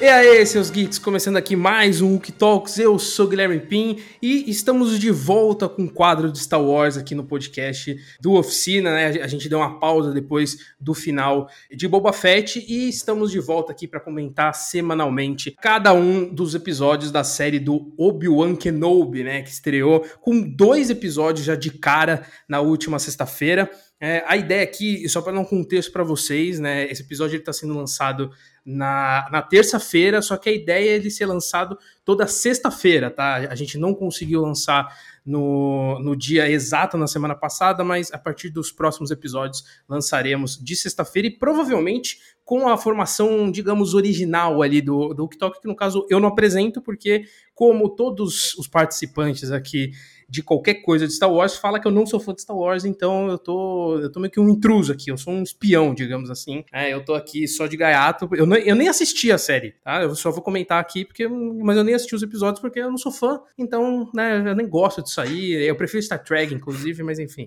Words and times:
E 0.00 0.08
aí, 0.08 0.46
seus 0.46 0.70
geeks, 0.70 0.98
começando 0.98 1.36
aqui 1.36 1.54
mais 1.54 2.00
um 2.00 2.14
Wookie 2.14 2.32
Talks, 2.32 2.78
eu 2.78 2.98
sou 2.98 3.28
Guilherme 3.28 3.60
Pim 3.60 3.98
e 4.22 4.50
estamos 4.50 4.98
de 4.98 5.10
volta 5.10 5.68
com 5.68 5.82
o 5.82 5.84
um 5.84 5.88
quadro 5.88 6.32
de 6.32 6.38
Star 6.38 6.62
Wars 6.62 6.96
aqui 6.96 7.14
no 7.14 7.22
podcast 7.22 7.94
do 8.18 8.32
Oficina, 8.32 8.94
né? 8.94 9.20
A 9.22 9.26
gente 9.26 9.46
deu 9.46 9.58
uma 9.58 9.78
pausa 9.78 10.10
depois 10.10 10.56
do 10.80 10.94
final 10.94 11.50
de 11.70 11.86
Boba 11.86 12.14
Fett 12.14 12.64
e 12.66 12.88
estamos 12.88 13.30
de 13.30 13.40
volta 13.40 13.72
aqui 13.72 13.86
para 13.86 14.00
comentar 14.00 14.54
semanalmente 14.54 15.54
cada 15.60 15.92
um 15.92 16.32
dos 16.32 16.54
episódios 16.54 17.12
da 17.12 17.22
série 17.22 17.58
do 17.58 17.92
Obi-Wan 17.98 18.56
Kenobi, 18.56 19.22
né? 19.22 19.42
Que 19.42 19.50
estreou 19.50 20.00
com 20.22 20.40
dois 20.40 20.88
episódios 20.88 21.44
já 21.44 21.54
de 21.54 21.72
cara 21.72 22.24
na 22.48 22.62
última 22.62 22.98
sexta-feira. 22.98 23.70
É, 24.02 24.24
a 24.26 24.34
ideia 24.34 24.62
aqui, 24.62 25.06
só 25.10 25.20
para 25.20 25.34
dar 25.34 25.40
um 25.40 25.44
contexto 25.44 25.92
para 25.92 26.02
vocês, 26.02 26.58
né? 26.58 26.90
Esse 26.90 27.02
episódio 27.02 27.36
está 27.36 27.52
sendo 27.52 27.74
lançado 27.74 28.30
na, 28.64 29.28
na 29.30 29.42
terça-feira, 29.42 30.20
só 30.20 30.36
que 30.36 30.48
a 30.48 30.52
ideia 30.52 30.90
é 30.90 30.94
ele 30.94 31.10
ser 31.10 31.26
lançado 31.26 31.78
toda 32.04 32.26
sexta-feira, 32.26 33.10
tá? 33.10 33.36
A 33.36 33.54
gente 33.54 33.78
não 33.78 33.94
conseguiu 33.94 34.40
lançar 34.42 34.88
no, 35.24 35.98
no 36.00 36.16
dia 36.16 36.50
exato 36.50 36.96
na 36.96 37.06
semana 37.06 37.34
passada, 37.34 37.84
mas 37.84 38.12
a 38.12 38.18
partir 38.18 38.50
dos 38.50 38.72
próximos 38.72 39.10
episódios 39.10 39.64
lançaremos 39.88 40.58
de 40.58 40.76
sexta-feira 40.76 41.28
e 41.28 41.30
provavelmente 41.30 42.18
com 42.44 42.68
a 42.68 42.76
formação, 42.76 43.50
digamos, 43.50 43.94
original 43.94 44.62
ali 44.62 44.80
do, 44.80 45.14
do 45.14 45.28
TikTok, 45.28 45.60
que 45.60 45.68
no 45.68 45.76
caso 45.76 46.06
eu 46.10 46.18
não 46.18 46.28
apresento, 46.28 46.82
porque 46.82 47.24
como 47.54 47.88
todos 47.88 48.54
os 48.54 48.66
participantes 48.66 49.52
aqui 49.52 49.92
de 50.30 50.44
qualquer 50.44 50.74
coisa 50.74 51.08
de 51.08 51.12
Star 51.12 51.30
Wars 51.30 51.56
fala 51.56 51.80
que 51.80 51.88
eu 51.88 51.90
não 51.90 52.06
sou 52.06 52.20
fã 52.20 52.32
de 52.32 52.42
Star 52.42 52.56
Wars, 52.56 52.84
então 52.84 53.28
eu 53.28 53.36
tô, 53.36 53.98
eu 53.98 54.12
tô 54.12 54.20
meio 54.20 54.30
que 54.30 54.38
um 54.38 54.48
intruso 54.48 54.92
aqui, 54.92 55.10
eu 55.10 55.18
sou 55.18 55.32
um 55.32 55.42
espião, 55.42 55.92
digamos 55.92 56.30
assim. 56.30 56.64
É, 56.72 56.94
eu 56.94 57.04
tô 57.04 57.14
aqui 57.14 57.48
só 57.48 57.66
de 57.66 57.76
gaiato, 57.76 58.28
eu, 58.32 58.46
não, 58.46 58.56
eu 58.56 58.76
nem 58.76 58.88
assisti 58.88 59.32
a 59.32 59.38
série, 59.38 59.72
tá? 59.82 60.02
Eu 60.02 60.14
só 60.14 60.30
vou 60.30 60.40
comentar 60.40 60.80
aqui, 60.80 61.04
porque, 61.04 61.26
mas 61.26 61.76
eu 61.76 61.82
nem 61.82 61.94
assisti 61.94 62.14
os 62.14 62.22
episódios 62.22 62.60
porque 62.60 62.78
eu 62.78 62.90
não 62.90 62.96
sou 62.96 63.10
fã, 63.10 63.40
então, 63.58 64.08
né, 64.14 64.40
eu 64.46 64.54
nem 64.54 64.68
gosto 64.68 65.02
disso 65.02 65.20
aí, 65.20 65.52
eu 65.52 65.74
prefiro 65.74 66.02
Star 66.02 66.22
Trek, 66.22 66.54
inclusive, 66.54 67.02
mas 67.02 67.18
enfim. 67.18 67.46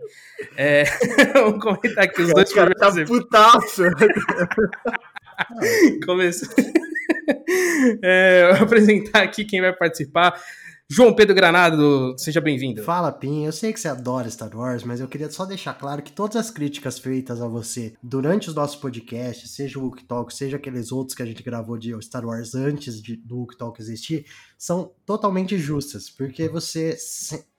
É, 0.57 0.83
vamos 1.33 1.63
comentar 1.63 2.03
aqui 2.03 2.21
os 2.21 2.33
dois 2.33 2.53
cara 2.53 2.75
tá 2.75 2.91
putaço! 3.05 3.83
Começou. 6.05 6.49
é, 8.01 8.53
vou 8.53 8.63
apresentar 8.63 9.23
aqui 9.23 9.45
quem 9.45 9.61
vai 9.61 9.73
participar. 9.73 10.39
João 10.95 11.11
Pedro 11.11 11.33
Granado, 11.33 12.13
seja 12.19 12.39
bem-vindo. 12.39 12.83
Fala, 12.83 13.11
Pim. 13.11 13.45
Eu 13.45 13.51
sei 13.51 13.73
que 13.73 13.79
você 13.79 13.87
adora 13.87 14.29
Star 14.29 14.55
Wars, 14.55 14.83
mas 14.83 14.99
eu 14.99 15.07
queria 15.07 15.27
só 15.31 15.43
deixar 15.43 15.73
claro 15.73 16.03
que 16.03 16.11
todas 16.11 16.35
as 16.35 16.51
críticas 16.51 16.99
feitas 16.99 17.41
a 17.41 17.47
você 17.47 17.95
durante 18.03 18.47
os 18.47 18.53
nossos 18.53 18.75
podcasts, 18.75 19.55
seja 19.55 19.79
o 19.79 19.85
Wook 19.85 20.03
Talk, 20.03 20.31
seja 20.31 20.57
aqueles 20.57 20.91
outros 20.91 21.15
que 21.15 21.23
a 21.23 21.25
gente 21.25 21.41
gravou 21.41 21.79
de 21.79 21.99
Star 21.99 22.23
Wars 22.23 22.53
antes 22.53 23.01
de, 23.01 23.15
do 23.15 23.39
Wook 23.39 23.57
Talk 23.57 23.81
existir, 23.81 24.27
são 24.55 24.91
totalmente 25.03 25.57
justas, 25.57 26.11
porque 26.11 26.47
você 26.47 26.95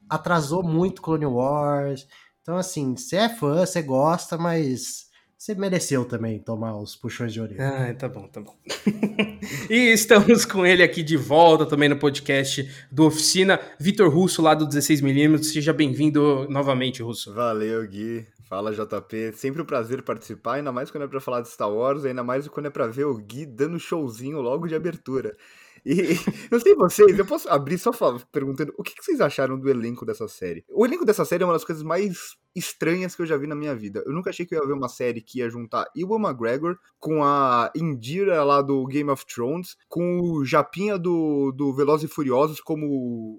atrasou 0.08 0.62
muito 0.62 1.02
Clone 1.02 1.26
Wars. 1.26 2.06
Então, 2.40 2.56
assim, 2.56 2.94
você 2.96 3.16
é 3.16 3.28
fã, 3.28 3.66
você 3.66 3.82
gosta, 3.82 4.38
mas 4.38 5.06
você 5.44 5.54
mereceu 5.54 6.06
também 6.06 6.38
tomar 6.38 6.74
os 6.74 6.96
puxões 6.96 7.30
de 7.30 7.38
orelha. 7.38 7.68
Ah, 7.68 7.94
tá 7.94 8.08
bom, 8.08 8.26
tá 8.28 8.40
bom. 8.40 8.56
e 9.68 9.92
estamos 9.92 10.46
com 10.46 10.64
ele 10.64 10.82
aqui 10.82 11.02
de 11.02 11.18
volta 11.18 11.66
também 11.66 11.86
no 11.86 11.98
podcast 11.98 12.66
do 12.90 13.04
Oficina, 13.04 13.60
Vitor 13.78 14.08
Russo, 14.08 14.40
lá 14.40 14.54
do 14.54 14.66
16mm. 14.66 15.42
Seja 15.42 15.74
bem-vindo 15.74 16.48
novamente, 16.48 17.02
Russo. 17.02 17.34
Valeu, 17.34 17.86
Gui. 17.86 18.26
Fala, 18.48 18.72
JP. 18.72 19.32
Sempre 19.34 19.60
um 19.60 19.66
prazer 19.66 20.00
participar, 20.00 20.54
ainda 20.54 20.72
mais 20.72 20.90
quando 20.90 21.04
é 21.04 21.08
pra 21.08 21.20
falar 21.20 21.42
de 21.42 21.50
Star 21.50 21.70
Wars, 21.70 22.06
ainda 22.06 22.24
mais 22.24 22.48
quando 22.48 22.64
é 22.64 22.70
pra 22.70 22.86
ver 22.86 23.04
o 23.04 23.18
Gui 23.18 23.44
dando 23.44 23.78
showzinho 23.78 24.40
logo 24.40 24.66
de 24.66 24.74
abertura. 24.74 25.36
E 25.84 25.94
não 26.50 26.58
sei 26.58 26.74
vocês, 26.74 27.18
eu 27.18 27.26
posso 27.26 27.48
abrir 27.48 27.78
só 27.78 27.90
perguntando 28.32 28.72
o 28.78 28.82
que 28.82 28.94
vocês 29.02 29.20
acharam 29.20 29.58
do 29.58 29.68
elenco 29.68 30.06
dessa 30.06 30.26
série? 30.26 30.64
O 30.70 30.86
elenco 30.86 31.04
dessa 31.04 31.24
série 31.24 31.42
é 31.42 31.46
uma 31.46 31.52
das 31.52 31.64
coisas 31.64 31.84
mais 31.84 32.36
estranhas 32.54 33.14
que 33.14 33.22
eu 33.22 33.26
já 33.26 33.36
vi 33.36 33.46
na 33.46 33.54
minha 33.54 33.74
vida. 33.74 34.02
Eu 34.06 34.12
nunca 34.12 34.30
achei 34.30 34.46
que 34.46 34.54
eu 34.54 34.60
ia 34.60 34.66
ver 34.66 34.72
uma 34.72 34.88
série 34.88 35.20
que 35.20 35.40
ia 35.40 35.50
juntar 35.50 35.86
Ewan 35.94 36.20
McGregor 36.20 36.78
com 36.98 37.22
a 37.22 37.70
Indira 37.74 38.42
lá 38.44 38.62
do 38.62 38.86
Game 38.86 39.10
of 39.10 39.26
Thrones, 39.26 39.76
com 39.88 40.20
o 40.20 40.44
Japinha 40.44 40.96
do, 40.96 41.52
do 41.52 41.74
Velozes 41.74 42.10
e 42.10 42.12
Furiosos 42.12 42.60
como 42.60 42.86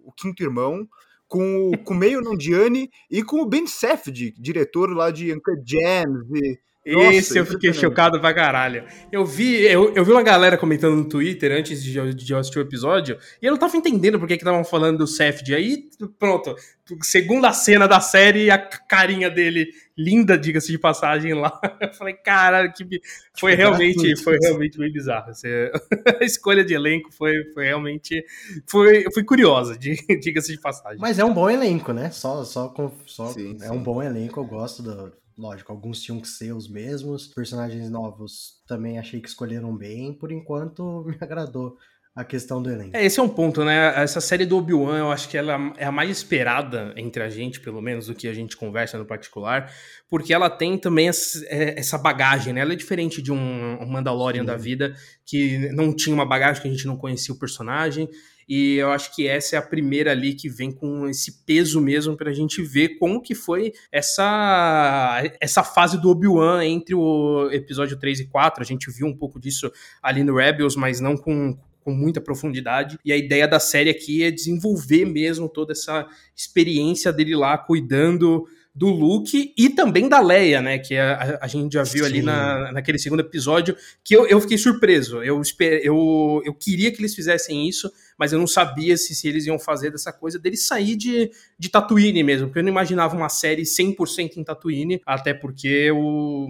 o 0.06 0.12
quinto 0.16 0.44
irmão, 0.44 0.88
com 1.28 1.70
o 1.70 1.78
Kumeio 1.80 2.22
Nandiani 2.22 2.92
e 3.10 3.24
com 3.24 3.42
o 3.42 3.46
Ben 3.46 3.66
Safdie, 3.66 4.36
diretor 4.38 4.96
lá 4.96 5.10
de 5.10 5.34
Uncle 5.34 5.56
Gems 5.66 6.30
e 6.36 6.60
esse 6.86 7.38
eu 7.38 7.46
fiquei 7.46 7.74
chocado 7.74 8.20
pra 8.22 8.34
caralho. 8.34 8.86
Eu 9.12 9.26
vi, 9.26 9.64
eu, 9.64 9.92
eu 9.96 10.06
vi 10.06 10.12
uma 10.12 10.22
galera 10.22 10.56
comentando 10.56 10.96
no 10.96 11.10
Twitter 11.10 11.52
antes 11.52 11.84
de, 11.84 12.14
de 12.14 12.36
assistir 12.36 12.60
o 12.60 12.62
episódio, 12.62 13.18
e 13.42 13.46
eu 13.46 13.52
não 13.52 13.58
tava 13.58 13.76
entendendo 13.76 14.20
por 14.20 14.28
que 14.28 14.36
estavam 14.36 14.64
falando 14.64 15.00
do 15.00 15.08
Sefd. 15.08 15.56
Aí, 15.56 15.90
pronto, 16.20 16.56
segunda 17.02 17.52
cena 17.54 17.88
da 17.88 18.00
série, 18.00 18.52
a 18.52 18.60
carinha 18.60 19.30
dele, 19.32 19.68
linda, 19.98 20.38
diga-se 20.38 20.72
de 20.72 20.78
passagem 20.78 21.34
lá. 21.34 21.60
Eu 21.82 21.92
falei, 21.94 22.14
caralho, 22.14 22.72
que 22.72 23.02
foi 23.40 23.56
realmente, 23.56 24.16
foi 24.22 24.38
realmente 24.40 24.78
bem 24.78 24.92
bizarro. 24.92 25.32
a 26.22 26.24
escolha 26.24 26.64
de 26.64 26.76
elenco 26.76 27.12
foi, 27.12 27.34
foi 27.54 27.66
realmente, 27.66 28.24
foi, 28.70 29.06
foi 29.12 29.24
curiosa, 29.24 29.76
diga-se 29.78 30.52
de 30.52 30.62
passagem. 30.62 31.00
Mas 31.00 31.18
é 31.18 31.26
um 31.26 31.34
bom 31.34 31.50
elenco, 31.50 31.92
né? 31.92 32.12
Só, 32.12 32.44
só, 32.44 32.72
só 33.08 33.28
sim, 33.28 33.58
é 33.60 33.68
sim. 33.68 33.74
um 33.74 33.82
bom 33.82 34.04
elenco, 34.04 34.40
eu 34.40 34.46
gosto 34.46 34.84
do 34.84 35.25
Lógico, 35.38 35.72
alguns 35.72 36.02
tinham 36.02 36.22
que 36.22 36.28
ser 36.28 36.54
os 36.54 36.68
mesmos. 36.68 37.28
Personagens 37.28 37.90
novos 37.90 38.62
também 38.66 38.98
achei 38.98 39.20
que 39.20 39.28
escolheram 39.28 39.76
bem. 39.76 40.14
Por 40.14 40.32
enquanto, 40.32 41.04
me 41.08 41.18
agradou 41.20 41.78
a 42.16 42.24
questão 42.24 42.64
do 42.64 42.70
elenco. 42.70 42.96
É, 42.96 43.06
esse 43.06 43.20
é 43.20 43.24
um 43.24 43.28
ponto, 43.28 43.66
né? 43.66 43.94
Essa 44.02 44.22
série 44.22 44.46
do 44.46 44.58
Obi-Wan, 44.58 44.98
eu 44.98 45.12
acho 45.12 45.28
que 45.28 45.38
ela 45.38 45.74
é 45.76 45.84
a 45.84 45.92
mais 45.92 46.10
esperada 46.10 46.94
entre 46.96 47.22
a 47.22 47.30
gente, 47.30 47.60
pelo 47.60 47.82
menos, 47.82 48.08
do 48.08 48.16
que 48.16 48.28
a 48.30 48.34
gente 48.34 48.56
conversa 48.56 48.98
no 48.98 49.06
particular, 49.06 49.70
porque 50.10 50.34
ela 50.34 50.50
tem 50.50 50.78
também 50.78 51.10
é, 51.10 51.78
essa 51.78 51.98
bagagem, 51.98 52.54
né? 52.54 52.62
Ela 52.62 52.72
é 52.72 52.76
diferente 52.76 53.22
de 53.22 53.34
um 53.34 53.86
Mandalorian 53.86 54.44
Sim. 54.44 54.48
da 54.48 54.56
vida, 54.56 54.96
que 55.26 55.70
não 55.74 55.94
tinha 55.94 56.14
uma 56.14 56.26
bagagem, 56.26 56.62
que 56.62 56.68
a 56.70 56.72
gente 56.72 56.88
não 56.88 56.96
conhecia 56.96 57.36
o 57.36 57.38
personagem, 57.38 58.08
e 58.48 58.76
eu 58.76 58.92
acho 58.92 59.14
que 59.14 59.28
essa 59.28 59.56
é 59.56 59.60
a 59.60 59.62
primeira 59.62 60.12
ali 60.12 60.34
que 60.34 60.48
vem 60.48 60.72
com 60.72 61.10
esse 61.10 61.44
peso 61.46 61.82
mesmo 61.82 62.16
para 62.16 62.30
a 62.30 62.34
gente 62.34 62.62
ver 62.62 62.98
como 62.98 63.22
que 63.22 63.34
foi 63.34 63.74
essa, 63.92 65.22
essa 65.42 65.64
fase 65.64 66.00
do 66.00 66.10
Obi-Wan 66.10 66.64
entre 66.64 66.94
o 66.94 67.50
episódio 67.52 67.98
3 67.98 68.22
e 68.22 68.28
4. 68.28 68.62
A 68.62 68.66
gente 68.66 68.92
viu 68.92 69.08
um 69.08 69.18
pouco 69.18 69.40
disso 69.40 69.72
ali 70.02 70.24
no 70.24 70.36
Rebels, 70.36 70.76
mas 70.76 71.00
não 71.00 71.18
com, 71.18 71.58
com 71.86 71.94
muita 71.94 72.20
profundidade. 72.20 72.98
E 73.06 73.14
a 73.14 73.16
ideia 73.16 73.48
da 73.48 73.60
série 73.60 73.92
aqui 73.92 74.24
é 74.24 74.32
desenvolver 74.32 75.06
mesmo 75.06 75.48
toda 75.48 75.72
essa 75.72 76.08
experiência 76.36 77.14
dele 77.14 77.36
lá 77.36 77.56
cuidando 77.60 78.48
do 78.74 78.88
Luke 78.88 79.54
e 79.56 79.70
também 79.70 80.10
da 80.10 80.20
Leia, 80.20 80.62
né? 80.62 80.80
Que 80.80 80.98
a, 80.98 81.38
a 81.40 81.48
gente 81.48 81.74
já 81.74 81.84
viu 81.84 82.04
Sim. 82.04 82.10
ali 82.10 82.22
na, 82.24 82.72
naquele 82.72 82.98
segundo 82.98 83.20
episódio, 83.20 83.78
que 84.04 84.16
eu, 84.16 84.26
eu 84.26 84.42
fiquei 84.42 84.58
surpreso. 84.58 85.24
Eu, 85.24 85.40
eu, 85.84 86.42
eu 86.44 86.54
queria 86.56 86.92
que 86.92 87.00
eles 87.00 87.14
fizessem 87.14 87.70
isso, 87.70 87.90
mas 88.18 88.32
eu 88.32 88.40
não 88.40 88.48
sabia 88.48 88.96
se, 88.98 89.14
se 89.14 89.28
eles 89.28 89.46
iam 89.46 89.60
fazer 89.60 89.92
dessa 89.92 90.12
coisa 90.12 90.40
dele 90.40 90.58
sair 90.58 90.96
de, 90.96 91.32
de 91.58 91.70
Tatooine 91.70 92.24
mesmo, 92.24 92.48
porque 92.48 92.60
eu 92.60 92.64
não 92.64 92.70
imaginava 92.70 93.16
uma 93.16 93.30
série 93.30 93.64
100% 93.64 94.38
em 94.38 94.44
Tatooine, 94.44 95.02
até 95.06 95.34
porque 95.34 95.92
o, 95.92 96.48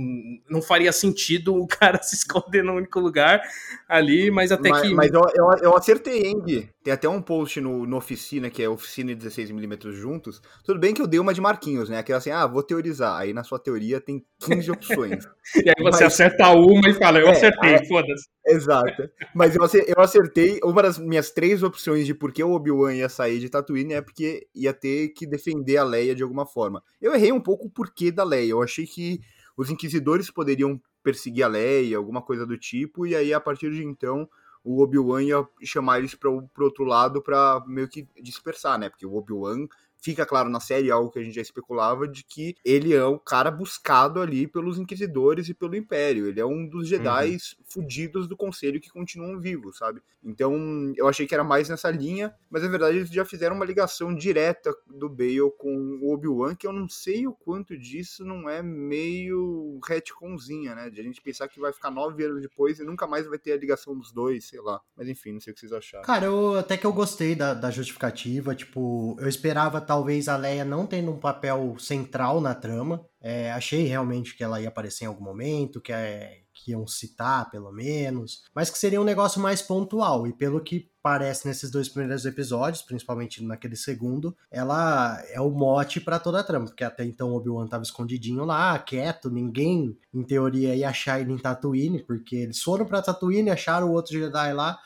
não 0.50 0.62
faria 0.62 0.92
sentido 0.92 1.56
o 1.56 1.66
cara 1.68 2.02
se 2.02 2.16
esconder 2.16 2.64
no 2.64 2.74
único 2.74 3.00
lugar 3.00 3.42
ali, 3.88 4.30
mas 4.30 4.52
até 4.52 4.70
mas, 4.70 4.82
que... 4.82 4.94
Mas 4.94 5.12
eu, 5.14 5.22
eu, 5.36 5.46
eu 5.62 5.76
acertei, 5.76 6.28
hein, 6.28 6.42
Gui? 6.42 6.75
Tem 6.86 6.94
até 6.94 7.10
um 7.10 7.20
post 7.20 7.60
no, 7.60 7.84
no 7.84 7.98
Oficina, 7.98 8.48
que 8.48 8.62
é 8.62 8.70
Oficina 8.70 9.12
e 9.12 9.16
16mm 9.16 9.92
juntos. 9.92 10.40
Tudo 10.64 10.80
bem 10.80 10.94
que 10.94 11.02
eu 11.02 11.08
dei 11.08 11.20
uma 11.20 11.34
de 11.34 11.42
Marquinhos, 11.42 11.90
né? 11.90 11.98
Aquela 11.98 12.20
assim, 12.20 12.30
ah, 12.30 12.46
vou 12.46 12.62
teorizar. 12.62 13.20
Aí 13.20 13.34
na 13.34 13.44
sua 13.44 13.58
teoria 13.58 14.00
tem 14.00 14.24
15 14.42 14.70
opções. 14.70 15.26
e 15.66 15.68
aí 15.68 15.76
você 15.80 16.04
mas... 16.04 16.14
acerta 16.14 16.52
uma 16.52 16.88
e 16.88 16.94
fala, 16.94 17.18
eu 17.18 17.28
é, 17.28 17.32
acertei, 17.32 17.74
é, 17.74 17.86
foda-se. 17.88 18.30
Exato. 18.46 19.10
Mas 19.34 19.56
eu 19.56 19.98
acertei, 19.98 20.60
uma 20.64 20.84
das 20.84 21.00
minhas 21.00 21.32
três 21.32 21.64
opções 21.64 22.06
de 22.06 22.14
por 22.14 22.32
que 22.32 22.44
o 22.44 22.52
Obi-Wan 22.52 22.94
ia 22.94 23.10
sair 23.10 23.40
de 23.40 23.50
Tatooine 23.50 23.94
é 23.94 24.02
porque 24.04 24.46
ia 24.54 24.72
ter 24.72 25.10
que 25.10 25.26
defender 25.26 25.78
a 25.78 25.84
Leia 25.84 26.14
de 26.14 26.22
alguma 26.22 26.46
forma. 26.46 26.84
Eu 27.02 27.16
errei 27.16 27.32
um 27.32 27.42
pouco 27.42 27.66
o 27.66 27.72
porquê 27.72 28.12
da 28.12 28.24
Leia. 28.24 28.52
Eu 28.52 28.62
achei 28.62 28.86
que 28.86 29.20
os 29.58 29.72
inquisidores 29.72 30.30
poderiam 30.30 30.80
perseguir 31.04 31.46
a 31.46 31.48
Leia, 31.48 31.98
alguma 31.98 32.22
coisa 32.22 32.46
do 32.46 32.56
tipo, 32.60 33.08
e 33.08 33.16
aí 33.16 33.34
a 33.34 33.40
partir 33.40 33.72
de 33.72 33.84
então 33.84 34.30
o 34.66 34.82
Obi-Wan 34.82 35.22
ia 35.22 35.48
chamar 35.64 36.00
eles 36.00 36.16
para 36.16 36.30
o 36.30 36.50
outro 36.60 36.84
lado 36.84 37.22
para 37.22 37.64
meio 37.68 37.88
que 37.88 38.08
dispersar, 38.20 38.80
né? 38.80 38.90
Porque 38.90 39.06
o 39.06 39.16
Obi-Wan 39.16 39.68
fica 40.06 40.24
claro 40.24 40.50
na 40.50 40.60
série, 40.60 40.92
algo 40.92 41.10
que 41.10 41.18
a 41.18 41.24
gente 41.24 41.34
já 41.34 41.42
especulava, 41.42 42.08
de 42.08 42.24
que 42.24 42.56
ele 42.64 42.94
é 42.94 43.04
o 43.04 43.18
cara 43.18 43.50
buscado 43.50 44.22
ali 44.22 44.46
pelos 44.46 44.78
Inquisidores 44.78 45.50
e 45.50 45.54
pelo 45.56 45.76
Império. 45.76 46.28
Ele 46.28 46.40
é 46.40 46.46
um 46.46 46.68
dos 46.68 46.88
Jedi 46.88 47.32
uhum. 47.32 47.38
fudidos 47.68 48.28
do 48.28 48.38
Conselho 48.38 48.80
que 48.80 48.92
continuam 48.92 49.40
vivos, 49.40 49.80
sabe? 49.80 50.04
Então, 50.24 50.94
eu 50.96 51.08
achei 51.08 51.26
que 51.26 51.34
era 51.34 51.44
mais 51.44 51.70
nessa 51.70 51.90
linha, 51.90 52.32
mas 52.52 52.62
na 52.62 52.70
verdade 52.70 52.98
eles 52.98 53.10
já 53.10 53.26
fizeram 53.26 53.56
uma 53.56 53.66
ligação 53.66 54.14
direta 54.14 54.72
do 54.86 55.10
Bale 55.10 55.52
com 55.58 56.00
o 56.02 56.14
Obi-Wan, 56.14 56.56
que 56.56 56.68
eu 56.68 56.74
não 56.74 56.88
sei 56.88 57.26
o 57.26 57.34
quanto 57.34 57.76
disso 57.76 58.24
não 58.24 58.48
é 58.48 58.62
meio 58.62 59.80
retconzinha, 59.88 60.76
né? 60.76 60.92
De 60.92 61.02
a 61.02 61.04
gente 61.04 61.20
pensar 61.20 61.48
que 61.48 61.60
vai 61.60 61.74
ficar 61.74 61.90
nove 61.90 62.24
anos 62.24 62.42
depois 62.44 62.80
e 62.80 62.84
nunca 62.84 63.08
mais 63.08 63.26
vai 63.26 63.40
ter 63.40 63.54
a 63.54 63.58
ligação 63.58 63.98
dos 63.98 64.12
dois, 64.12 64.46
sei 64.48 64.62
lá. 64.62 64.80
Mas 64.96 65.08
enfim, 65.08 65.32
não 65.32 65.40
sei 65.40 65.52
o 65.52 65.54
que 65.56 65.62
vocês 65.62 65.74
acharam. 65.74 66.06
Cara, 66.06 66.26
eu 66.26 66.58
até 66.58 66.78
que 66.78 66.86
eu 66.86 66.94
gostei 66.94 67.34
da, 67.34 67.56
da 67.56 67.72
justificativa, 67.72 68.54
tipo, 68.54 69.16
eu 69.20 69.28
esperava 69.28 69.82
talvez 69.96 70.28
a 70.28 70.36
Leia 70.36 70.66
não 70.66 70.86
tendo 70.86 71.10
um 71.10 71.18
papel 71.18 71.74
central 71.80 72.42
na 72.42 72.54
trama. 72.54 73.06
É, 73.22 73.50
achei 73.54 73.86
realmente 73.86 74.36
que 74.36 74.44
ela 74.44 74.60
ia 74.60 74.68
aparecer 74.68 75.06
em 75.06 75.08
algum 75.08 75.24
momento, 75.24 75.80
que, 75.80 75.94
é, 75.94 76.42
que 76.54 76.72
iam 76.72 76.86
citar, 76.86 77.50
pelo 77.50 77.72
menos, 77.72 78.44
mas 78.54 78.70
que 78.70 78.78
seria 78.78 79.00
um 79.00 79.06
negócio 79.06 79.42
mais 79.42 79.62
pontual. 79.62 80.28
E 80.28 80.34
pelo 80.34 80.60
que 80.60 80.92
parece 81.02 81.48
nesses 81.48 81.72
dois 81.72 81.88
primeiros 81.88 82.26
episódios, 82.26 82.82
principalmente 82.84 83.42
naquele 83.42 83.78
segundo, 83.78 84.36
ela 84.52 85.18
é 85.30 85.40
o 85.40 85.50
mote 85.50 86.02
para 86.02 86.20
toda 86.20 86.42
a 86.42 86.44
trama, 86.44 86.66
porque 86.66 86.84
até 86.84 87.06
então 87.06 87.34
Obi-Wan 87.34 87.68
tava 87.68 87.84
escondidinho 87.84 88.44
lá, 88.44 88.78
quieto, 88.78 89.30
ninguém, 89.30 89.98
em 90.14 90.24
teoria, 90.24 90.76
ia 90.76 90.90
achar 90.90 91.22
ele 91.22 91.32
em 91.32 91.38
Tatooine, 91.38 92.04
porque 92.04 92.36
eles 92.36 92.62
foram 92.62 92.86
para 92.86 93.02
Tatooine, 93.02 93.50
acharam 93.50 93.88
o 93.88 93.94
outro 93.94 94.12
Jedi 94.12 94.54
lá, 94.54 94.78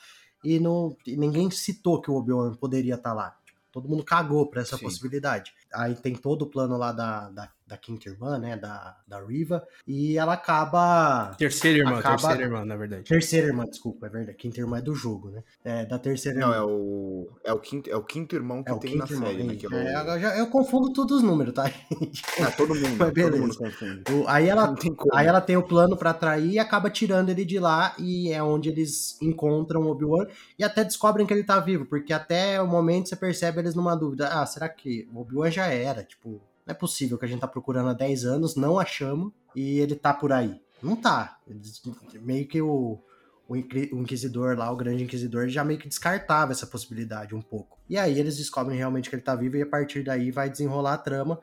e, 0.44 0.60
não, 0.60 0.96
e 1.06 1.18
ninguém 1.18 1.50
citou 1.50 2.00
que 2.00 2.12
o 2.12 2.16
Obi-Wan 2.16 2.54
poderia 2.56 2.94
estar 2.94 3.10
tá 3.10 3.16
lá. 3.16 3.39
Todo 3.72 3.88
mundo 3.88 4.04
cagou 4.04 4.48
pra 4.48 4.62
essa 4.62 4.78
Sim. 4.78 4.84
possibilidade. 4.84 5.54
Aí 5.74 5.96
tem 5.96 6.16
todo 6.16 6.44
o 6.44 6.50
plano 6.50 6.78
lá 6.78 6.92
da, 6.92 7.30
da, 7.30 7.52
da 7.70 7.78
quinta 7.78 8.10
irmã, 8.10 8.40
né? 8.40 8.58
Da, 8.58 8.98
da 9.08 9.24
Riva. 9.24 9.64
E 9.88 10.18
ela 10.18 10.34
acaba. 10.34 11.36
Terceira 11.38 11.78
irmã, 11.78 12.00
acaba... 12.00 12.18
terceira 12.18 12.44
irmã, 12.44 12.66
na 12.66 12.76
verdade. 12.76 13.04
Terceira 13.04 13.48
irmã, 13.48 13.64
desculpa, 13.66 14.08
é 14.08 14.10
verdade. 14.10 14.38
Quinta 14.38 14.60
irmã 14.60 14.80
é 14.80 14.82
do 14.82 14.96
jogo, 14.96 15.30
né? 15.30 15.44
É 15.64 15.86
da 15.86 16.00
terceira 16.00 16.40
Não, 16.40 16.52
irmã. 16.52 16.58
Não, 16.58 16.64
é 16.64 16.74
o. 16.74 17.30
É 17.46 17.54
o 17.54 17.60
quinto, 17.60 17.90
é 17.90 17.96
o 17.96 18.04
quinto 18.04 18.36
irmão 18.36 18.64
que 18.64 18.72
é 18.72 18.78
tem 18.80 18.98
na 18.98 19.06
irmão, 19.06 19.30
série, 19.30 19.44
né? 19.44 19.58
É 19.62 19.68
o... 19.68 19.74
é, 19.76 20.16
eu, 20.16 20.20
já, 20.20 20.38
eu 20.38 20.48
confundo 20.48 20.92
todos 20.92 21.18
os 21.18 21.24
números, 21.24 21.54
tá? 21.54 21.72
Ah, 22.42 22.52
todo 22.58 22.74
mundo. 22.74 22.98
Mas 22.98 23.12
beleza. 23.14 23.32
Todo 23.32 23.42
mundo 23.42 23.58
confunde. 23.58 24.04
O, 24.12 24.28
aí, 24.28 24.50
ela, 24.50 24.74
aí 25.14 25.28
ela 25.28 25.42
tem 25.42 25.56
o 25.56 25.64
plano 25.64 25.96
para 25.96 26.10
atrair 26.10 26.54
e 26.54 26.60
acaba 26.60 26.90
tirando 26.90 27.30
ele 27.30 27.46
de 27.46 27.60
lá. 27.60 27.94
E 28.00 28.32
é 28.32 28.42
onde 28.42 28.70
eles 28.70 29.22
encontram 29.22 29.82
o 29.82 29.92
Obi-Wan. 29.92 30.26
E 30.58 30.64
até 30.64 30.84
descobrem 30.84 31.28
que 31.28 31.34
ele 31.34 31.44
tá 31.44 31.60
vivo. 31.60 31.86
Porque 31.86 32.14
até 32.14 32.60
o 32.60 32.68
momento 32.68 33.10
você 33.10 33.16
percebe 33.16 33.60
eles 33.60 33.76
numa 33.76 33.96
dúvida. 33.96 34.28
Ah, 34.30 34.46
será 34.48 34.68
que 34.68 35.08
o 35.14 35.20
Obi-Wan 35.20 35.52
já 35.52 35.68
era? 35.68 36.04
Tipo, 36.04 36.42
não 36.70 36.76
é 36.76 36.78
possível 36.78 37.18
que 37.18 37.26
a 37.26 37.28
gente 37.28 37.42
tá 37.42 37.48
procurando 37.48 37.90
há 37.90 37.94
10 37.94 38.26
anos, 38.26 38.56
não 38.56 38.78
achamos, 38.78 39.34
e 39.56 39.80
ele 39.80 39.96
tá 39.96 40.14
por 40.14 40.32
aí. 40.32 40.62
Não 40.82 40.96
tá. 40.96 41.40
Meio 42.22 42.48
que 42.48 42.62
o, 42.62 43.00
o 43.48 43.58
Inquisidor 43.58 44.56
lá, 44.56 44.72
o 44.72 44.78
Grande 44.78 45.04
Inquisidor, 45.04 45.48
já 45.48 45.64
meio 45.64 45.80
que 45.80 45.90
descartava 45.90 46.52
essa 46.52 46.68
possibilidade 46.68 47.34
um 47.34 47.42
pouco. 47.42 47.80
E 47.90 47.98
aí 47.98 48.20
eles 48.20 48.38
descobrem 48.38 48.78
realmente 48.78 49.10
que 49.10 49.16
ele 49.16 49.24
tá 49.24 49.36
vivo 49.36 49.58
e 49.58 49.64
a 49.64 49.66
partir 49.66 50.04
daí 50.04 50.30
vai 50.30 50.50
desenrolar 50.50 50.94
a 50.94 50.98
trama. 50.98 51.40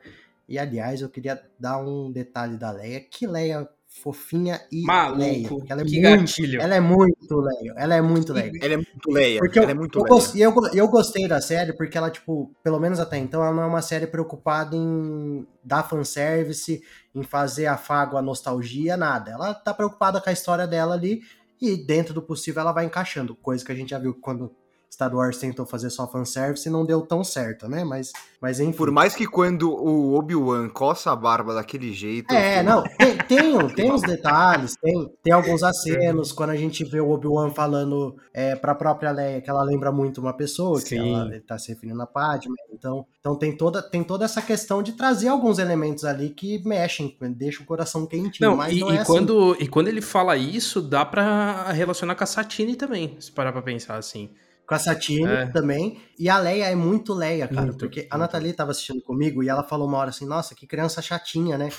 E 0.47 0.57
aliás, 0.57 1.01
eu 1.01 1.09
queria 1.09 1.43
dar 1.59 1.77
um 1.77 2.09
detalhe 2.09 2.57
da 2.57 2.71
Leia, 2.71 3.01
que 3.01 3.27
Leia 3.27 3.67
fofinha 3.87 4.61
e 4.71 4.83
Maluco, 4.83 5.19
Leia. 5.19 5.49
Ela 5.69 5.81
é 5.81 5.85
que 5.85 6.01
muito, 6.01 6.19
gatilho. 6.19 6.61
Ela 6.61 6.75
é 6.75 6.79
muito 6.79 7.39
Leia. 7.39 7.73
Ela 7.75 7.95
é 7.95 8.01
muito 8.01 8.33
Leia. 8.33 8.51
Ela 8.61 8.73
é 8.73 8.77
muito 8.77 9.11
Leia. 9.11 9.39
Porque 9.39 9.59
ela 9.59 9.67
eu, 9.67 9.71
é 9.71 9.73
muito 9.73 9.99
eu, 9.99 10.03
Leia. 10.03 10.13
Gostei, 10.13 10.45
eu, 10.45 10.53
eu 10.73 10.87
gostei 10.87 11.27
da 11.27 11.41
série 11.41 11.73
porque 11.73 11.97
ela, 11.97 12.09
tipo, 12.09 12.51
pelo 12.63 12.79
menos 12.79 12.99
até 12.99 13.17
então, 13.17 13.43
ela 13.43 13.53
não 13.53 13.63
é 13.63 13.65
uma 13.65 13.81
série 13.81 14.07
preocupada 14.07 14.75
em 14.75 15.45
dar 15.63 15.83
fanservice, 15.83 16.81
em 17.13 17.23
fazer 17.23 17.65
afago 17.67 18.17
à 18.17 18.21
nostalgia, 18.21 18.95
nada. 18.97 19.31
Ela 19.31 19.53
tá 19.53 19.73
preocupada 19.73 20.21
com 20.21 20.29
a 20.29 20.33
história 20.33 20.67
dela 20.67 20.93
ali 20.93 21.21
e 21.59 21.75
dentro 21.75 22.13
do 22.13 22.21
possível 22.21 22.61
ela 22.61 22.71
vai 22.71 22.85
encaixando. 22.85 23.35
Coisa 23.35 23.65
que 23.65 23.71
a 23.71 23.75
gente 23.75 23.89
já 23.89 23.99
viu 23.99 24.13
quando 24.13 24.55
Star 24.91 25.13
Wars 25.13 25.37
tentou 25.37 25.65
fazer 25.65 25.89
só 25.89 26.07
fanservice 26.07 26.67
e 26.67 26.71
não 26.71 26.85
deu 26.85 27.01
tão 27.01 27.23
certo, 27.23 27.67
né? 27.67 27.83
Mas, 27.83 28.11
mas 28.41 28.59
enfim. 28.59 28.77
Por 28.77 28.89
mais 28.89 29.13
que 29.15 29.27
quando 29.27 29.69
o 29.69 30.15
Obi-Wan 30.15 30.69
coça 30.69 31.11
a 31.11 31.15
barba 31.15 31.53
daquele 31.53 31.93
jeito. 31.93 32.33
É, 32.33 32.63
não, 32.63 32.83
tem, 32.83 33.17
tem, 33.17 33.67
tem 33.75 33.91
uns 33.91 34.01
detalhes, 34.03 34.75
tem, 34.81 35.11
tem 35.21 35.33
alguns 35.33 35.61
acenos, 35.61 36.31
quando 36.31 36.51
a 36.51 36.55
gente 36.55 36.83
vê 36.83 36.99
o 36.99 37.11
Obi-Wan 37.11 37.51
falando 37.51 38.15
é, 38.33 38.55
pra 38.55 38.73
própria 38.73 39.11
Leia 39.11 39.41
que 39.41 39.49
ela 39.49 39.61
lembra 39.61 39.91
muito 39.91 40.19
uma 40.19 40.33
pessoa, 40.33 40.79
Sim. 40.79 40.87
que 40.87 40.95
ela 40.97 41.27
ele 41.27 41.41
tá 41.41 41.59
se 41.59 41.71
referindo 41.71 42.01
a 42.01 42.07
Padme. 42.07 42.55
Então, 42.73 43.05
então 43.19 43.35
tem, 43.35 43.55
toda, 43.55 43.81
tem 43.81 44.03
toda 44.03 44.25
essa 44.25 44.41
questão 44.41 44.81
de 44.81 44.93
trazer 44.93 45.27
alguns 45.27 45.59
elementos 45.59 46.05
ali 46.05 46.29
que 46.29 46.65
mexem, 46.65 47.15
deixa 47.35 47.61
o 47.61 47.65
coração 47.65 48.07
quentinho. 48.07 48.49
Não, 48.49 48.67
e, 48.69 48.79
não 48.79 48.89
é 48.89 48.95
e 48.95 48.97
assim. 48.99 49.05
quando, 49.05 49.57
e 49.59 49.67
quando 49.67 49.89
ele 49.89 50.01
fala 50.01 50.37
isso, 50.37 50.81
dá 50.81 51.05
pra 51.05 51.71
relacionar 51.71 52.15
com 52.15 52.23
a 52.23 52.27
Satine 52.27 52.75
também, 52.75 53.15
se 53.19 53.31
parar 53.31 53.51
pra 53.51 53.61
pensar 53.61 53.97
assim 53.97 54.31
com 54.67 54.75
a 54.75 54.79
Satine 54.79 55.25
é. 55.25 55.45
também. 55.47 55.99
E 56.19 56.29
a 56.29 56.37
Leia 56.37 56.65
é 56.65 56.75
muito 56.75 57.13
Leia, 57.13 57.47
cara. 57.47 57.67
Muito, 57.67 57.77
porque 57.77 58.01
muito. 58.01 58.13
a 58.13 58.17
Nathalie 58.17 58.53
tava 58.53 58.71
assistindo 58.71 59.01
comigo 59.01 59.41
e 59.41 59.47
ela 59.47 59.63
falou 59.63 59.87
uma 59.87 59.97
hora 59.97 60.09
assim, 60.09 60.27
nossa, 60.27 60.53
que 60.53 60.67
criança 60.67 61.01
chatinha, 61.01 61.57
né? 61.57 61.69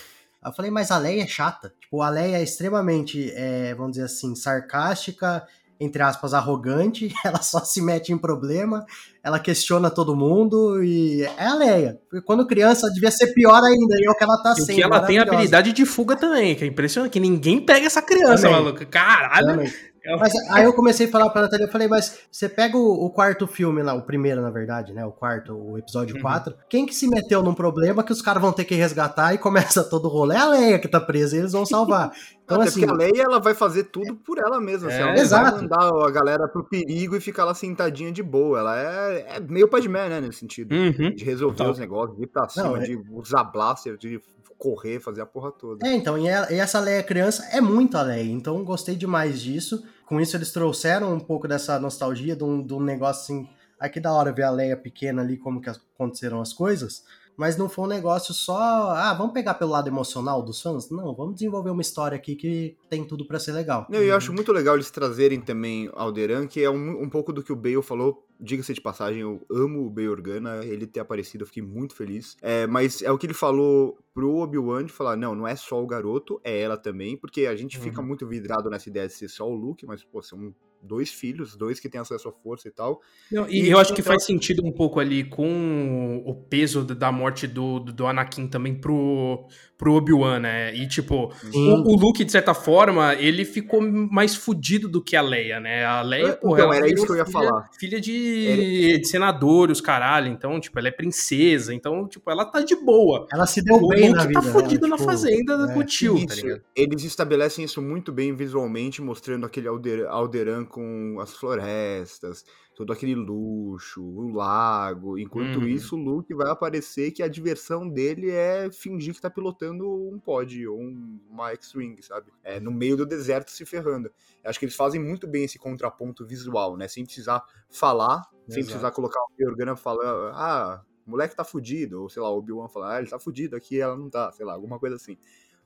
Eu 0.44 0.52
falei, 0.52 0.70
mas 0.70 0.90
a 0.90 0.96
Leia 0.96 1.23
é 1.23 1.26
chata. 1.26 1.75
Tipo, 1.79 2.00
a 2.00 2.08
Leia 2.08 2.38
é 2.38 2.43
extremamente, 2.43 3.31
é, 3.35 3.75
vamos 3.75 3.93
dizer 3.93 4.05
assim, 4.05 4.35
sarcástica, 4.35 5.46
entre 5.81 6.02
aspas, 6.02 6.32
arrogante, 6.32 7.12
ela 7.25 7.43
só 7.43 7.61
se 7.61 7.82
mete 7.82 8.12
em 8.12 8.19
problema, 8.19 8.85
ela 9.23 9.38
questiona 9.38 9.91
todo 9.91 10.17
mundo 10.17 10.82
e 10.82 11.23
é 11.23 11.46
a 11.46 11.55
Leia. 11.55 12.00
Quando 12.25 12.46
criança 12.46 12.91
devia 12.91 13.11
ser 13.11 13.32
pior 13.34 13.62
ainda, 13.62 13.96
e 13.99 14.06
é 14.06 14.11
o 14.11 14.14
que 14.14 14.25
ela 14.25 14.43
tá 14.43 14.52
e 14.52 14.62
sendo. 14.62 14.76
que 14.76 14.82
ela 14.82 15.00
tem 15.00 15.19
habilidade 15.19 15.73
de 15.73 15.84
fuga 15.84 16.17
também, 16.17 16.55
que 16.55 16.64
é 16.64 16.67
impressionante, 16.67 17.12
que 17.12 17.20
ninguém 17.20 17.61
pega 17.61 17.87
essa 17.87 18.00
criança, 18.00 18.49
maluco. 18.49 18.87
Caralho! 18.87 19.46
Também. 19.46 19.73
Mas 20.16 20.32
aí 20.50 20.64
eu 20.64 20.72
comecei 20.72 21.06
a 21.06 21.10
falar 21.10 21.31
pra 21.31 21.43
Natália, 21.43 21.64
eu 21.64 21.70
falei, 21.70 21.88
mas 21.88 22.20
você 22.31 22.49
pega 22.49 22.76
o, 22.76 23.06
o, 23.06 23.10
quarto 23.10 23.46
filme 23.46 23.82
lá, 23.82 23.94
o 23.94 24.02
primeiro, 24.02 24.40
na 24.40 24.50
verdade, 24.50 24.93
né? 24.93 25.05
O 25.05 25.12
quarto, 25.12 25.55
o 25.55 25.76
episódio 25.76 26.16
uhum. 26.16 26.22
4. 26.22 26.55
Quem 26.69 26.87
que 26.87 26.94
se 26.94 27.08
meteu 27.08 27.43
num 27.43 27.55
problema 27.55 28.02
que 28.02 28.12
os 28.12 28.22
caras 28.22 28.40
vão 28.40 28.52
ter 28.52 28.64
que 28.64 28.75
resgatar 28.75 29.34
e 29.34 29.38
começa 29.38 29.82
todo 29.88 30.06
o 30.06 30.08
rolê? 30.08 30.37
É 30.37 30.38
a 30.38 30.49
Leia 30.49 30.78
que 30.78 30.88
tá 30.88 31.00
presa 31.00 31.37
e 31.37 31.40
eles 31.40 31.52
vão 31.52 31.66
salvar. 31.66 32.12
Então, 32.49 32.62
Até 32.62 32.70
assim, 32.70 32.87
a 32.87 32.94
Leia 32.94 33.25
ela 33.25 33.38
vai 33.38 33.52
fazer 33.52 33.84
tudo 33.84 34.16
por 34.16 34.38
ela 34.38 34.58
mesma. 34.58 34.88
Assim, 34.88 34.96
é, 34.96 35.02
ela 35.02 35.19
exato. 35.19 35.50
vai 35.50 35.60
mandar 35.60 36.06
a 36.06 36.10
galera 36.10 36.49
pro 36.49 36.64
perigo 36.64 37.14
e 37.14 37.20
ficar 37.20 37.44
lá 37.44 37.52
sentadinha 37.52 38.10
de 38.10 38.22
boa. 38.22 38.60
Ela 38.60 38.81
é, 38.81 39.37
é 39.37 39.40
meio 39.40 39.69
Padmé, 39.69 40.08
né, 40.08 40.19
nesse 40.19 40.38
sentido. 40.38 40.75
Uhum. 40.75 41.14
De 41.14 41.25
resolver 41.26 41.69
os 41.69 41.78
negócios, 41.78 42.16
de 42.16 42.25
ir 42.25 42.26
pra 42.26 42.49
cima, 42.49 42.69
Não, 42.69 42.76
é... 42.78 42.81
de 42.81 42.99
usar 43.12 43.44
blaster, 43.44 43.99
de 43.99 44.19
correr, 44.58 45.00
fazer 45.00 45.20
a 45.20 45.26
porra 45.26 45.52
toda. 45.52 45.87
É, 45.87 45.93
então, 45.94 46.19
e, 46.19 46.26
ela, 46.26 46.52
e 46.52 46.56
essa 46.56 46.81
Leia 46.81 47.02
criança 47.02 47.46
é 47.52 47.60
muito 47.60 47.96
a 47.96 48.02
Leia. 48.02 48.31
Então, 48.31 48.62
gostei 48.64 48.96
demais 48.96 49.40
disso 49.40 49.82
com 50.08 50.19
isso 50.19 50.37
eles 50.37 50.50
trouxeram 50.50 51.12
um 51.12 51.20
pouco 51.20 51.46
dessa 51.46 51.78
nostalgia 51.78 52.34
de 52.34 52.43
um, 52.43 52.66
de 52.66 52.72
um 52.72 52.81
negócio 52.81 53.22
assim. 53.22 53.49
Aqui 53.78 54.00
da 54.00 54.12
hora 54.12 54.32
ver 54.32 54.43
a 54.43 54.50
Leia 54.50 54.76
pequena 54.76 55.22
ali, 55.22 55.37
como 55.37 55.60
que 55.60 55.70
aconteceram 55.70 56.40
as 56.40 56.52
coisas. 56.52 57.05
Mas 57.38 57.56
não 57.56 57.69
foi 57.69 57.85
um 57.85 57.88
negócio 57.88 58.35
só. 58.35 58.90
Ah, 58.90 59.14
vamos 59.14 59.32
pegar 59.32 59.55
pelo 59.55 59.70
lado 59.70 59.89
emocional 59.89 60.43
dos 60.43 60.60
fãs? 60.60 60.91
Não, 60.91 61.15
vamos 61.15 61.34
desenvolver 61.34 61.70
uma 61.70 61.81
história 61.82 62.17
aqui 62.17 62.34
que 62.34 62.77
tem 62.91 63.05
tudo 63.05 63.24
para 63.24 63.39
ser 63.39 63.53
legal. 63.53 63.86
Eu, 63.91 64.03
eu 64.03 64.17
acho 64.17 64.32
muito 64.32 64.53
legal 64.53 64.74
eles 64.74 64.91
trazerem 64.91 65.41
também 65.41 65.89
Alderan, 65.94 66.48
que 66.48 66.63
é 66.63 66.69
um, 66.69 67.03
um 67.03 67.08
pouco 67.08 67.32
do 67.32 67.43
que 67.43 67.53
o 67.53 67.56
Bale 67.56 67.81
falou 67.81 68.27
diga-se 68.41 68.72
de 68.72 68.81
passagem, 68.81 69.20
eu 69.20 69.44
amo 69.51 69.84
o 69.84 69.91
Bay 69.91 70.08
Organa, 70.08 70.65
ele 70.65 70.86
ter 70.86 71.01
aparecido, 71.01 71.43
eu 71.43 71.46
fiquei 71.46 71.63
muito 71.63 71.94
feliz. 71.94 72.36
É, 72.41 72.67
mas 72.67 73.03
é 73.03 73.10
o 73.10 73.19
que 73.19 73.27
ele 73.27 73.34
falou 73.34 73.98
pro 74.15 74.36
Obi-Wan 74.36 74.84
de 74.84 74.93
falar, 74.93 75.17
não, 75.17 75.34
não 75.34 75.46
é 75.46 75.56
só 75.56 75.82
o 75.82 75.86
garoto, 75.86 76.41
é 76.44 76.60
ela 76.60 76.77
também, 76.77 77.17
porque 77.17 77.46
a 77.46 77.56
gente 77.56 77.77
uhum. 77.77 77.82
fica 77.82 78.01
muito 78.01 78.27
vidrado 78.27 78.70
nessa 78.70 78.89
ideia 78.89 79.08
de 79.08 79.15
ser 79.15 79.29
só 79.29 79.48
o 79.48 79.55
Luke, 79.55 79.86
mas, 79.86 80.05
pô, 80.05 80.22
são 80.22 80.55
dois 80.82 81.11
filhos, 81.11 81.56
dois 81.56 81.81
que 81.81 81.89
têm 81.89 82.01
acesso 82.01 82.29
à 82.29 82.32
força 82.32 82.69
e 82.69 82.70
tal. 82.70 83.01
Não, 83.31 83.49
e, 83.49 83.63
e, 83.63 83.70
eu 83.70 83.79
acho 83.79 83.94
que 83.94 84.03
faz 84.03 84.25
sentido 84.25 84.65
um 84.65 84.73
pouco 84.73 85.01
ali 85.01 85.25
com 85.25 86.23
o 86.25 86.35
peso 86.35 86.85
da 86.85 87.11
morte 87.11 87.47
do, 87.47 87.81
do 87.81 88.06
Anakin 88.06 88.47
também 88.49 88.75
pro, 88.75 89.47
pro 89.79 89.94
Obi-Wan, 89.94 90.41
né? 90.41 90.75
E 90.75 90.89
tipo, 90.89 91.32
o, 91.55 91.93
o, 91.93 91.97
Luke, 91.97 92.25
de 92.25 92.32
certa 92.32 92.53
forma, 92.53 93.15
ele 93.15 93.44
ficou 93.44 93.81
mais 93.81 94.35
fudido 94.35 94.89
do 94.89 95.01
que 95.01 95.15
a 95.15 95.23
Leia, 95.23 95.61
né? 95.61 95.85
A 95.85 96.03
Leia, 96.03 96.32
pô, 96.32 96.55
então, 96.55 96.73
era 96.73 96.89
isso 96.89 97.06
que 97.06 97.13
eu 97.13 97.17
ia 97.17 97.25
filha, 97.25 97.32
falar. 97.32 97.70
Filha 97.79 98.01
de, 98.01 98.99
de 98.99 99.06
senador, 99.06 99.70
os 99.70 99.81
caralho, 99.81 100.27
então, 100.27 100.58
tipo, 100.58 100.77
ela 100.81 100.89
é 100.89 100.91
princesa, 100.91 101.73
então, 101.73 102.08
tipo, 102.08 102.29
ela 102.29 102.44
tá 102.44 102.61
de 102.61 102.75
boa. 102.75 103.29
Ela 103.32 103.47
se 103.47 103.63
deu 103.63 103.77
o 103.77 103.89
bem 103.89 104.08
Luke 104.08 104.13
na 104.15 104.23
tá 104.23 104.41
vida, 104.41 104.43
fudido 104.43 104.82
né? 104.82 104.91
na 104.91 104.97
tipo, 104.97 105.08
fazenda 105.08 105.69
é. 105.70 105.73
com 105.73 105.79
o 105.79 105.85
tio, 105.85 106.27
tá 106.27 106.35
isso, 106.35 106.49
tá 106.49 106.61
Eles 106.75 107.05
estabelecem 107.05 107.65
isso 107.65 107.81
muito 107.81 108.11
bem 108.11 108.35
visualmente, 108.35 109.01
mostrando 109.01 109.47
aquele 109.47 109.69
Alderan 109.69 110.65
com 110.65 111.20
as 111.20 111.32
florestas, 111.35 112.44
todo 112.79 112.93
aquele 112.93 113.17
luxo, 113.17 114.01
o 114.01 114.32
lago. 114.32 115.19
Enquanto 115.19 115.56
uhum. 115.56 115.67
isso, 115.67 115.97
o 115.97 115.99
Luke 115.99 116.32
vai 116.32 116.49
aparecer 116.49 117.11
que 117.11 117.25
a 117.25 117.27
diversão 117.27 117.89
dele 117.89 118.31
é 118.31 118.70
fingir 118.70 119.13
que 119.13 119.20
tá 119.20 119.29
pilotando 119.29 119.85
um 119.85 120.17
pod 120.20 120.65
ou 120.69 120.79
um, 120.79 121.19
uma 121.29 121.51
X-Wing, 121.51 122.01
sabe? 122.03 122.32
É, 122.41 122.61
no 122.61 122.70
meio 122.70 122.97
do 122.97 123.05
deserto 123.05 123.51
se 123.51 123.67
ferrando. 123.67 124.13
Acho 124.44 124.61
que 124.61 124.65
eles 124.65 124.77
fazem 124.77 125.03
muito 125.03 125.27
bem 125.27 125.43
esse 125.43 125.58
contraponto 125.58 126.25
visual, 126.25 126.77
né? 126.77 126.87
Sem 126.87 127.05
precisar 127.05 127.43
falar, 127.69 128.19
Exato. 128.19 128.53
sem 128.53 128.63
precisar 128.63 128.93
colocar 128.93 129.19
uma 129.19 129.51
organa 129.51 129.75
falando, 129.75 130.31
ah, 130.35 130.81
o 131.05 131.11
moleque 131.11 131.35
tá 131.35 131.43
fudido, 131.43 132.03
ou 132.03 132.08
sei 132.08 132.23
lá, 132.23 132.31
o 132.31 132.39
Obi-Wan 132.39 132.69
fala, 132.69 132.94
ah, 132.94 132.99
ele 133.01 133.11
tá 133.11 133.19
fudido 133.19 133.56
aqui, 133.56 133.81
ela 133.81 133.97
não 133.97 134.08
tá, 134.08 134.31
sei 134.31 134.47
lá, 134.47 134.53
alguma 134.53 134.79
coisa 134.79 134.94
assim 134.94 135.19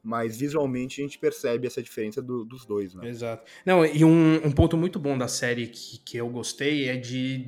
mas 0.03 0.37
visualmente 0.37 1.01
a 1.01 1.05
gente 1.05 1.17
percebe 1.17 1.67
essa 1.67 1.81
diferença 1.81 2.21
do, 2.21 2.45
dos 2.45 2.67
dois, 2.67 2.93
né? 2.93 3.09
Exato. 3.09 3.45
Não, 3.65 3.87
e 3.87 4.05
um, 4.05 4.35
um, 4.45 4.51
ponto 4.51 4.77
muito 4.77 4.99
bom 4.99 5.17
da 5.17 5.29
série 5.29 5.69
que, 5.69 5.99
que 5.99 6.17
eu 6.17 6.29
gostei 6.29 6.89
é 6.89 6.97
de 6.97 7.47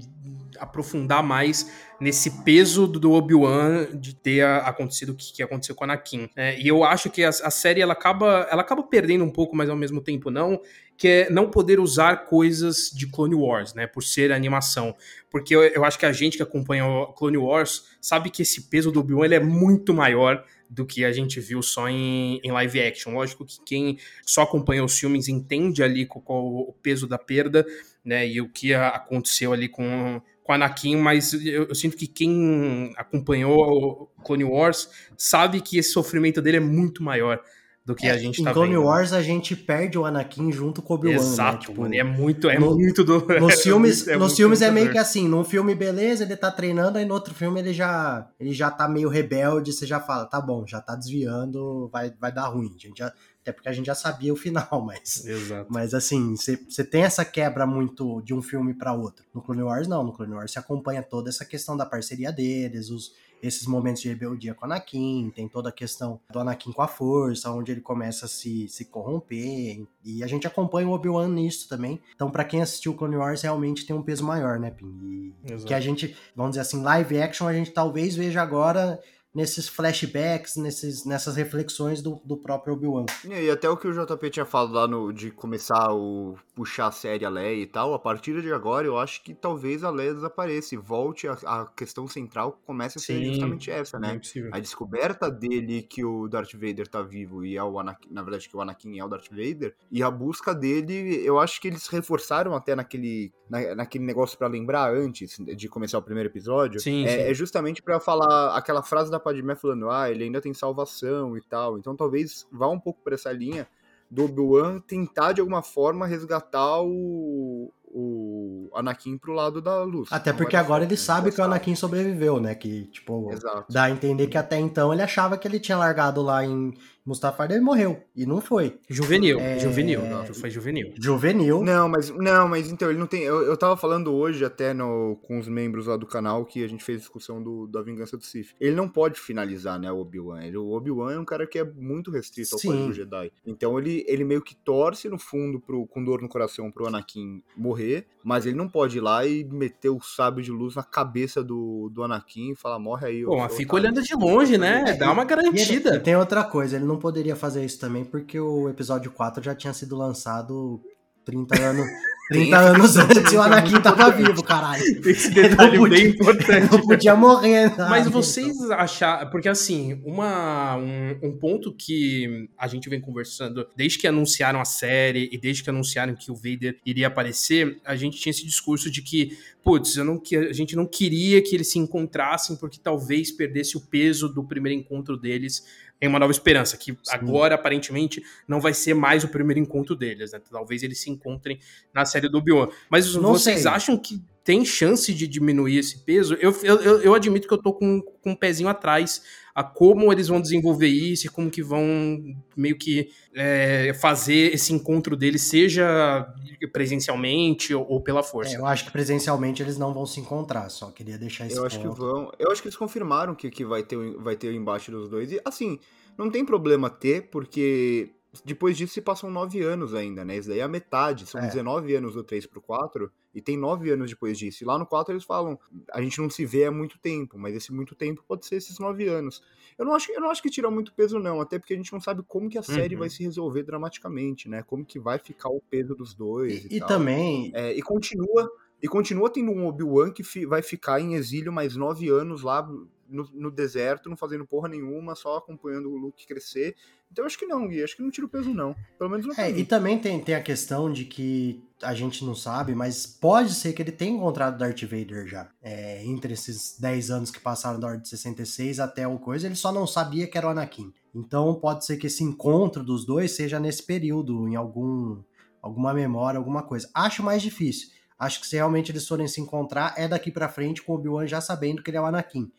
aprofundar 0.61 1.21
mais 1.21 1.73
nesse 2.01 2.43
peso 2.45 2.87
do 2.87 3.11
Obi-Wan 3.13 3.89
de 3.95 4.15
ter 4.15 4.45
acontecido 4.45 5.11
o 5.11 5.15
que, 5.17 5.33
que, 5.33 5.43
aconteceu 5.43 5.75
com 5.75 5.83
a 5.83 5.87
Anakin. 5.87 6.31
É, 6.37 6.61
e 6.61 6.69
eu 6.69 6.85
acho 6.85 7.11
que 7.11 7.25
a, 7.25 7.31
a, 7.31 7.51
série 7.51 7.81
ela 7.81 7.93
acaba, 7.93 8.47
ela 8.49 8.63
acaba 8.63 8.85
perdendo 8.85 9.25
um 9.25 9.31
pouco, 9.31 9.57
mas 9.57 9.69
ao 9.69 9.77
mesmo 9.77 10.01
tempo 10.01 10.31
não, 10.31 10.61
que 10.97 11.09
é 11.09 11.31
não 11.31 11.51
poder 11.51 11.81
usar 11.81 12.27
coisas 12.27 12.91
de 12.95 13.09
Clone 13.09 13.35
Wars, 13.35 13.75
né, 13.75 13.89
por 13.89 14.05
ser 14.05 14.31
animação. 14.31 14.95
Porque 15.29 15.57
eu, 15.57 15.63
eu 15.63 15.85
acho 15.85 15.99
que 15.99 16.07
a 16.07 16.13
gente 16.13 16.37
que 16.37 16.43
acompanha 16.43 16.87
o 16.87 17.13
Clone 17.15 17.39
Wars 17.39 17.97
sabe 18.01 18.31
que 18.31 18.43
esse 18.43 18.69
peso 18.69 18.93
do 18.93 19.01
Obi-Wan 19.01 19.27
é 19.27 19.41
muito 19.41 19.93
maior 19.93 20.45
do 20.69 20.85
que 20.87 21.05
a 21.05 21.13
gente 21.13 21.41
viu 21.41 21.63
só 21.63 21.89
em, 21.89 22.41
em, 22.43 22.51
live 22.51 22.81
action. 22.81 23.15
Lógico 23.15 23.45
que 23.45 23.59
quem 23.65 23.99
só 24.25 24.43
acompanha 24.43 24.85
os 24.85 24.99
filmes 24.99 25.29
entende 25.29 25.83
ali 25.83 26.07
qual, 26.07 26.45
o 26.45 26.75
peso 26.83 27.07
da 27.07 27.19
perda, 27.19 27.65
né, 28.05 28.27
e 28.27 28.41
o 28.41 28.49
que 28.49 28.75
aconteceu 28.75 29.53
ali 29.53 29.69
com, 29.69 30.21
com 30.43 30.53
Anakin, 30.53 30.97
mas 30.97 31.33
eu, 31.33 31.65
eu, 31.65 31.75
sinto 31.75 31.97
que 31.97 32.07
quem 32.07 32.93
acompanhou 32.97 34.11
o 34.17 34.23
Clone 34.23 34.45
Wars 34.45 34.91
sabe 35.17 35.61
que 35.61 35.79
esse 35.79 35.91
sofrimento 35.91 36.43
dele 36.43 36.59
é 36.59 36.61
muito 36.61 37.03
maior 37.03 37.43
do 37.85 37.95
que 37.95 38.07
é, 38.07 38.13
a 38.13 38.17
gente 38.17 38.43
tá 38.43 38.51
vendo. 38.51 38.51
Em 38.51 38.55
Clone 38.55 38.73
né? 38.73 38.79
Wars 38.79 39.13
a 39.13 39.21
gente 39.21 39.55
perde 39.55 39.99
o 39.99 40.07
Anakin 40.07 40.51
junto 40.51 40.81
com 40.81 40.95
o 40.95 40.97
Obi-Wan, 40.97 41.15
né? 41.15 41.21
Exato, 41.21 41.53
né? 41.53 41.61
tipo, 41.61 41.81
mano, 41.83 41.95
é 41.95 42.03
muito, 42.03 42.49
é 42.49 42.59
no, 42.59 42.75
muito 42.75 43.05
do... 43.05 43.21
Nos 43.39 43.61
filmes, 43.63 44.09
é, 44.09 44.17
nos 44.17 44.35
filmes 44.35 44.63
é 44.63 44.71
meio 44.71 44.91
que 44.91 44.99
assim, 44.99 45.29
num 45.29 45.45
filme 45.45 45.75
beleza, 45.75 46.25
ele 46.25 46.37
tá 46.37 46.51
treinando, 46.51 46.97
aí 46.97 47.05
no 47.05 47.13
outro 47.13 47.35
filme 47.35 47.61
ele 47.61 47.75
já, 47.75 48.27
ele 48.41 48.53
já 48.53 48.71
tá 48.71 48.89
meio 48.89 49.09
rebelde, 49.09 49.73
você 49.73 49.87
já 49.87 50.01
fala, 50.01 50.25
tá 50.25 50.41
bom, 50.41 50.67
já 50.67 50.81
tá 50.81 50.95
desviando, 50.95 51.89
vai, 51.93 52.13
vai 52.19 52.33
dar 52.33 52.47
ruim, 52.49 52.75
a 52.75 52.79
gente 52.79 52.99
já, 52.99 53.13
até 53.43 53.53
porque 53.53 53.69
a 53.69 53.73
gente 53.73 53.85
já 53.85 53.95
sabia 53.95 54.33
o 54.33 54.37
final, 54.37 54.67
mas. 54.85 55.27
Exato. 55.27 55.67
Mas 55.71 55.93
assim, 55.93 56.35
você 56.35 56.83
tem 56.83 57.03
essa 57.03 57.25
quebra 57.25 57.67
muito 57.67 58.23
de 58.23 58.33
um 58.33 58.41
filme 58.41 58.73
para 58.73 58.95
outro. 58.95 59.23
No 59.35 59.43
Clone 59.43 59.63
Wars, 59.63 59.87
não. 59.87 60.03
No 60.03 60.15
Clone 60.15 60.33
Wars 60.33 60.51
você 60.51 60.59
acompanha 60.59 61.03
toda 61.03 61.29
essa 61.29 61.45
questão 61.45 61.77
da 61.77 61.85
parceria 61.85 62.33
deles, 62.33 62.89
os, 62.89 63.13
esses 63.47 63.67
momentos 63.67 64.01
de 64.01 64.09
rebeldia 64.09 64.55
com 64.55 64.63
o 64.63 64.65
Anakin, 64.65 65.31
tem 65.35 65.47
toda 65.47 65.69
a 65.69 65.73
questão 65.73 66.19
do 66.31 66.39
Anakin 66.39 66.73
com 66.73 66.83
a 66.83 66.89
força, 66.89 67.51
onde 67.51 67.73
ele 67.73 67.81
começa 67.81 68.25
a 68.27 68.29
se, 68.29 68.67
se 68.69 68.87
corromper, 68.87 69.87
e 70.03 70.25
a 70.25 70.27
gente 70.27 70.47
acompanha 70.47 70.89
o 70.89 70.93
Obi-Wan 70.93 71.29
nisso 71.29 71.69
também. 71.69 72.01
Então, 72.15 72.31
para 72.31 72.45
quem 72.45 72.63
assistiu 72.63 72.95
Clone 72.95 73.17
Wars, 73.17 73.43
realmente 73.43 73.87
tem 73.87 73.95
um 73.95 74.03
peso 74.03 74.25
maior, 74.25 74.59
né, 74.59 74.71
Pim? 74.71 75.35
E, 75.45 75.65
que 75.65 75.75
a 75.75 75.81
gente, 75.81 76.17
vamos 76.35 76.53
dizer 76.53 76.63
assim, 76.63 76.83
live 76.83 77.21
action, 77.21 77.47
a 77.47 77.53
gente 77.53 77.71
talvez 77.71 78.17
veja 78.17 78.41
agora 78.41 78.99
nesses 79.35 79.69
flashbacks, 79.69 80.57
nesses, 80.57 81.05
nessas 81.05 81.35
reflexões 81.35 82.01
do, 82.01 82.21
do 82.25 82.37
próprio 82.37 82.75
Obi-Wan. 82.75 83.07
E 83.25 83.51
até 83.51 83.69
o 83.69 83.77
que 83.77 83.89
o 83.89 83.93
JP 83.93 84.31
tinha 84.31 84.47
falado 84.47 84.73
lá 84.73 84.87
no, 84.87 85.13
de 85.13 85.31
começar 85.33 85.93
o 85.93 86.37
puxar 86.55 86.87
a 86.87 86.93
série 86.93 87.25
a 87.25 87.29
Leia 87.29 87.63
e 87.63 87.67
tal, 87.67 87.95
a 87.95 87.99
partir 87.99 88.41
de 88.41 88.53
agora 88.53 88.87
eu 88.87 88.97
acho 88.99 89.23
que 89.23 89.35
talvez 89.35 89.83
a 89.83 89.91
Leia 89.91 90.15
desapareça 90.15 90.75
e 90.75 90.79
volte 90.79 91.27
a, 91.27 91.33
a 91.33 91.67
questão 91.67 92.07
central 92.07 92.61
comece 92.65 92.99
a 92.99 93.01
ser 93.01 93.19
Sim, 93.19 93.25
justamente 93.25 93.71
essa, 93.71 93.99
né? 93.99 94.21
É 94.37 94.57
a 94.57 94.61
descoberta 94.61 95.31
dele 95.31 95.83
que 95.83 96.05
o 96.05 96.29
Darth 96.29 96.53
Vader 96.53 96.87
tá 96.87 97.03
vivo 97.03 97.45
e 97.45 97.57
é 97.57 97.63
o 97.63 97.79
Anakin, 97.79 98.09
na 98.11 98.23
verdade 98.23 98.49
que 98.49 98.57
o 98.57 98.61
Anakin 98.61 98.99
é 98.99 99.05
o 99.05 99.09
Darth 99.09 99.29
Vader, 99.31 99.75
e 99.91 100.03
a 100.03 100.11
busca 100.11 100.55
dele, 100.55 101.23
eu 101.25 101.39
acho 101.39 101.61
que 101.61 101.69
eles 101.69 101.89
reforçaram 101.89 102.55
até 102.55 102.77
naquele, 102.77 103.33
na, 103.51 103.75
naquele 103.75 104.05
negócio 104.05 104.39
para 104.39 104.47
lembrar 104.47 104.95
antes 104.95 105.39
de 105.39 105.69
começar 105.69 105.99
o 105.99 106.03
primeiro 106.03 106.29
episódio, 106.29 106.81
sim, 106.81 107.05
é, 107.05 107.09
sim. 107.09 107.31
é 107.31 107.35
justamente 107.35 107.83
para 107.83 107.99
falar 107.99 108.57
aquela 108.57 108.83
frase 108.83 109.11
da 109.11 109.19
Padmé 109.19 109.57
falando, 109.57 109.91
ah, 109.91 110.11
ele 110.11 110.25
ainda 110.25 110.41
tem 110.41 110.55
salvação 110.55 111.37
e 111.37 111.41
tal. 111.41 111.79
Então 111.79 111.97
talvez 111.97 112.47
vá 112.53 112.69
um 112.69 112.79
pouco 112.79 113.03
por 113.03 113.13
essa 113.13 113.33
linha 113.33 113.67
do 114.11 114.25
Obi-Wan 114.25 114.81
tentar 114.81 115.33
de 115.33 115.41
alguma 115.41 115.63
forma 115.63 116.07
resgatar 116.07 116.83
o, 116.83 117.73
o 117.87 118.71
Anakin 118.75 119.17
pro 119.17 119.33
lado 119.33 119.63
da 119.63 119.83
luz. 119.83 120.09
Até 120.13 120.33
porque 120.33 120.57
agora 120.57 120.85
ele 120.85 120.97
sabe 120.97 121.31
que 121.31 121.41
o 121.41 121.45
Anakin 121.45 121.75
sobreviveu, 121.75 122.41
né? 122.41 122.55
Que, 122.55 122.87
tipo, 122.87 123.31
Exato. 123.33 123.73
dá 123.73 123.85
a 123.85 123.91
entender 123.91 124.27
que 124.27 124.37
até 124.37 124.59
então 124.59 124.93
ele 124.93 125.03
achava 125.03 125.39
que 125.39 125.47
ele 125.47 125.61
tinha 125.61 125.79
largado 125.79 126.21
lá 126.23 126.45
em 126.45 126.75
Mustafar 127.07 127.51
ele 127.51 127.61
morreu. 127.61 128.03
E 128.17 128.25
não 128.25 128.41
foi. 128.41 128.79
Juvenil. 128.89 129.39
É... 129.39 129.59
Juvenil. 129.59 130.03
Não, 130.03 130.25
foi 130.27 130.51
juvenil. 130.51 130.93
Juvenil. 130.99 131.63
Não, 131.63 131.89
mas 131.89 132.11
não, 132.11 132.49
mas 132.49 132.71
então, 132.71 132.89
ele 132.89 132.99
não 132.99 133.07
tem. 133.07 133.23
Eu, 133.23 133.43
eu 133.43 133.57
tava 133.57 133.77
falando 133.77 134.13
hoje 134.13 134.45
até 134.45 134.73
no, 134.73 135.17
com 135.23 135.39
os 135.39 135.47
membros 135.47 135.87
lá 135.87 135.97
do 135.97 136.07
canal 136.07 136.45
que 136.47 136.65
a 136.65 136.69
gente 136.69 136.83
fez 136.83 137.01
discussão 137.01 137.43
do, 137.43 137.67
da 137.67 137.83
vingança 137.83 138.17
do 138.17 138.25
Sith. 138.25 138.55
Ele 138.59 138.75
não 138.75 138.89
pode 138.89 139.21
finalizar, 139.21 139.79
né, 139.79 139.93
o 139.93 139.99
Obi-Wan. 139.99 140.41
O 140.57 140.73
Obi-Wan 140.73 141.13
é 141.13 141.19
um 141.19 141.25
cara 141.25 141.47
que 141.47 141.59
é 141.59 141.65
muito 141.65 142.11
restrito 142.11 142.55
ao 142.55 142.59
Sim. 142.59 142.87
do 142.87 142.93
Jedi. 142.95 143.31
Então 143.47 143.79
ele, 143.79 144.05
ele 144.09 144.25
meio 144.25 144.41
que 144.41 144.55
torce 144.57 145.09
no 145.09 145.19
fundo 145.19 145.61
pro, 145.61 145.87
com 145.87 146.03
dor 146.03 146.23
no 146.23 146.29
coração 146.29 146.71
pro 146.71 146.87
Anakin 146.87 147.43
morrer, 147.57 148.07
mas 148.23 148.47
ele 148.47 148.57
não 148.57 148.69
pode 148.69 148.99
ir 148.99 149.01
lá 149.01 149.27
e 149.27 149.45
meter 149.45 149.91
o 149.91 150.01
sábio 150.01 150.43
de 150.43 150.51
luz 150.51 150.75
na 150.75 150.83
cabeça 150.83 151.45
do, 151.45 151.91
do 151.93 152.03
Anakin 152.03 152.53
e 152.53 152.57
falar, 152.57 152.79
morre 152.79 153.07
aí. 153.07 153.25
Pô, 153.25 153.37
mas 153.37 153.55
fica 153.55 153.75
olhando 153.75 154.03
de 154.03 154.15
longe, 154.15 154.57
né? 154.57 154.95
Dá 154.95 155.13
uma 155.13 155.25
garantida. 155.25 155.95
E, 155.95 155.97
e 155.97 156.01
tem 156.01 156.17
outra 156.17 156.45
coisa, 156.45 156.77
ele 156.77 156.85
não 156.85 156.94
não 156.95 157.01
poderia 157.01 157.35
fazer 157.35 157.65
isso 157.65 157.79
também, 157.79 158.05
porque 158.05 158.39
o 158.39 158.69
episódio 158.69 159.11
4 159.11 159.43
já 159.43 159.55
tinha 159.55 159.73
sido 159.73 159.97
lançado 159.97 160.81
30 161.25 161.61
anos, 161.61 161.87
30 162.31 162.57
anos 162.57 162.97
antes 162.97 163.33
e 163.33 163.37
o 163.37 163.43
Anakin 163.43 163.81
tava 163.81 164.11
vivo, 164.11 164.43
caralho. 164.45 164.83
Esse 165.05 165.31
detalhe 165.31 165.77
podia, 165.77 165.99
bem 165.99 166.09
importante. 166.15 166.71
Não 166.71 166.81
podia 166.81 167.17
morrer. 167.17 167.71
Sabe? 167.75 167.91
Mas 167.91 168.09
vocês 168.09 168.71
acharam. 168.71 169.29
Porque 169.29 169.49
assim, 169.49 170.01
uma, 170.05 170.77
um, 170.77 171.19
um, 171.23 171.37
ponto 171.37 171.75
que 171.75 172.49
a 172.57 172.69
gente 172.69 172.89
vem 172.89 173.01
conversando 173.01 173.67
desde 173.77 173.99
que 173.99 174.07
anunciaram 174.07 174.61
a 174.61 174.65
série 174.65 175.29
e 175.33 175.37
desde 175.37 175.65
que 175.65 175.71
anunciaram 175.71 176.15
que 176.15 176.31
o 176.31 176.35
Vader 176.35 176.79
iria 176.87 177.09
aparecer, 177.09 177.81
a 177.85 177.97
gente 177.97 178.19
tinha 178.19 178.31
esse 178.31 178.47
discurso 178.47 178.91
de 178.91 179.03
que, 179.03 179.37
putz, 179.63 179.97
eu 179.97 180.05
não, 180.05 180.23
a 180.49 180.53
gente 180.53 180.77
não 180.77 180.87
queria 180.87 181.43
que 181.43 181.55
eles 181.55 181.73
se 181.73 181.79
encontrassem 181.79 182.57
porque 182.57 182.79
talvez 182.83 183.33
perdesse 183.33 183.77
o 183.77 183.81
peso 183.81 184.29
do 184.29 184.45
primeiro 184.45 184.79
encontro 184.79 185.17
deles 185.17 185.65
em 186.05 186.09
Uma 186.09 186.19
Nova 186.19 186.33
Esperança, 186.33 186.77
que 186.77 186.93
Sim. 186.93 186.99
agora 187.11 187.55
aparentemente 187.55 188.23
não 188.47 188.61
vai 188.61 188.75
ser 188.75 188.95
mais 188.95 189.25
o 189.25 189.29
primeiro 189.29 189.61
encontro 189.61 189.97
deles, 189.97 190.33
né? 190.33 190.41
Talvez 190.51 190.83
eles 190.83 191.01
se 191.01 191.11
encontrem 191.11 191.59
na 191.93 192.05
série 192.05 192.29
do 192.29 192.39
Obi-Wan. 192.39 192.69
Mas 192.91 193.15
não 193.15 193.33
vocês 193.33 193.63
sei. 193.63 193.71
acham 193.71 193.97
que 193.97 194.23
tem 194.45 194.63
chance 194.63 195.13
de 195.13 195.27
diminuir 195.27 195.79
esse 195.79 195.99
peso? 196.01 196.35
Eu, 196.35 196.55
eu, 196.63 197.01
eu 197.01 197.15
admito 197.15 197.49
que 197.49 197.55
eu 197.55 197.63
tô 197.63 197.73
com, 197.73 198.03
com 198.03 198.31
um 198.33 198.37
pezinho 198.37 198.69
atrás 198.69 199.23
a 199.55 199.65
como 199.65 200.13
eles 200.13 200.29
vão 200.29 200.41
desenvolver 200.41 200.89
isso 200.89 201.27
e 201.27 201.31
como 201.31 201.51
que 201.51 201.63
vão 201.63 202.37
meio 202.55 202.77
que 202.77 203.09
é, 203.35 203.95
fazer 203.95 204.53
esse 204.53 204.73
encontro 204.73 205.17
deles, 205.17 205.43
seja 205.43 206.27
presencialmente 206.73 207.73
ou, 207.73 207.89
ou 207.89 208.01
pela 208.03 208.23
força. 208.23 208.57
É, 208.57 208.59
eu 208.59 208.67
acho 208.67 208.85
que 208.85 208.91
presencialmente 208.91 209.63
eles 209.63 209.79
não 209.79 209.95
vão 209.95 210.05
se 210.05 210.21
encontrar, 210.21 210.69
só 210.69 210.91
queria 210.91 211.17
deixar 211.17 211.47
isso 211.47 211.59
Eu 211.59 211.65
acho 211.65 211.81
que 211.81 211.89
vão. 211.89 212.31
Eu 212.39 212.51
acho 212.51 212.61
que 212.61 212.69
eles 212.69 212.77
confirmaram 212.77 213.35
que, 213.35 213.49
que 213.49 213.65
vai, 213.65 213.83
ter, 213.83 213.97
vai 214.17 214.37
ter 214.37 214.49
o 214.49 214.53
embate 214.53 214.91
dos 214.91 215.09
dois. 215.09 215.33
E 215.33 215.41
assim, 215.45 215.79
não 216.19 216.31
tem 216.31 216.45
problema 216.45 216.91
ter, 216.91 217.31
porque 217.31 218.11
depois 218.45 218.77
disso 218.77 218.93
se 218.93 219.01
passam 219.01 219.31
nove 219.31 219.63
anos 219.63 219.95
ainda, 219.95 220.25
né? 220.25 220.37
Isso 220.37 220.49
daí 220.49 220.59
é 220.59 220.63
a 220.63 220.69
metade. 220.69 221.27
São 221.27 221.41
é. 221.41 221.47
19 221.47 221.95
anos 221.95 222.15
do 222.15 222.25
3 222.25 222.45
pro 222.47 222.61
4. 222.61 223.11
E 223.35 223.43
tem 223.43 223.57
nove 223.57 223.91
anos 223.91 224.11
depois 224.11 224.39
disso. 224.39 224.63
E 224.63 224.67
lá 224.67 224.79
no 224.79 224.87
4 224.87 225.13
eles 225.13 225.25
falam: 225.25 225.59
a 225.93 226.01
gente 226.01 226.21
não 226.21 226.31
se 226.31 226.47
vê 226.47 226.65
há 226.65 226.71
muito 226.71 226.99
tempo, 226.99 227.37
mas 227.39 227.55
esse 227.55 227.73
muito 227.73 227.95
tempo 227.95 228.25
pode 228.27 228.47
ser 228.47 228.57
esses 228.57 228.79
nove 228.79 229.09
anos. 229.09 229.43
Eu 229.77 229.85
não 229.85 229.95
acho, 229.95 230.13
eu 230.13 230.21
não 230.21 230.31
acho 230.31 230.41
que 230.41 230.51
tira 230.51 230.71
muito 230.71 230.95
peso, 230.95 231.19
não, 231.19 231.41
até 231.41 231.59
porque 231.59 231.75
a 231.75 231.77
gente 231.77 231.93
não 231.93 232.01
sabe 232.01 232.23
como 232.27 232.49
que 232.49 232.57
a 232.57 232.63
série 232.63 232.95
uhum. 232.95 233.01
vai 233.01 233.11
se 233.11 233.25
resolver 233.25 233.65
dramaticamente, 233.65 234.49
né? 234.49 234.63
Como 234.63 234.85
que 234.85 235.01
vai 235.01 235.19
ficar 235.19 235.49
o 235.49 235.61
peso 235.61 235.95
dos 235.97 236.15
dois. 236.15 236.65
E, 236.65 236.75
e, 236.75 236.77
e 236.77 236.81
também. 236.81 237.51
É, 237.55 237.73
e 237.73 237.83
continua. 237.83 238.51
E 238.83 238.89
continua 238.89 239.31
tendo 239.31 239.51
um 239.51 239.67
Obi-Wan 239.67 240.13
que 240.13 240.23
fi, 240.23 240.45
vai 240.45 240.61
ficar 240.61 241.01
em 241.01 241.15
exílio 241.15 241.51
mais 241.51 241.75
nove 241.75 242.11
anos 242.11 242.43
lá 242.43 242.69
no, 243.09 243.29
no, 243.33 243.51
deserto, 243.51 244.09
não 244.09 244.17
fazendo 244.17 244.47
porra 244.47 244.69
nenhuma, 244.69 245.15
só 245.15 245.37
acompanhando 245.37 245.91
o 245.91 245.97
Luke 245.97 246.27
crescer. 246.27 246.77
Então 247.11 247.25
acho 247.25 247.39
que 247.39 247.47
não, 247.47 247.69
Gui, 247.69 247.83
acho 247.83 247.97
que 247.97 248.03
não 248.03 248.11
tira 248.11 248.27
o 248.27 248.31
peso, 248.31 248.53
não. 248.53 248.75
Pelo 248.99 249.11
menos 249.11 249.27
não 249.27 249.35
é, 249.37 249.51
E 249.51 249.65
também 249.65 249.99
tem, 249.99 250.21
tem 250.21 250.35
a 250.35 250.43
questão 250.43 250.93
de 250.93 251.05
que 251.05 251.63
a 251.83 251.95
gente 251.95 252.25
não 252.25 252.35
sabe, 252.35 252.75
mas 252.75 253.07
pode 253.07 253.55
ser 253.55 253.73
que 253.73 253.83
ele 253.83 253.93
tenha 253.93 254.17
encontrado 254.17 254.59
Darth 254.59 254.83
Vader 254.83 255.27
já. 255.27 255.49
É, 255.63 256.05
entre 256.05 256.33
esses 256.33 256.79
10 256.79 257.11
anos 257.11 257.31
que 257.31 257.41
passaram 257.41 257.79
da 257.79 257.87
Ordem 257.87 258.03
de 258.03 258.09
66 258.09 258.81
até 258.81 259.07
o 259.07 259.19
coisa, 259.19 259.47
ele 259.47 259.55
só 259.55 259.71
não 259.71 259.87
sabia 259.87 260.27
que 260.27 260.37
era 260.37 260.47
o 260.47 260.51
Anakin. 260.51 260.93
Então 261.15 261.55
pode 261.55 261.85
ser 261.85 261.97
que 261.97 262.09
esse 262.09 262.25
encontro 262.25 262.83
dos 262.83 263.07
dois 263.07 263.33
seja 263.33 263.61
nesse 263.61 263.83
período, 263.83 264.49
em 264.49 264.57
algum 264.57 265.23
alguma 265.63 265.95
memória, 265.95 266.37
alguma 266.37 266.63
coisa. 266.63 266.91
Acho 266.93 267.23
mais 267.23 267.41
difícil. 267.41 267.89
Acho 268.19 268.41
que 268.41 268.47
se 268.47 268.57
realmente 268.57 268.93
eles 268.93 269.09
forem 269.09 269.27
se 269.27 269.41
encontrar, 269.41 269.95
é 269.97 270.07
daqui 270.07 270.31
para 270.31 270.49
frente 270.49 270.83
com 270.83 270.93
o 270.93 270.97
Obi-Wan 270.97 271.27
já 271.27 271.41
sabendo 271.41 271.83
que 271.83 271.91
ele 271.91 271.97
é 271.97 272.01
o 272.01 272.05
Anakin. 272.07 272.51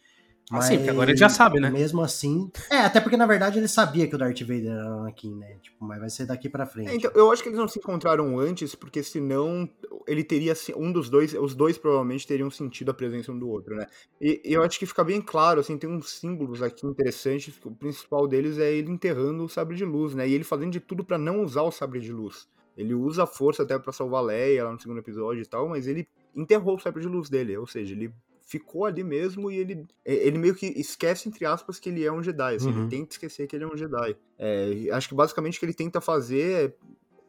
Ah, 0.52 0.62
sim, 0.62 0.78
porque 0.78 0.92
agora 0.92 1.10
ele 1.10 1.18
já 1.18 1.28
sabe, 1.28 1.60
né? 1.60 1.72
Mesmo 1.72 2.02
assim. 2.02 2.52
É, 2.70 2.78
até 2.78 3.02
porque 3.02 3.18
na 3.18 3.26
verdade 3.26 3.58
ele 3.58 3.68
sabia 3.68 4.08
que 4.08 4.14
o 4.14 4.18
Darth 4.18 4.42
Vader 4.42 4.72
era 4.72 4.86
Anakin, 4.86 5.36
né? 5.36 5.58
Tipo, 5.62 5.84
mas 5.84 6.00
vai 6.00 6.10
ser 6.10 6.26
daqui 6.26 6.48
pra 6.48 6.68
frente. 6.68 6.90
É, 6.90 6.96
então, 6.96 7.12
eu 7.16 7.32
acho 7.32 7.42
que 7.42 7.50
eles 7.50 7.58
não 7.58 7.68
se 7.68 7.80
encontraram 7.80 8.40
antes, 8.40 8.76
porque 8.76 9.02
senão 9.02 9.68
ele 10.08 10.24
teria. 10.24 10.54
Um 10.76 10.92
dos 10.92 11.10
dois. 11.10 11.34
Os 11.34 11.56
dois 11.56 11.78
provavelmente 11.78 12.28
teriam 12.28 12.52
sentido 12.52 12.92
a 12.92 12.94
presença 12.94 13.32
um 13.32 13.40
do 13.40 13.50
outro, 13.50 13.76
né? 13.76 13.88
E, 14.22 14.42
e 14.46 14.54
eu 14.54 14.62
acho 14.62 14.78
que 14.78 14.86
fica 14.86 15.04
bem 15.04 15.20
claro, 15.20 15.60
assim, 15.60 15.78
tem 15.78 15.90
uns 15.90 16.12
símbolos 16.12 16.62
aqui 16.62 16.86
interessantes. 16.86 17.56
O 17.64 17.72
principal 17.72 18.28
deles 18.28 18.60
é 18.60 18.72
ele 18.72 18.92
enterrando 18.92 19.44
o 19.44 19.50
sabre 19.50 19.76
de 19.76 19.84
luz, 19.84 20.14
né? 20.14 20.28
E 20.28 20.34
ele 20.34 20.44
fazendo 20.44 20.72
de 20.72 20.80
tudo 20.80 21.04
para 21.04 21.18
não 21.18 21.42
usar 21.42 21.64
o 21.64 21.72
sabre 21.72 22.00
de 22.00 22.12
luz. 22.12 22.48
Ele 22.78 22.94
usa 22.94 23.24
a 23.24 23.28
força 23.28 23.64
até 23.64 23.80
para 23.80 23.94
salvar 23.94 24.22
Leia 24.22 24.66
lá 24.66 24.72
no 24.72 24.80
segundo 24.80 25.00
episódio 25.00 25.42
e 25.42 25.46
tal, 25.46 25.70
mas 25.70 25.88
ele 25.88 26.08
enterrou 26.36 26.76
o 26.76 26.80
sabre 26.80 27.02
de 27.02 27.08
luz 27.08 27.30
dele, 27.30 27.58
ou 27.58 27.66
seja, 27.66 27.94
ele 27.94 28.14
ficou 28.46 28.86
ali 28.86 29.04
mesmo 29.04 29.52
e 29.52 29.58
ele, 29.58 29.88
ele 30.06 30.38
meio 30.38 30.56
que 30.56 30.68
esquece, 30.68 31.28
entre 31.28 31.46
aspas, 31.46 31.80
que 31.80 31.90
ele 31.90 32.06
é 32.06 32.12
um 32.12 32.22
Jedi. 32.22 32.56
Assim, 32.56 32.70
uhum. 32.70 32.82
Ele 32.82 32.90
tenta 32.90 33.14
esquecer 33.14 33.48
que 33.48 33.56
ele 33.56 33.66
é 33.66 33.68
um 33.68 33.76
Jedi. 33.76 34.16
É, 34.38 34.88
acho 34.92 35.10
que 35.10 35.16
basicamente 35.16 35.58
o 35.58 35.60
que 35.60 35.66
ele 35.66 35.74
tenta 35.74 36.00
fazer 36.00 36.52
é 36.52 36.74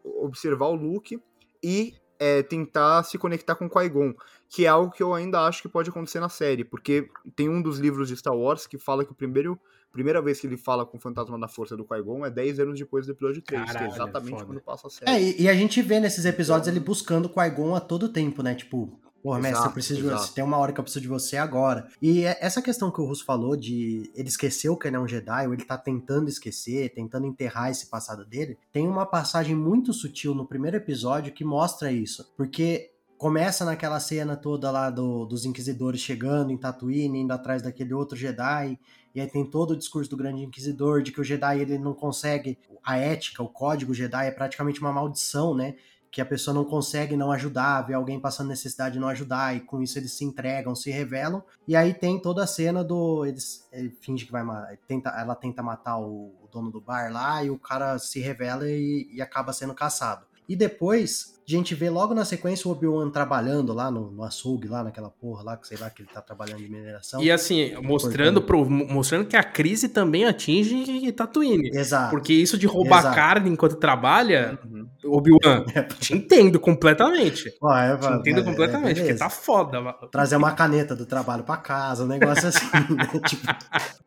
observar 0.05 0.67
o 0.67 0.75
Luke 0.75 1.21
e 1.63 1.95
é, 2.19 2.43
tentar 2.43 3.03
se 3.03 3.19
conectar 3.19 3.55
com 3.55 3.69
Qui-Gon, 3.69 4.15
que 4.49 4.67
é 4.67 4.69
algo 4.69 4.93
que 4.93 5.03
eu 5.03 5.15
ainda 5.15 5.41
acho 5.41 5.63
que 5.63 5.69
pode 5.69 5.91
acontecer 5.91 6.21
na 6.21 6.29
série, 6.29 6.65
porque 6.65 7.09
tem 7.35 7.49
um 7.49 7.61
dos 7.61 7.79
livros 7.79 8.09
de 8.09 8.17
Star 8.17 8.37
Wars 8.37 8.67
que 8.67 8.79
fala 8.79 9.05
que 9.05 9.13
o 9.13 9.15
primeiro 9.15 9.59
primeira 9.93 10.21
vez 10.21 10.39
que 10.39 10.47
ele 10.47 10.59
fala 10.59 10.85
com 10.85 10.99
o 10.99 11.01
Fantasma 11.01 11.39
da 11.39 11.49
Força 11.49 11.75
do 11.75 11.83
Qui-Gon 11.83 12.27
é 12.27 12.31
10 12.31 12.61
anos 12.61 12.79
depois 12.79 13.07
do 13.07 13.13
episódio 13.13 13.41
3, 13.41 13.65
Caralho, 13.65 13.79
que 13.79 13.85
é 13.85 13.95
exatamente 13.95 14.45
quando 14.45 14.61
passa 14.61 14.89
a 14.89 14.91
série. 14.91 15.11
É, 15.11 15.23
e, 15.23 15.43
e, 15.45 15.49
a 15.49 15.55
gente 15.55 15.81
vê 15.81 15.99
nesses 15.99 16.27
episódios 16.27 16.69
ele 16.69 16.81
buscando 16.81 17.27
o 17.27 17.29
Qui-Gon 17.31 17.75
a 17.75 17.81
todo 17.81 18.11
tempo, 18.11 18.43
né? 18.43 18.55
Tipo, 18.55 19.01
Porra, 19.27 19.41
mestre, 19.41 19.67
eu 19.67 19.73
preciso 19.73 20.03
de 20.03 20.09
você. 20.09 20.33
Tem 20.35 20.45
uma 20.45 20.57
hora 20.57 20.73
que 20.73 20.79
eu 20.79 20.85
preciso 20.85 21.03
de 21.03 21.09
você 21.09 21.37
agora. 21.37 21.89
E 22.01 22.25
é, 22.25 22.39
essa 22.41 22.63
questão 22.63 22.93
que 22.93 23.01
o 23.01 23.05
Russo 23.05 23.25
falou 23.25 23.57
de 23.57 24.09
ele 24.15 24.29
esqueceu 24.29 24.77
que 24.77 24.87
ele 24.87 24.95
é 24.95 25.01
um 25.01 25.09
Jedi, 25.09 25.49
ou 25.49 25.53
ele 25.53 25.65
tá 25.65 25.77
tentando 25.77 26.29
esquecer, 26.29 26.95
tentando 26.95 27.27
enterrar 27.27 27.69
esse 27.69 27.87
passado 27.87 28.25
dele, 28.25 28.57
tem 28.73 28.87
uma 28.87 29.05
passagem 29.05 29.57
muito 29.57 29.93
sutil 29.93 30.33
no 30.33 30.47
primeiro 30.47 30.77
episódio 30.77 31.33
que 31.33 31.45
mostra 31.45 31.91
isso. 31.91 32.33
Porque 32.37 32.93
começa 33.19 33.65
naquela 33.65 33.99
cena 33.99 34.37
toda 34.37 34.71
lá 34.71 34.91
do, 34.91 35.25
dos 35.25 35.45
inquisidores 35.45 36.01
chegando 36.01 36.53
em 36.53 36.57
Tatooine, 36.57 37.19
indo 37.19 37.33
atrás 37.33 37.63
daquele 37.63 37.95
outro 37.95 38.17
Jedi, 38.17 38.79
e 39.13 39.21
aí 39.21 39.27
tem 39.27 39.45
todo 39.45 39.73
o 39.73 39.77
discurso 39.77 40.09
do 40.09 40.17
grande 40.17 40.45
inquisidor 40.45 41.03
de 41.03 41.11
que 41.11 41.21
o 41.21 41.25
Jedi 41.25 41.63
ele 41.63 41.79
não 41.79 41.95
consegue 41.95 42.57
a 42.85 42.97
ética, 42.97 43.43
o 43.43 43.49
código 43.49 43.93
Jedi 43.93 44.29
é 44.29 44.31
praticamente 44.31 44.81
uma 44.81 44.93
maldição, 44.93 45.53
né? 45.53 45.75
Que 46.17 46.21
a 46.23 46.25
pessoa 46.25 46.55
não 46.55 46.65
consegue 46.65 47.15
não 47.15 47.31
ajudar, 47.31 47.83
vê 47.83 47.93
alguém 47.93 48.19
passando 48.19 48.49
necessidade 48.49 48.97
e 48.97 48.99
não 48.99 49.09
ajudar, 49.09 49.55
e 49.55 49.61
com 49.61 49.83
isso 49.83 49.99
eles 49.99 50.13
se 50.13 50.25
entregam, 50.25 50.75
se 50.75 50.91
revelam. 50.91 51.45
E 51.69 51.77
aí 51.77 51.93
tem 51.93 52.19
toda 52.19 52.43
a 52.43 52.47
cena 52.47 52.83
do. 52.83 53.27
Eles, 53.27 53.69
ele 53.71 53.91
finge 53.91 54.25
que 54.25 54.33
vai. 54.33 54.43
Tenta, 54.89 55.11
ela 55.11 55.35
tenta 55.35 55.63
matar 55.63 55.99
o, 55.99 56.33
o 56.43 56.49
dono 56.51 56.71
do 56.71 56.81
bar 56.81 57.13
lá, 57.13 57.45
e 57.45 57.51
o 57.51 57.59
cara 57.59 57.99
se 57.99 58.19
revela 58.19 58.67
e, 58.67 59.11
e 59.13 59.21
acaba 59.21 59.53
sendo 59.53 59.75
caçado. 59.75 60.25
E 60.49 60.57
depois, 60.57 61.36
a 61.55 61.59
gente 61.59 61.75
vê 61.77 61.89
logo 61.89 62.13
na 62.13 62.25
sequência 62.25 62.69
o 62.69 62.73
Obi-Wan 62.73 63.09
trabalhando 63.11 63.73
lá 63.73 63.89
no, 63.89 64.11
no, 64.11 64.25
açougue, 64.25 64.67
lá 64.67 64.83
naquela 64.83 65.09
porra 65.09 65.45
lá, 65.45 65.57
que 65.57 65.69
sei 65.69 65.79
lá, 65.79 65.89
que 65.89 66.03
ele 66.03 66.09
tá 66.13 66.21
trabalhando 66.21 66.59
de 66.59 66.69
mineração. 66.69 67.23
E 67.23 67.31
assim, 67.31 67.73
mostrando, 67.83 68.43
pro, 68.43 68.69
mostrando 68.69 69.27
que 69.27 69.37
a 69.37 69.45
crise 69.45 69.89
também 69.89 70.25
atinge 70.25 71.13
Tatooine. 71.13 71.71
Exato. 71.73 72.11
Porque 72.11 72.33
isso 72.33 72.59
de 72.59 72.67
roubar 72.67 72.99
Exato. 72.99 73.15
carne 73.15 73.51
enquanto 73.51 73.77
trabalha, 73.77 74.59
uhum. 74.65 74.89
Obi-Wan, 75.05 75.65
te 76.01 76.15
entendo 76.15 76.59
completamente. 76.59 77.53
Ué, 77.63 77.93
é, 77.93 77.97
te 77.97 78.09
entendo 78.09 78.41
é, 78.41 78.43
completamente, 78.43 79.01
é, 79.01 79.05
porque 79.05 79.19
tá 79.19 79.31
foda. 79.31 79.81
Trazer 80.11 80.37
uma 80.37 80.53
caneta 80.53 80.97
do 80.97 81.07
trabalho 81.07 81.45
para 81.45 81.59
casa, 81.59 82.05
um 82.05 82.09
negócio 82.09 82.49
assim, 82.49 82.67
né? 82.91 83.07
Tipo, 83.27 83.47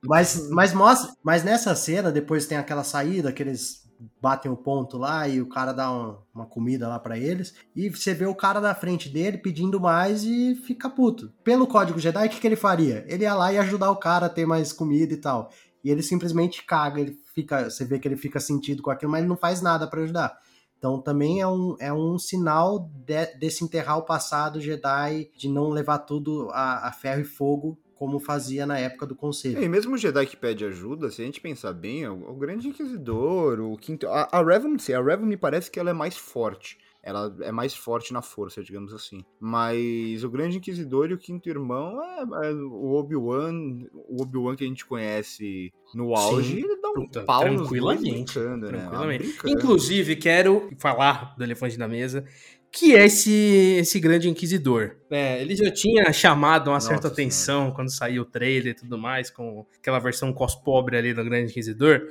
mas, 0.05 0.50
mas 0.50 0.74
mostra, 0.74 1.12
mas 1.24 1.43
nessa 1.43 1.75
cena, 1.75 2.12
depois 2.12 2.46
tem 2.46 2.58
aquela 2.58 2.84
saída, 2.84 3.29
aqueles 3.29 3.88
batem 4.22 4.50
o 4.50 4.56
ponto 4.56 4.98
lá 4.98 5.27
e 5.27 5.41
o 5.41 5.50
cara 5.50 5.74
dá 5.74 5.91
um, 5.91 6.18
uma 6.34 6.46
comida 6.46 6.88
lá 6.88 7.00
para 7.00 7.18
eles. 7.18 7.53
E 7.75 7.89
você 7.89 8.13
vê 8.13 8.25
o 8.25 8.36
cara 8.36 8.62
na 8.62 8.74
frente 8.74 9.10
dele 9.10 9.38
pedindo 9.38 9.79
mais 9.79 10.24
e 10.24 10.56
fica 10.56 10.89
puto. 10.89 11.34
Pelo 11.44 11.68
código 11.68 12.00
Jedi, 12.00 12.27
o 12.27 12.29
que, 12.29 12.39
que 12.39 12.48
ele 12.48 12.56
faria? 12.56 13.03
Ele 13.08 13.24
ia 13.24 13.34
lá 13.34 13.51
e 13.51 13.58
ajudar 13.58 13.91
o 13.91 13.98
cara 13.98 14.27
a 14.27 14.29
ter 14.29 14.46
mais 14.46 14.72
comida 14.72 15.13
e 15.13 15.18
tal. 15.18 15.50
E 15.84 15.89
ele 15.89 16.01
simplesmente 16.01 16.63
caga, 16.65 17.00
ele 17.01 17.18
fica, 17.34 17.70
você 17.70 17.86
vê 17.86 18.00
que 18.00 18.08
ele 18.08 18.18
fica 18.18 18.39
sentido 18.39 18.82
com 18.82 18.89
aquilo, 18.89 19.12
mas 19.12 19.20
ele 19.20 19.29
não 19.29 19.38
faz 19.38 19.62
nada 19.62 19.88
para 19.88 20.01
ajudar. 20.01 20.38
Então 20.77 21.01
também 21.01 21.41
é 21.41 21.48
um, 21.48 21.75
é 21.79 21.91
um 21.91 22.18
sinal 22.18 22.89
de, 23.06 23.25
desse 23.38 23.63
enterrar 23.63 23.98
o 23.98 24.06
passado 24.06 24.62
Jedi, 24.62 25.29
de 25.38 25.50
não 25.50 25.70
levar 25.70 26.00
tudo 26.00 26.50
a, 26.51 26.88
a 26.88 26.91
ferro 26.91 27.22
e 27.22 27.25
fogo 27.25 27.77
como 28.00 28.18
fazia 28.18 28.65
na 28.65 28.79
época 28.79 29.06
do 29.06 29.13
Conselho. 29.13 29.60
É, 29.60 29.63
e 29.63 29.68
mesmo 29.68 29.94
o 29.94 29.98
Jedi 29.98 30.25
que 30.25 30.38
pede 30.38 30.63
ajuda, 30.63 31.12
se 31.12 31.22
a 31.22 31.25
gente 31.25 31.41
pensar 31.41 31.74
bem, 31.74 32.08
o, 32.08 32.29
o 32.29 32.34
Grande 32.34 32.70
Inquisidor, 32.70 33.60
o 33.60 33.75
Quinto... 33.75 34.08
A, 34.08 34.30
a 34.32 34.41
Revan, 34.41 34.78
sim, 34.78 34.93
a 34.93 35.02
Revan 35.02 35.26
me 35.26 35.36
parece 35.36 35.69
que 35.69 35.78
ela 35.78 35.89
é 35.89 35.93
mais 35.93 36.15
forte. 36.15 36.78
Ela 37.04 37.36
é 37.41 37.52
mais 37.52 37.76
forte 37.76 38.13
na 38.13 38.21
força, 38.21 38.63
digamos 38.63 38.93
assim. 38.93 39.21
Mas 39.38 40.24
o 40.24 40.30
Grande 40.30 40.58
Inquisidor 40.58 41.10
e 41.10 41.13
o 41.13 41.17
Quinto 41.17 41.50
Irmão 41.50 42.02
é, 42.02 42.47
é 42.47 42.54
o 42.54 42.93
Obi-Wan, 42.93 43.54
o 43.93 44.21
Obi-Wan 44.21 44.56
que 44.56 44.63
a 44.63 44.67
gente 44.67 44.86
conhece 44.86 45.69
no 45.93 46.15
auge, 46.15 46.56
Sim. 46.56 46.63
ele 46.63 46.82
dá 46.82 46.89
um 46.91 46.93
Puta, 46.93 47.21
pau 47.24 47.41
tranquilamente, 47.41 48.12
brincando, 48.12 48.71
né? 48.71 48.80
tranquilamente. 48.80 49.39
Ah, 49.43 49.50
Inclusive, 49.50 50.15
quero 50.15 50.69
falar 50.78 51.36
do 51.38 51.43
elefante 51.43 51.78
na 51.78 51.88
mesa 51.88 52.24
que 52.71 52.95
é 52.95 53.05
esse, 53.05 53.77
esse 53.79 53.99
grande 53.99 54.29
inquisidor. 54.29 54.95
É, 55.10 55.41
ele 55.41 55.55
já 55.55 55.71
tinha 55.71 56.12
chamado 56.13 56.67
uma 56.67 56.75
Nossa 56.75 56.89
certa 56.89 57.08
atenção 57.08 57.71
quando 57.71 57.91
saiu 57.91 58.23
o 58.23 58.25
trailer 58.25 58.73
e 58.73 58.75
tudo 58.75 58.97
mais, 58.97 59.29
com 59.29 59.65
aquela 59.79 59.99
versão 59.99 60.32
cos-pobre 60.32 60.97
ali 60.97 61.13
do 61.13 61.23
grande 61.23 61.51
inquisidor, 61.51 62.01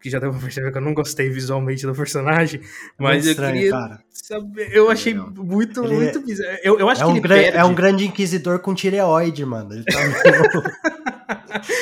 que 0.00 0.10
já 0.10 0.18
deu 0.18 0.30
pra 0.30 0.40
perceber 0.40 0.72
que 0.72 0.78
eu 0.78 0.82
não 0.82 0.94
gostei 0.94 1.28
visualmente 1.28 1.86
do 1.86 1.94
personagem, 1.94 2.60
mas 2.98 3.26
é 3.26 3.28
eu 3.28 3.32
estranho, 3.32 3.54
queria 3.54 3.70
cara. 3.70 4.00
saber, 4.10 4.70
eu 4.72 4.90
achei 4.90 5.14
não. 5.14 5.30
muito, 5.30 5.84
ele 5.84 5.94
muito 5.94 6.18
é, 6.18 6.22
bizarro. 6.22 6.58
Eu, 6.62 6.78
eu 6.78 6.88
acho 6.88 7.02
é 7.02 7.04
que 7.04 7.10
um 7.10 7.16
ele 7.16 7.28
perde... 7.28 7.56
É 7.56 7.64
um 7.64 7.74
grande 7.74 8.06
inquisidor 8.06 8.58
com 8.58 8.74
tireoide, 8.74 9.44
mano. 9.44 9.72
Ele 9.72 9.84
tá 9.84 9.98
meio... 10.00 10.98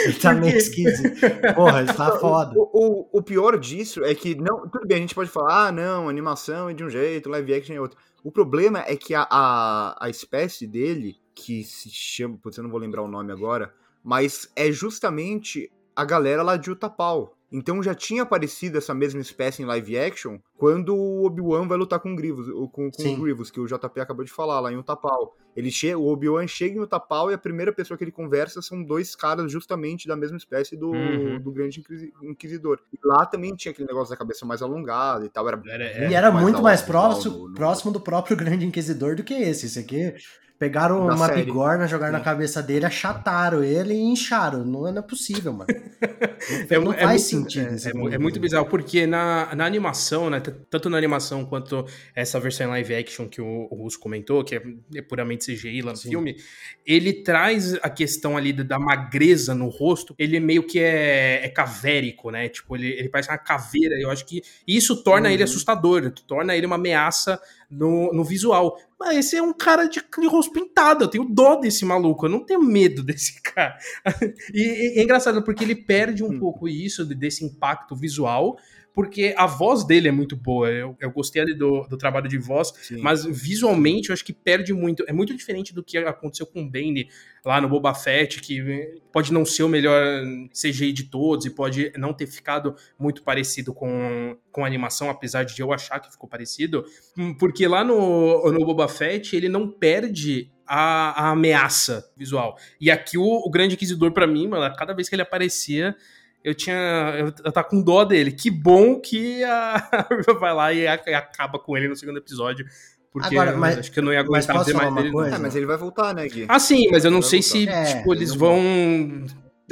ele 0.05 0.15
tá 0.15 0.33
meio 0.33 0.57
esquisito. 0.57 1.21
Porra, 1.55 1.81
ele 1.81 1.93
tá 1.93 2.13
foda. 2.21 2.53
O, 2.57 2.71
o, 2.73 3.19
o, 3.19 3.23
pior 3.23 3.59
disso 3.59 4.05
é 4.05 4.15
que, 4.15 4.35
não, 4.35 4.69
tudo 4.69 4.87
bem, 4.87 4.99
a 4.99 5.01
gente 5.01 5.15
pode 5.15 5.31
falar, 5.31 5.69
ah, 5.69 5.73
não, 5.73 6.09
animação 6.09 6.69
é 6.69 6.75
de 6.75 6.85
um 6.85 6.91
jeito, 6.91 7.29
live 7.29 7.55
action 7.55 7.75
é 7.75 7.81
outro. 7.81 7.99
O 8.25 8.33
problema 8.33 8.81
é 8.87 8.97
que 8.97 9.15
a, 9.15 9.27
a, 9.31 9.97
a 10.01 10.11
espécie 10.11 10.67
dele, 10.67 11.17
que 11.35 11.63
se 11.63 11.91
chama, 11.91 12.39
putz, 12.43 12.57
eu 12.57 12.65
não 12.65 12.71
vou 12.71 12.81
lembrar 12.81 13.03
o 13.03 13.09
nome 13.09 13.33
agora, 13.33 13.73
mas 14.03 14.51
é 14.57 14.73
justamente 14.73 15.71
a 15.95 16.05
galera 16.05 16.43
lá 16.43 16.57
de 16.57 16.71
Utapau. 16.71 17.36
Então 17.51 17.83
já 17.83 17.95
tinha 17.95 18.23
aparecido 18.23 18.79
essa 18.79 18.93
mesma 18.93 19.21
espécie 19.21 19.63
em 19.63 19.65
live 19.65 19.99
action 19.99 20.39
quando 20.57 20.97
o 20.97 21.25
Obi-Wan 21.25 21.69
vai 21.69 21.79
lutar 21.79 22.01
com 22.01 22.13
o 22.13 22.17
Grievous, 22.17 22.49
com, 22.73 22.91
com 22.91 23.15
o 23.15 23.21
Grievous, 23.21 23.51
que 23.51 23.61
o 23.61 23.67
JP 23.67 24.01
acabou 24.01 24.25
de 24.25 24.33
falar 24.33 24.59
lá 24.61 24.73
em 24.73 24.77
Utapau. 24.77 25.37
Ele 25.55 25.71
chega, 25.71 25.97
o 25.97 26.07
Obi-Wan 26.09 26.47
chega 26.47 26.77
em 26.77 26.81
Utapau 26.81 27.31
e 27.31 27.35
a 27.35 27.39
primeira 27.39 27.73
pessoa 27.73 27.97
que 27.97 28.05
ele 28.05 28.13
conversa 28.13 28.61
são 28.61 28.83
dois 28.83 29.15
caras 29.15 29.51
justamente 29.51 30.07
da 30.07 30.17
mesma 30.17 30.37
espécie 30.37 30.77
do, 30.77 30.91
uhum. 30.91 31.41
do 31.41 31.53
Grande 31.53 31.83
Inquisidor. 32.23 32.81
E 32.93 32.99
lá 33.03 33.25
também 33.25 33.55
tinha 33.55 33.73
aquele 33.73 33.89
negócio 33.89 34.11
da 34.11 34.19
cabeça 34.19 34.45
mais 34.45 34.61
alongada 34.61 35.25
e 35.25 35.31
tal. 35.31 35.49
Era, 35.49 35.63
era, 35.67 36.11
e 36.11 36.15
era 36.15 36.31
mais 36.31 36.43
muito 36.45 36.63
mais 36.63 36.83
próximo, 36.83 37.39
no, 37.39 37.49
no... 37.49 37.55
próximo 37.55 37.93
do 37.93 38.01
próprio 38.01 38.37
Grande 38.37 38.67
Inquisidor 38.67 39.17
do 39.17 39.25
que 39.25 39.33
esse. 39.33 39.67
Esse 39.67 39.79
aqui 39.79 40.15
Pegaram 40.59 41.05
uma 41.05 41.29
série. 41.29 41.45
bigorna, 41.45 41.87
jogaram 41.87 42.13
na 42.15 42.21
cabeça 42.21 42.63
dele, 42.63 42.87
achataram 42.87 43.63
ele 43.63 43.93
e 43.93 44.01
incharam. 44.01 44.65
Não, 44.65 44.91
não 44.91 44.99
é 44.99 45.03
possível, 45.03 45.53
mano. 45.53 45.67
É, 46.71 46.79
não 46.79 46.93
é 46.93 46.99
faz 46.99 47.33
muito, 47.33 47.53
sentido. 47.53 48.11
É, 48.11 48.15
é, 48.15 48.19
muito 48.19 48.39
bizarro, 48.39 48.67
porque 48.67 49.07
na, 49.07 49.53
na 49.55 49.65
animação, 49.65 50.31
né? 50.31 50.41
Tanto 50.71 50.89
na 50.89 50.97
animação 50.97 51.45
quanto 51.45 51.85
essa 52.15 52.39
versão 52.39 52.69
live 52.71 52.95
action 52.95 53.27
que 53.27 53.41
o, 53.41 53.67
o 53.71 53.75
Russo 53.75 53.99
comentou, 53.99 54.45
que 54.45 54.55
é, 54.55 54.63
é 54.95 55.03
puramente 55.03 55.53
CGI 55.53 55.83
lá 55.83 55.93
no 55.93 55.97
Sim. 55.97 56.11
filme, 56.11 56.37
ele 56.85 57.13
traz 57.13 57.75
a 57.83 57.91
questão 57.91 58.37
ali 58.37 58.53
da 58.53 58.79
magreza 58.79 59.55
no 59.55 59.69
rosto, 59.69 60.15
ele 60.19 60.39
meio 60.39 60.63
que 60.63 60.79
é, 60.79 61.45
é 61.45 61.49
cavérico, 61.49 62.31
né? 62.31 62.49
Tipo, 62.49 62.77
ele, 62.77 62.89
ele 62.91 63.09
parece 63.09 63.31
uma 63.31 63.39
caveira. 63.39 63.97
Eu 63.99 64.11
acho 64.11 64.25
que 64.25 64.43
isso 64.67 65.03
torna 65.03 65.33
ele 65.33 65.43
uhum. 65.43 65.49
assustador, 65.49 66.11
torna 66.29 66.55
ele 66.55 66.67
uma 66.67 66.77
ameaça 66.77 67.41
no, 67.71 68.13
no 68.13 68.25
visual. 68.25 68.79
Mas 68.99 69.19
esse 69.19 69.37
é 69.37 69.43
um 69.43 69.53
cara 69.53 69.87
de, 69.87 70.01
de 70.01 70.27
rosto 70.27 70.53
pintado, 70.53 71.05
eu 71.05 71.09
tenho 71.09 71.25
dó 71.25 71.57
desse 71.57 71.85
maluco, 71.85 72.27
eu 72.27 72.31
não 72.31 72.45
tenho 72.45 72.63
medo 72.63 73.03
desse 73.05 73.41
cara. 73.43 73.77
E, 74.53 74.95
e 74.97 74.99
é 74.99 75.03
engraçado 75.03 75.43
porque 75.43 75.65
ele 75.65 75.75
perde 75.75 76.25
um 76.25 76.31
hum. 76.31 76.39
pouco 76.39 76.69
isso, 76.69 77.05
desse 77.05 77.45
impacto 77.45 77.95
visual, 77.95 78.57
porque 78.97 79.35
a 79.37 79.47
voz 79.47 79.85
dele 79.85 80.09
é 80.09 80.11
muito 80.11 80.35
boa. 80.35 80.71
Eu, 80.71 80.97
eu 80.99 81.11
gostei 81.11 81.43
ali 81.43 81.53
do, 81.53 81.87
do 81.87 81.99
trabalho 81.99 82.27
de 82.31 82.39
voz, 82.39 82.73
Sim. 82.81 82.97
mas 82.97 83.27
visualmente 83.27 84.09
eu 84.09 84.15
acho 84.15 84.25
que 84.25 84.33
perde 84.33 84.73
muito. 84.73 85.05
É 85.07 85.13
muito 85.13 85.37
diferente 85.37 85.75
do 85.75 85.85
que 85.85 85.99
aconteceu 85.99 86.47
com 86.47 86.63
o 86.63 86.71
Bane 86.71 87.11
lá 87.45 87.61
no 87.61 87.69
Boba 87.69 87.93
Fett, 87.93 88.41
que 88.41 88.99
pode 89.13 89.35
não 89.35 89.45
ser 89.45 89.65
o 89.65 89.69
melhor 89.69 90.01
CGI 90.51 90.95
de 90.95 91.05
todos 91.11 91.45
e 91.45 91.51
pode 91.51 91.93
não 91.99 92.15
ter 92.15 92.27
ficado 92.27 92.75
muito 92.99 93.23
parecido 93.23 93.75
com, 93.75 94.35
com 94.51 94.65
a 94.65 94.67
animação, 94.67 95.11
apesar 95.11 95.45
de 95.45 95.61
eu 95.61 95.75
achar 95.75 96.01
que 96.01 96.11
ficou 96.11 96.27
parecido. 96.27 96.83
Hum, 97.19 97.35
Porque 97.35 97.69
lá 97.69 97.85
no, 97.85 98.51
no 98.51 98.65
Boba 98.65 98.89
Fett 98.89 99.37
ele 99.37 99.51
não 99.51 99.71
perde 99.71 100.51
a, 100.67 101.27
a 101.27 101.31
ameaça 101.33 102.11
visual. 102.17 102.57
E 102.81 102.91
aqui 102.91 103.19
o, 103.19 103.23
o 103.25 103.51
Grande 103.51 103.75
Inquisidor, 103.75 104.11
pra 104.13 104.27
mim, 104.27 104.49
mano, 104.49 104.75
cada 104.75 104.95
vez 104.95 105.07
que 105.07 105.15
ele 105.15 105.23
aparecia, 105.23 105.95
eu 106.47 106.55
tinha. 106.55 106.77
Eu, 107.19 107.27
eu 107.45 107.53
tava 107.53 107.65
com 107.69 107.83
dó 107.83 108.05
dele. 108.05 108.33
Que 108.33 108.51
bom 108.51 109.01
que 109.01 109.43
a 109.45 109.77
Riva 110.11 110.39
vai 110.39 110.55
lá 110.55 110.73
e, 110.73 110.87
a- 110.87 111.01
e 111.07 111.15
acaba 111.15 111.59
com 111.59 111.77
ele 111.77 111.89
no 111.89 111.97
segundo 111.97 112.19
episódio. 112.19 112.65
Porque 113.13 113.35
Agora, 113.35 113.57
mas- 113.57 113.79
acho 113.79 113.91
que 113.93 113.99
eu 113.99 114.03
não 114.05 114.13
ia 114.13 114.19
mas 114.25 114.49
aguentar 114.49 114.57
posso 114.57 114.67
ver 114.67 114.75
mais 114.77 114.95
dele. 114.95 115.11
coisa? 115.11 115.37
É, 115.37 115.39
mas 115.39 115.57
ele 115.57 115.67
vai 115.67 115.77
voltar, 115.77 116.15
né, 116.15 116.29
Gui? 116.29 116.45
Ah, 116.49 116.59
sim, 116.59 116.89
mas 116.91 117.05
eu 117.05 117.11
não 117.11 117.23
sei 117.23 117.41
voltar. 117.41 117.59
se 117.59 117.69
É, 117.69 117.97
tipo, 117.97 118.15
eles 118.15 118.31
não 118.31 118.39
vão 118.39 118.61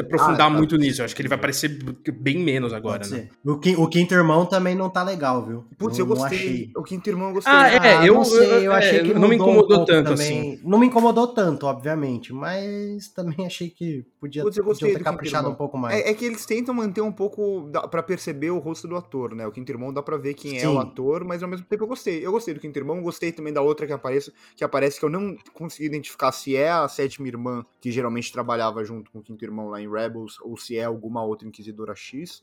aprofundar 0.01 0.49
Ah, 0.49 0.51
tá. 0.51 0.51
muito 0.51 0.77
nisso. 0.77 1.01
Eu 1.01 1.05
acho 1.05 1.15
que 1.15 1.23
ele 1.23 1.29
vai 1.29 1.39
aparecer 1.39 1.69
bem 2.19 2.39
menos 2.39 2.73
agora, 2.73 3.07
né? 3.07 3.29
O, 3.45 3.53
o 3.83 3.89
quinto 3.89 4.13
irmão 4.15 4.45
também 4.47 4.75
não 4.75 4.89
tá 4.91 5.03
legal, 5.05 5.45
viu? 5.47 5.65
Putz, 5.79 5.99
eu 5.99 6.07
não 6.07 6.17
gostei. 6.17 6.39
achei. 6.39 6.71
O 6.77 6.83
quinto 6.83 7.09
irmão 7.09 7.29
eu 7.29 7.35
gostei. 7.35 7.53
Ah, 7.53 7.69
é, 7.69 7.79
Ah, 7.99 8.07
eu- 8.07 8.15
não 8.15 8.25
sei, 8.25 8.67
eu 8.67 8.73
é, 8.73 8.77
achei 8.77 9.03
que 9.03 9.15
não 9.15 9.29
me 9.29 9.35
um 9.35 9.39
incomodou 9.39 9.69
pouco 9.69 9.85
tanto, 9.85 10.11
também. 10.11 10.59
Não 10.65 10.79
me 10.79 10.87
incomodou 10.87 11.27
tanto, 11.29 11.67
obviamente, 11.67 12.33
mas 12.33 13.09
também 13.09 13.47
achei 13.47 13.69
que 13.71 14.05
podia, 14.25 14.43
Putz, 14.43 14.57
eu 14.57 14.65
gostei 14.65 14.93
ter 14.95 15.03
caprichado 15.03 15.49
um 15.49 15.55
pouco 15.55 15.77
mais. 15.77 16.01
É, 16.01 16.11
é 16.11 16.15
que 16.15 16.25
eles 16.25 16.47
tentam 16.47 16.75
manter 16.75 17.03
um 17.03 17.13
pouco 17.13 17.71
pra 17.91 18.03
perceber 18.03 18.51
o 18.51 18.59
rosto 18.59 18.89
do 18.89 18.97
ator, 18.97 19.35
né? 19.35 19.47
O 19.47 19.53
Quinto 19.53 19.71
Irmão 19.71 19.93
dá 19.93 20.03
pra 20.03 20.17
ver 20.17 20.35
quem 20.35 20.57
é 20.57 20.61
Sim. 20.61 20.69
o 20.69 20.79
ator, 20.79 21.25
mas 21.25 21.43
ao 21.43 21.49
mesmo 21.49 21.67
tempo 21.67 21.85
eu 21.85 21.89
gostei. 21.89 22.25
Eu 22.25 22.33
gostei 22.33 22.55
do 22.55 22.61
Quinto 22.61 22.79
Irmão, 22.79 23.03
gostei 23.03 23.33
também 23.33 23.53
da 23.53 23.61
outra 23.61 23.87
que 23.87 23.93
aparece, 23.93 24.33
que 24.57 24.65
aparece 24.65 24.99
que 24.99 25.05
eu 25.05 25.11
não 25.11 25.37
consegui 25.53 25.87
identificar 25.87 26.33
se 26.33 26.57
é 26.57 26.71
a 26.71 26.89
sétima 26.89 27.29
irmã 27.29 27.65
que 27.81 27.93
geralmente 27.93 28.33
trabalhava 28.33 28.83
junto 28.85 29.11
com 29.11 29.19
o 29.19 29.23
Quinto 29.23 29.45
Irmão 29.45 29.69
lá 29.69 29.81
em 29.81 29.91
Rebels 29.91 30.39
ou 30.41 30.57
se 30.57 30.77
é 30.77 30.85
alguma 30.85 31.23
outra 31.23 31.47
Inquisidora 31.47 31.95
X. 31.95 32.43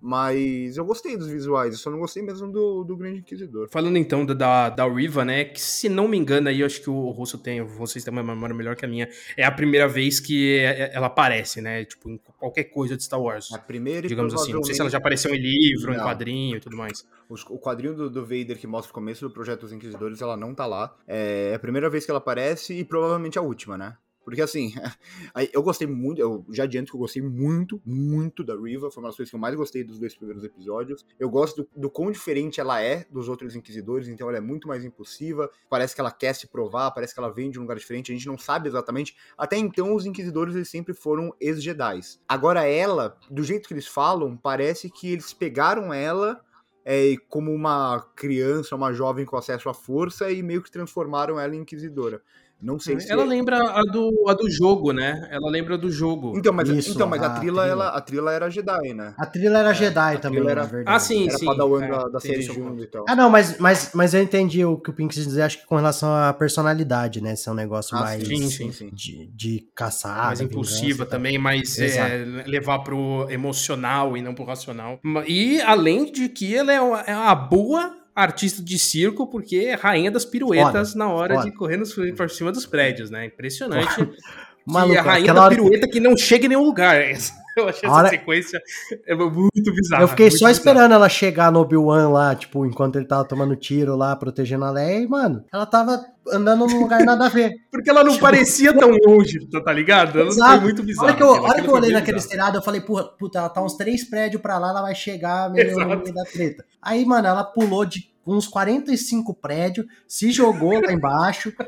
Mas 0.00 0.76
eu 0.76 0.84
gostei 0.84 1.16
dos 1.16 1.28
visuais, 1.28 1.72
eu 1.72 1.78
só 1.78 1.90
não 1.90 1.98
gostei 1.98 2.22
mesmo 2.22 2.50
do, 2.50 2.84
do 2.84 2.96
Grande 2.96 3.20
Inquisidor. 3.20 3.68
Falando 3.70 3.96
então 3.96 4.24
da, 4.24 4.68
da, 4.68 4.88
Riva, 4.88 5.24
né? 5.24 5.44
Que 5.44 5.60
se 5.60 5.88
não 5.88 6.08
me 6.08 6.16
engano, 6.16 6.48
aí 6.48 6.60
eu 6.60 6.66
acho 6.66 6.80
que 6.80 6.90
o 6.90 7.10
Russo 7.10 7.38
tem, 7.38 7.62
vocês 7.62 8.04
têm 8.04 8.12
uma 8.12 8.22
memória 8.22 8.54
melhor 8.54 8.76
que 8.76 8.84
a 8.84 8.88
minha. 8.88 9.08
É 9.36 9.44
a 9.44 9.50
primeira 9.50 9.88
vez 9.88 10.20
que 10.20 10.58
é- 10.58 10.90
ela 10.94 11.06
aparece, 11.06 11.60
né? 11.60 11.84
Tipo, 11.84 12.10
em 12.10 12.20
qualquer 12.38 12.64
coisa 12.64 12.96
de 12.96 13.02
Star 13.02 13.20
Wars. 13.20 13.52
A 13.52 13.58
primeira 13.58 14.08
Digamos 14.08 14.34
assim. 14.34 14.52
Não 14.52 14.62
sei 14.62 14.74
se 14.74 14.80
ela 14.80 14.90
já 14.90 14.98
apareceu 14.98 15.34
em 15.34 15.38
livro, 15.38 15.92
em 15.92 15.96
Não. 15.96 16.04
quadrinho 16.04 16.56
e 16.56 16.60
tudo 16.60 16.76
mais. 16.76 17.06
O 17.28 17.58
quadrinho 17.58 17.94
do, 17.94 18.10
do 18.10 18.22
Vader 18.22 18.58
que 18.58 18.66
mostra 18.66 18.90
o 18.90 18.94
começo 18.94 19.26
do 19.26 19.32
Projeto 19.32 19.60
dos 19.60 19.72
Inquisidores, 19.72 20.20
ela 20.20 20.36
não 20.36 20.54
tá 20.54 20.66
lá. 20.66 20.94
É 21.06 21.52
a 21.54 21.58
primeira 21.58 21.88
vez 21.88 22.04
que 22.04 22.10
ela 22.10 22.18
aparece 22.18 22.74
e 22.74 22.84
provavelmente 22.84 23.38
a 23.38 23.42
última, 23.42 23.78
né? 23.78 23.96
Porque 24.30 24.42
assim, 24.42 24.72
eu 25.52 25.62
gostei 25.62 25.86
muito, 25.86 26.20
eu 26.20 26.44
já 26.50 26.64
adianto 26.64 26.90
que 26.90 26.96
eu 26.96 27.00
gostei 27.00 27.20
muito, 27.20 27.80
muito 27.84 28.44
da 28.44 28.54
Riva, 28.54 28.90
foi 28.90 29.02
uma 29.02 29.08
das 29.08 29.16
coisas 29.16 29.30
que 29.30 29.36
eu 29.36 29.40
mais 29.40 29.54
gostei 29.54 29.82
dos 29.82 29.98
dois 29.98 30.14
primeiros 30.14 30.44
episódios. 30.44 31.04
Eu 31.18 31.28
gosto 31.28 31.62
do, 31.62 31.68
do 31.76 31.90
quão 31.90 32.10
diferente 32.10 32.60
ela 32.60 32.80
é 32.80 33.04
dos 33.10 33.28
outros 33.28 33.56
Inquisidores, 33.56 34.08
então 34.08 34.28
ela 34.28 34.38
é 34.38 34.40
muito 34.40 34.68
mais 34.68 34.84
impulsiva, 34.84 35.50
parece 35.68 35.94
que 35.94 36.00
ela 36.00 36.10
quer 36.10 36.34
se 36.34 36.46
provar, 36.46 36.90
parece 36.92 37.12
que 37.12 37.20
ela 37.20 37.30
vem 37.30 37.50
de 37.50 37.58
um 37.58 37.62
lugar 37.62 37.76
diferente, 37.76 38.12
a 38.12 38.14
gente 38.14 38.26
não 38.26 38.38
sabe 38.38 38.68
exatamente. 38.68 39.16
Até 39.36 39.56
então, 39.56 39.94
os 39.94 40.06
Inquisidores 40.06 40.54
eles 40.54 40.68
sempre 40.68 40.94
foram 40.94 41.34
ex-Jedis. 41.40 42.20
Agora 42.28 42.64
ela, 42.64 43.18
do 43.30 43.42
jeito 43.42 43.66
que 43.66 43.74
eles 43.74 43.86
falam, 43.86 44.36
parece 44.36 44.88
que 44.90 45.12
eles 45.12 45.32
pegaram 45.32 45.92
ela 45.92 46.40
é, 46.84 47.14
como 47.28 47.52
uma 47.52 48.00
criança, 48.16 48.76
uma 48.76 48.92
jovem 48.92 49.24
com 49.24 49.36
acesso 49.36 49.68
à 49.68 49.74
força 49.74 50.30
e 50.30 50.42
meio 50.42 50.62
que 50.62 50.70
transformaram 50.70 51.38
ela 51.38 51.54
em 51.54 51.60
inquisidora. 51.60 52.22
Não 52.62 52.78
sei 52.78 53.00
se 53.00 53.10
Ela 53.10 53.22
é- 53.22 53.26
lembra 53.26 53.58
a 53.58 53.82
do, 53.82 54.24
a 54.28 54.34
do 54.34 54.50
jogo, 54.50 54.92
né? 54.92 55.26
Ela 55.30 55.50
lembra 55.50 55.78
do 55.78 55.90
jogo. 55.90 56.36
Então, 56.36 56.52
mas, 56.52 56.68
Isso, 56.68 56.92
então, 56.92 57.06
mas 57.08 57.22
a, 57.22 57.26
a 57.26 57.30
Trila, 57.30 57.62
Trila. 57.62 57.66
ela, 57.66 57.88
a 57.88 58.00
Trila 58.00 58.32
era 58.32 58.50
Jedi, 58.50 58.92
né? 58.94 59.14
A 59.16 59.24
trilha 59.26 59.56
era 59.58 59.72
Jedi 59.72 60.16
a 60.16 60.18
também, 60.18 60.40
trilha 60.40 60.44
na 60.54 60.60
era- 60.62 60.64
verdade. 60.70 60.96
Ah, 60.96 60.98
sim, 61.00 61.28
Era 61.28 61.38
sim. 61.38 61.46
padawan 61.46 61.82
é, 61.84 61.88
da, 61.88 62.08
da 62.08 62.20
série. 62.20 62.42
Jung 62.42 62.82
e 62.82 62.86
tal. 62.86 63.04
Ah, 63.08 63.16
não, 63.16 63.30
mas, 63.30 63.58
mas, 63.58 63.90
mas 63.94 64.12
eu 64.14 64.22
entendi 64.22 64.64
o 64.64 64.76
que 64.76 64.90
o 64.90 64.92
Pink 64.92 65.14
quis 65.14 65.24
dizer, 65.24 65.42
acho 65.42 65.58
que 65.60 65.66
com 65.66 65.76
relação 65.76 66.12
à 66.14 66.32
personalidade, 66.34 67.20
né? 67.22 67.34
Se 67.34 67.48
é 67.48 67.52
um 67.52 67.54
negócio 67.54 67.96
Ah, 67.96 68.00
mais 68.00 68.26
sim, 68.26 68.48
sim, 68.50 68.72
sim. 68.72 68.90
De, 68.92 69.26
de 69.34 69.68
caçar. 69.74 70.26
mais 70.26 70.40
impulsiva 70.40 71.06
também, 71.06 71.38
mais 71.38 71.78
é, 71.78 72.24
levar 72.46 72.80
pro 72.80 73.26
emocional 73.30 74.16
e 74.16 74.22
não 74.22 74.34
pro 74.34 74.44
racional. 74.44 75.00
E 75.26 75.60
além 75.62 76.10
de 76.10 76.28
que 76.28 76.54
ela 76.54 76.72
é 76.72 76.80
uma, 76.80 77.00
é 77.00 77.16
uma 77.16 77.34
boa 77.34 77.96
artista 78.14 78.62
de 78.62 78.78
circo, 78.78 79.26
porque 79.26 79.56
é 79.56 79.74
rainha 79.74 80.10
das 80.10 80.24
piruetas 80.24 80.92
Foda, 80.92 80.98
na 81.04 81.10
hora 81.12 81.34
foda. 81.36 81.46
de 81.50 81.56
correr 81.56 81.76
nos, 81.76 81.94
por 81.94 82.30
cima 82.30 82.52
dos 82.52 82.66
prédios, 82.66 83.10
né? 83.10 83.26
Impressionante. 83.26 84.08
Maluco, 84.66 84.98
a 84.98 85.02
rainha 85.02 85.22
aquela 85.32 85.40
da 85.40 85.44
hora 85.46 85.54
que- 85.54 85.62
pirueta 85.62 85.88
que... 85.88 86.00
não 86.00 86.16
chega 86.16 86.46
em 86.46 86.48
nenhum 86.50 86.64
lugar. 86.64 87.00
Essa- 87.00 87.32
Eu 87.60 87.68
achei 87.68 87.88
A 87.88 87.92
essa 87.92 87.98
hora- 88.00 88.08
sequência 88.08 88.60
é 89.06 89.14
muito 89.14 89.72
bizarra. 89.74 90.02
Eu 90.02 90.08
fiquei 90.08 90.30
só 90.30 90.36
bizarra. 90.46 90.52
esperando 90.52 90.92
ela 90.94 91.08
chegar 91.08 91.50
no 91.52 91.60
Obi-Wan 91.60 92.08
lá, 92.10 92.34
tipo, 92.34 92.64
enquanto 92.66 92.96
ele 92.96 93.06
tava 93.06 93.24
tomando 93.24 93.54
tiro 93.56 93.96
lá, 93.96 94.14
protegendo 94.16 94.64
a 94.64 94.70
Leia, 94.70 95.00
e, 95.00 95.06
mano, 95.08 95.44
ela 95.52 95.66
tava 95.66 96.04
andando 96.32 96.66
num 96.66 96.80
lugar 96.80 97.00
nada 97.04 97.26
a 97.26 97.28
ver. 97.28 97.52
Porque 97.70 97.88
ela 97.90 98.04
não 98.04 98.16
parecia 98.18 98.72
tão 98.76 98.90
longe, 99.06 99.48
tá 99.50 99.60
tá 99.60 99.72
ligado? 99.72 100.18
Ela 100.20 100.28
Exato. 100.28 100.50
foi 100.52 100.60
muito 100.60 100.82
bizarra. 100.82 101.08
hora 101.08 101.16
que 101.16 101.22
eu, 101.22 101.28
hora 101.30 101.62
que 101.62 101.68
eu 101.68 101.74
olhei 101.74 101.92
naquele 101.92 102.18
estrado, 102.18 102.58
eu 102.58 102.62
falei, 102.62 102.80
puta, 102.80 103.38
ela 103.38 103.48
tá 103.48 103.62
uns 103.62 103.74
três 103.76 104.04
prédios 104.08 104.40
pra 104.42 104.58
lá, 104.58 104.70
ela 104.70 104.82
vai 104.82 104.94
chegar 104.94 105.50
meio 105.50 105.76
no 105.78 105.86
meio 105.86 106.14
da 106.14 106.24
treta. 106.24 106.64
Aí, 106.82 107.04
mano, 107.04 107.26
ela 107.28 107.44
pulou 107.44 107.84
de 107.84 108.08
uns 108.34 108.46
45 108.48 109.34
prédios, 109.34 109.86
se 110.06 110.30
jogou 110.30 110.80
lá 110.80 110.92
embaixo. 110.92 111.52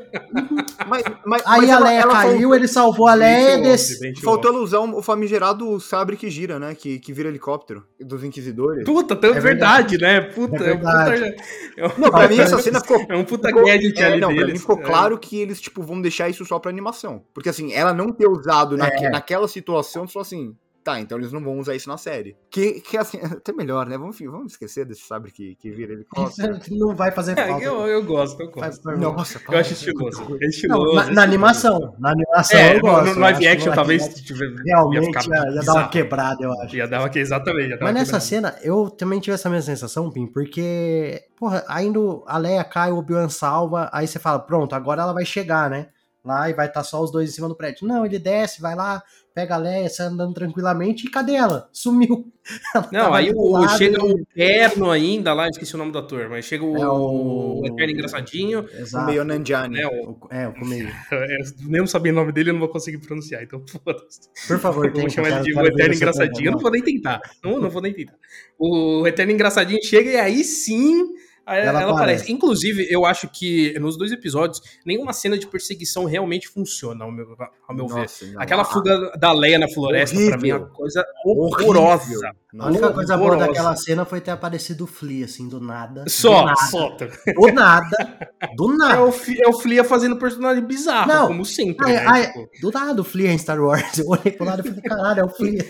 Mas, 0.87 1.03
mas, 1.25 1.41
Aí 1.45 1.61
mas 1.61 1.69
a 1.69 1.73
ela- 1.73 1.85
Leia 1.87 1.99
ela 2.01 2.11
caiu, 2.13 2.31
faltou- 2.31 2.55
ele 2.55 2.67
salvou 2.67 3.07
a 3.07 3.15
Bem 3.15 3.21
Leia 3.61 3.75
e 3.75 3.77
show-off. 3.77 4.21
Faltou 4.21 4.51
ela 4.51 4.59
usar 4.61 4.79
o 4.79 5.01
famigerado 5.01 5.79
sabre 5.79 6.17
que 6.17 6.29
gira, 6.29 6.59
né? 6.59 6.75
Que, 6.75 6.99
que 6.99 7.13
vira 7.13 7.29
helicóptero 7.29 7.85
dos 7.99 8.23
Inquisidores. 8.23 8.83
Puta, 8.83 9.15
tão 9.15 9.33
É 9.33 9.39
verdade, 9.39 9.97
né? 9.97 10.21
Puta, 10.21 10.57
É 10.63 10.69
é, 10.71 10.73
um 10.73 10.77
puta, 10.79 10.93
verdade. 11.09 11.35
é 11.77 11.87
um- 11.87 11.91
Não, 11.97 12.11
pra 12.11 12.27
mim 12.27 12.37
essa 12.39 12.57
cena 12.61 12.81
ficou 12.81 13.05
é 13.07 13.15
um 13.15 13.23
puta 13.23 13.47
Ficou- 13.47 13.65
gadget 13.65 13.97
É, 14.01 14.05
ali 14.05 14.19
não, 14.19 14.29
pra 14.29 14.37
deles. 14.39 14.53
mim 14.53 14.59
ficou 14.59 14.79
É. 14.79 14.81
claro 14.83 15.17
que 15.17 15.37
eles, 15.39 15.61
tipo, 15.61 15.81
vão 15.81 16.01
deixar 16.01 16.27
isso 16.29 16.43
só 16.45 16.59
pra 16.59 16.69
animação. 16.69 17.23
Porque, 17.33 17.49
assim, 17.49 17.71
ela 17.71 17.93
não 17.93 18.11
ter 18.11 18.27
usado 18.27 18.75
naque- 18.75 19.05
É. 19.05 19.09
naquela 19.09 19.47
situação, 19.47 20.05
tu 20.05 20.11
falou 20.13 20.23
assim, 20.25 20.53
tá, 20.83 20.99
então 20.99 21.17
eles 21.17 21.31
não 21.31 21.43
vão 21.43 21.57
usar 21.59 21.75
isso 21.75 21.87
na 21.89 21.97
série. 21.97 22.35
Que, 22.51 22.81
que 22.81 22.97
assim, 22.97 23.17
até 23.23 23.51
melhor, 23.53 23.85
né? 23.87 23.97
Vamos, 23.97 24.17
vamos 24.19 24.51
esquecer 24.53 24.85
desse 24.85 25.01
sabre 25.01 25.31
que, 25.31 25.55
que 25.55 25.71
vira 25.71 25.93
helicóptero. 25.93 26.59
Não 26.71 26.95
vai 26.95 27.11
fazer 27.11 27.37
É, 27.37 27.47
falta. 27.47 27.63
eu, 27.63 27.87
eu 27.87 28.03
gosto, 28.03 28.41
eu 28.41 28.51
gosto. 28.51 28.91
Nossa, 28.97 29.39
Eu 29.49 29.57
acho 29.57 29.73
estiloso. 29.73 30.37
É 30.41 30.45
estiloso. 30.47 30.85
Não, 30.85 30.93
na, 30.95 31.07
é 31.09 31.13
na 31.13 31.23
animação. 31.23 31.95
Na 31.99 32.11
animação 32.11 32.59
É, 32.59 32.75
eu 32.77 32.81
gosto. 32.81 33.15
no, 33.15 33.19
live 33.21 33.47
action 33.47 33.69
no 33.69 33.75
talvez 33.75 34.01
live 34.01 34.13
action 34.19 34.25
tiver, 34.35 34.63
Realmente 34.65 35.03
ia, 35.05 35.21
ficar 35.21 35.45
ia, 35.47 35.53
ia 35.55 35.61
dar 35.61 35.73
uma 35.73 35.87
quebrada, 35.89 36.43
eu 36.43 36.51
acho. 36.61 36.75
Ia 36.75 36.87
dar 36.87 36.99
uma 36.99 37.09
que 37.09 37.19
exatamente. 37.19 37.69
ia 37.69 37.77
dar 37.77 37.85
Mas 37.85 37.93
uma 37.93 37.99
nessa 37.99 38.19
quebrada. 38.19 38.57
cena, 38.57 38.65
eu 38.67 38.89
também 38.89 39.19
tive 39.19 39.33
essa 39.35 39.49
mesma 39.49 39.65
sensação, 39.75 40.11
Pim, 40.11 40.27
porque, 40.27 41.21
porra, 41.37 41.63
ainda 41.67 41.99
a 42.27 42.37
Leia 42.37 42.63
cai, 42.63 42.91
o 42.91 42.97
Obi-Wan 42.97 43.29
salva, 43.29 43.89
aí 43.93 44.07
você 44.07 44.19
fala, 44.19 44.39
pronto, 44.39 44.73
agora 44.75 45.01
ela 45.03 45.13
vai 45.13 45.25
chegar, 45.25 45.69
né? 45.69 45.87
Lá 46.25 46.49
e 46.49 46.53
vai 46.53 46.67
estar 46.67 46.83
só 46.83 47.01
os 47.03 47.11
dois 47.11 47.29
em 47.29 47.33
cima 47.33 47.49
do 47.49 47.55
prédio. 47.55 47.85
Não, 47.87 48.05
ele 48.05 48.17
desce, 48.17 48.61
vai 48.61 48.75
lá, 48.75 49.03
pega 49.33 49.55
a 49.55 49.57
Leia, 49.57 49.89
sai 49.89 50.07
andando 50.07 50.33
tranquilamente, 50.33 51.07
e 51.07 51.09
cadê 51.09 51.33
ela? 51.33 51.67
Sumiu. 51.73 52.31
Ela 52.75 52.89
Não, 52.91 53.13
aí 53.13 53.31
o, 53.33 53.67
chega 53.69 53.97
e- 53.97 54.01
o 54.13 54.19
Eterno 54.35 54.91
ainda 54.91 55.33
lá, 55.33 55.47
esqueci 55.47 55.73
o 55.75 55.77
nome 55.77 55.93
do 55.93 55.97
ator, 55.99 56.27
mas 56.29 56.43
chega 56.43 56.63
o, 56.65 56.75
É 56.77 56.85
o- 56.87 57.61
o 57.61 57.65
Eterno 57.65 57.93
engraçadinho. 57.93 58.61
O 58.61 58.69
Exato. 58.81 59.05
meio 59.05 59.23
Nanjiani. 59.23 59.75
Né, 59.77 59.87
o, 59.87 60.11
O- 60.11 60.27
É, 60.29 60.47
o 60.47 60.53
começo. 60.53 60.87
é, 61.11 61.37
nem 61.61 61.79
eu 61.79 61.87
sabia 61.87 62.11
o 62.11 62.15
nome 62.15 62.31
dele, 62.33 62.49
eu 62.49 62.53
não 62.53 62.59
vou 62.59 62.69
conseguir 62.69 62.97
pronunciar, 62.97 63.41
então 63.43 63.63
foda-se. 63.67 64.29
Por 64.47 64.59
favor, 64.59 64.91
tenta, 64.91 65.09
chamar 65.09 65.29
ele 65.29 65.41
de 65.41 65.53
o 65.57 65.65
Eterno 65.65 65.95
Engraçadinho, 65.95 66.47
eu 66.47 66.51
não 66.51 66.59
vou 66.59 66.71
nem 66.71 66.81
tentar. 66.83 67.21
Não, 67.43 67.59
não 67.61 67.69
vou 67.69 67.81
nem 67.81 67.93
tentar. 67.93 68.15
O 68.59 69.07
Eterno 69.07 69.31
Engraçadinho 69.31 69.79
chega 69.83 70.09
e 70.11 70.17
aí 70.17 70.43
sim 70.43 71.05
Ela 71.45 71.81
ela, 71.81 71.91
aparece. 71.91 72.31
Inclusive, 72.31 72.87
eu 72.89 73.05
acho 73.05 73.27
que 73.29 73.77
nos 73.79 73.97
dois 73.97 74.11
episódios, 74.13 74.61
nenhuma 74.85 75.11
cena 75.11 75.37
de 75.37 75.45
perseguição 75.45 76.05
realmente 76.05 76.47
funciona, 76.47 77.03
ao 77.03 77.11
meu, 77.11 77.35
ao 77.67 77.75
meu 77.75 77.87
ver. 77.87 78.01
Nossa, 78.01 78.25
não. 78.27 78.41
Aquela 78.41 78.63
fuga 78.63 79.11
da 79.19 79.33
Leia 79.33 79.59
na 79.59 79.67
floresta, 79.67 80.15
pra 80.15 80.37
mim, 80.37 80.49
é 80.49 80.55
uma 80.55 80.61
Horrível. 80.61 80.67
coisa 80.75 81.05
Horrível. 81.25 81.67
horrorosa. 81.69 82.31
A 82.59 82.67
única 82.67 82.91
coisa 82.93 83.17
boa 83.17 83.35
daquela 83.35 83.75
cena 83.75 84.05
foi 84.05 84.21
ter 84.21 84.31
aparecido 84.31 84.83
o 84.83 84.87
Flea, 84.87 85.25
assim, 85.25 85.49
do 85.49 85.59
nada. 85.59 86.05
Só, 86.07 86.41
do 86.41 86.45
nada, 86.45 86.61
só. 86.67 86.89
Do 87.35 87.51
nada. 87.53 88.27
Do 88.55 88.73
É 88.73 88.77
nada. 88.77 89.03
o, 89.03 89.11
Fi- 89.11 89.41
é 89.43 89.49
o 89.49 89.53
Flia 89.53 89.83
fazendo 89.83 90.15
personagem 90.17 90.63
bizarro, 90.63 91.07
Não. 91.11 91.27
como 91.27 91.43
sempre. 91.43 91.85
Ai, 91.87 91.93
né? 91.93 92.03
ai, 92.07 92.27
Tipo, 92.27 92.49
do 92.61 92.71
nada 92.71 93.01
o 93.01 93.03
Flea 93.03 93.31
em 93.33 93.37
Star 93.37 93.59
Wars. 93.59 93.97
Eu 93.97 94.07
olhei 94.07 94.31
pro 94.31 94.45
lado 94.45 94.61
e 94.61 94.69
falei, 94.69 94.81
caralho, 94.81 95.19
é 95.21 95.25
o 95.25 95.29
Flea. 95.29 95.65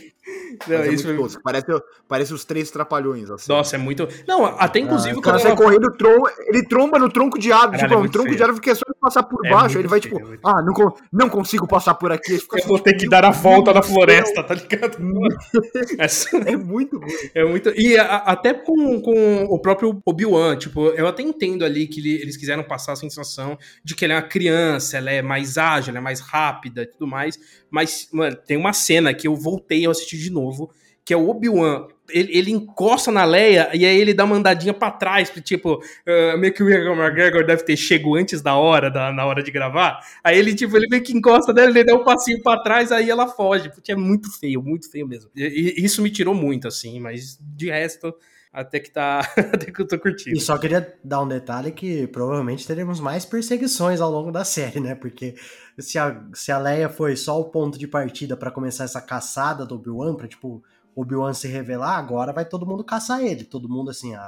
Não, 0.67 0.75
é 0.77 0.87
isso 0.89 1.03
foi... 1.03 1.41
parece, 1.43 1.65
parece 2.07 2.33
os 2.33 2.45
três 2.45 2.69
trapalhões. 2.71 3.29
Assim. 3.29 3.51
Nossa, 3.51 3.75
é 3.75 3.79
muito. 3.79 4.07
Não, 4.27 4.45
até 4.45 4.79
inclusive. 4.79 5.15
Ah, 5.15 5.19
o 5.19 5.21
cara 5.21 5.39
sai 5.39 5.51
ela... 5.51 5.61
correndo, 5.61 5.91
trom... 5.91 6.23
ele 6.47 6.63
tromba 6.67 6.99
no 6.99 7.09
tronco 7.09 7.39
de 7.39 7.51
árvore. 7.51 7.79
Tipo, 7.79 7.93
é 7.93 7.97
um 7.97 8.07
tronco 8.07 8.27
feio. 8.27 8.37
de 8.37 8.43
árvore 8.43 8.61
que 8.61 8.69
é 8.69 8.75
só 8.75 8.83
passar 8.99 9.23
por 9.23 9.45
é 9.45 9.49
baixo. 9.49 9.77
Ele 9.77 9.87
vai, 9.87 10.01
feio, 10.01 10.15
tipo, 10.15 10.33
é 10.33 10.37
ah, 10.43 10.61
não, 10.61 10.73
não 11.11 11.29
consigo 11.29 11.67
passar 11.67 11.95
por 11.95 12.11
aqui. 12.11 12.33
Eu 12.33 12.57
assim, 12.57 12.67
vou 12.67 12.79
ter 12.79 12.93
que 12.93 13.07
dar 13.07 13.25
a 13.25 13.31
volta 13.31 13.73
na 13.73 13.81
floresta, 13.81 14.43
tá 14.43 14.53
ligado? 14.53 14.97
é 16.45 16.55
muito 16.55 16.99
bom. 16.99 17.07
É 17.33 17.43
muito. 17.43 17.69
E 17.75 17.97
a, 17.97 18.17
até 18.17 18.53
com, 18.53 19.01
com 19.01 19.43
o 19.45 19.59
próprio 19.59 20.01
Obi-Wan, 20.05 20.55
tipo, 20.57 20.87
eu 20.89 21.07
até 21.07 21.21
entendo 21.21 21.65
ali 21.65 21.87
que 21.87 21.99
eles 21.99 22.37
quiseram 22.37 22.63
passar 22.63 22.93
a 22.93 22.95
sensação 22.95 23.57
de 23.83 23.95
que 23.95 24.05
ela 24.05 24.15
é 24.15 24.17
uma 24.17 24.23
criança, 24.23 24.97
ela 24.97 25.11
é 25.11 25.21
mais 25.21 25.57
ágil, 25.57 25.91
ela 25.91 25.99
é 25.99 26.01
mais 26.01 26.19
rápida 26.19 26.83
e 26.83 26.87
tudo 26.87 27.07
mais. 27.07 27.37
Mas, 27.73 28.07
mano, 28.13 28.35
tem 28.35 28.55
uma 28.55 28.71
cena 28.71 29.15
que 29.15 29.27
eu 29.27 29.35
voltei 29.35 29.87
a 29.87 29.89
assistir 29.89 30.17
de 30.17 30.29
novo, 30.29 30.69
que 31.03 31.11
é 31.11 31.17
o 31.17 31.27
Obi-Wan. 31.27 31.87
Ele, 32.07 32.37
ele, 32.37 32.51
encosta 32.51 33.11
na 33.11 33.25
Leia 33.25 33.71
e 33.73 33.83
aí 33.83 33.99
ele 33.99 34.13
dá 34.13 34.25
uma 34.25 34.35
andadinha 34.35 34.75
pra 34.75 34.91
trás, 34.91 35.31
tipo, 35.43 35.77
uh, 35.77 36.37
meio 36.37 36.53
que 36.53 36.61
o 36.61 36.69
Ian 36.69 36.93
McGregor 36.93 37.43
deve 37.43 37.63
ter 37.63 37.75
chego 37.75 38.15
antes 38.15 38.43
da 38.43 38.55
hora, 38.55 38.91
da, 38.91 39.11
na 39.11 39.25
hora 39.25 39.41
de 39.41 39.49
gravar. 39.49 40.01
Aí 40.23 40.37
ele, 40.37 40.53
tipo, 40.53 40.77
ele 40.77 40.85
meio 40.87 41.01
que 41.01 41.17
encosta 41.17 41.51
nela, 41.51 41.71
ele 41.71 41.83
dá 41.83 41.95
um 41.95 42.03
passinho 42.03 42.43
pra 42.43 42.61
trás, 42.61 42.91
aí 42.91 43.09
ela 43.09 43.27
foge, 43.27 43.71
porque 43.71 43.91
é 43.91 43.95
muito 43.95 44.31
feio, 44.39 44.61
muito 44.61 44.91
feio 44.91 45.07
mesmo. 45.07 45.31
E, 45.35 45.73
e 45.79 45.83
isso 45.83 45.99
me 46.03 46.11
tirou 46.11 46.35
muito, 46.35 46.67
assim, 46.67 46.99
mas 46.99 47.39
de 47.41 47.71
resto, 47.71 48.13
até 48.53 48.79
que 48.79 48.91
tá. 48.91 49.19
até 49.35 49.71
que 49.71 49.81
eu 49.81 49.87
tô 49.87 49.97
curtindo. 49.99 50.37
E 50.37 50.39
só 50.39 50.57
queria 50.59 50.95
dar 51.03 51.21
um 51.21 51.27
detalhe 51.27 51.71
que 51.71 52.05
provavelmente 52.07 52.67
teremos 52.67 52.99
mais 52.99 53.25
perseguições 53.25 53.99
ao 53.99 54.11
longo 54.11 54.31
da 54.31 54.45
série, 54.45 54.79
né? 54.79 54.93
Porque 54.93 55.35
se 55.79 55.97
a, 55.97 56.23
se 56.33 56.51
a 56.51 56.59
Leia 56.59 56.87
foi 56.87 57.15
só 57.15 57.41
o 57.41 57.45
ponto 57.45 57.79
de 57.79 57.87
partida 57.87 58.37
para 58.37 58.51
começar 58.51 58.83
essa 58.83 59.01
caçada 59.01 59.65
do 59.65 59.75
Obi-Wan, 59.75 60.13
pra 60.13 60.27
tipo, 60.27 60.63
Obi-Wan 60.95 61.33
se 61.33 61.47
revelar, 61.47 61.97
agora 61.97 62.31
vai 62.31 62.45
todo 62.45 62.65
mundo 62.65 62.83
caçar 62.83 63.23
ele. 63.23 63.43
Todo 63.43 63.67
mundo, 63.67 63.89
assim, 63.89 64.13
a, 64.13 64.21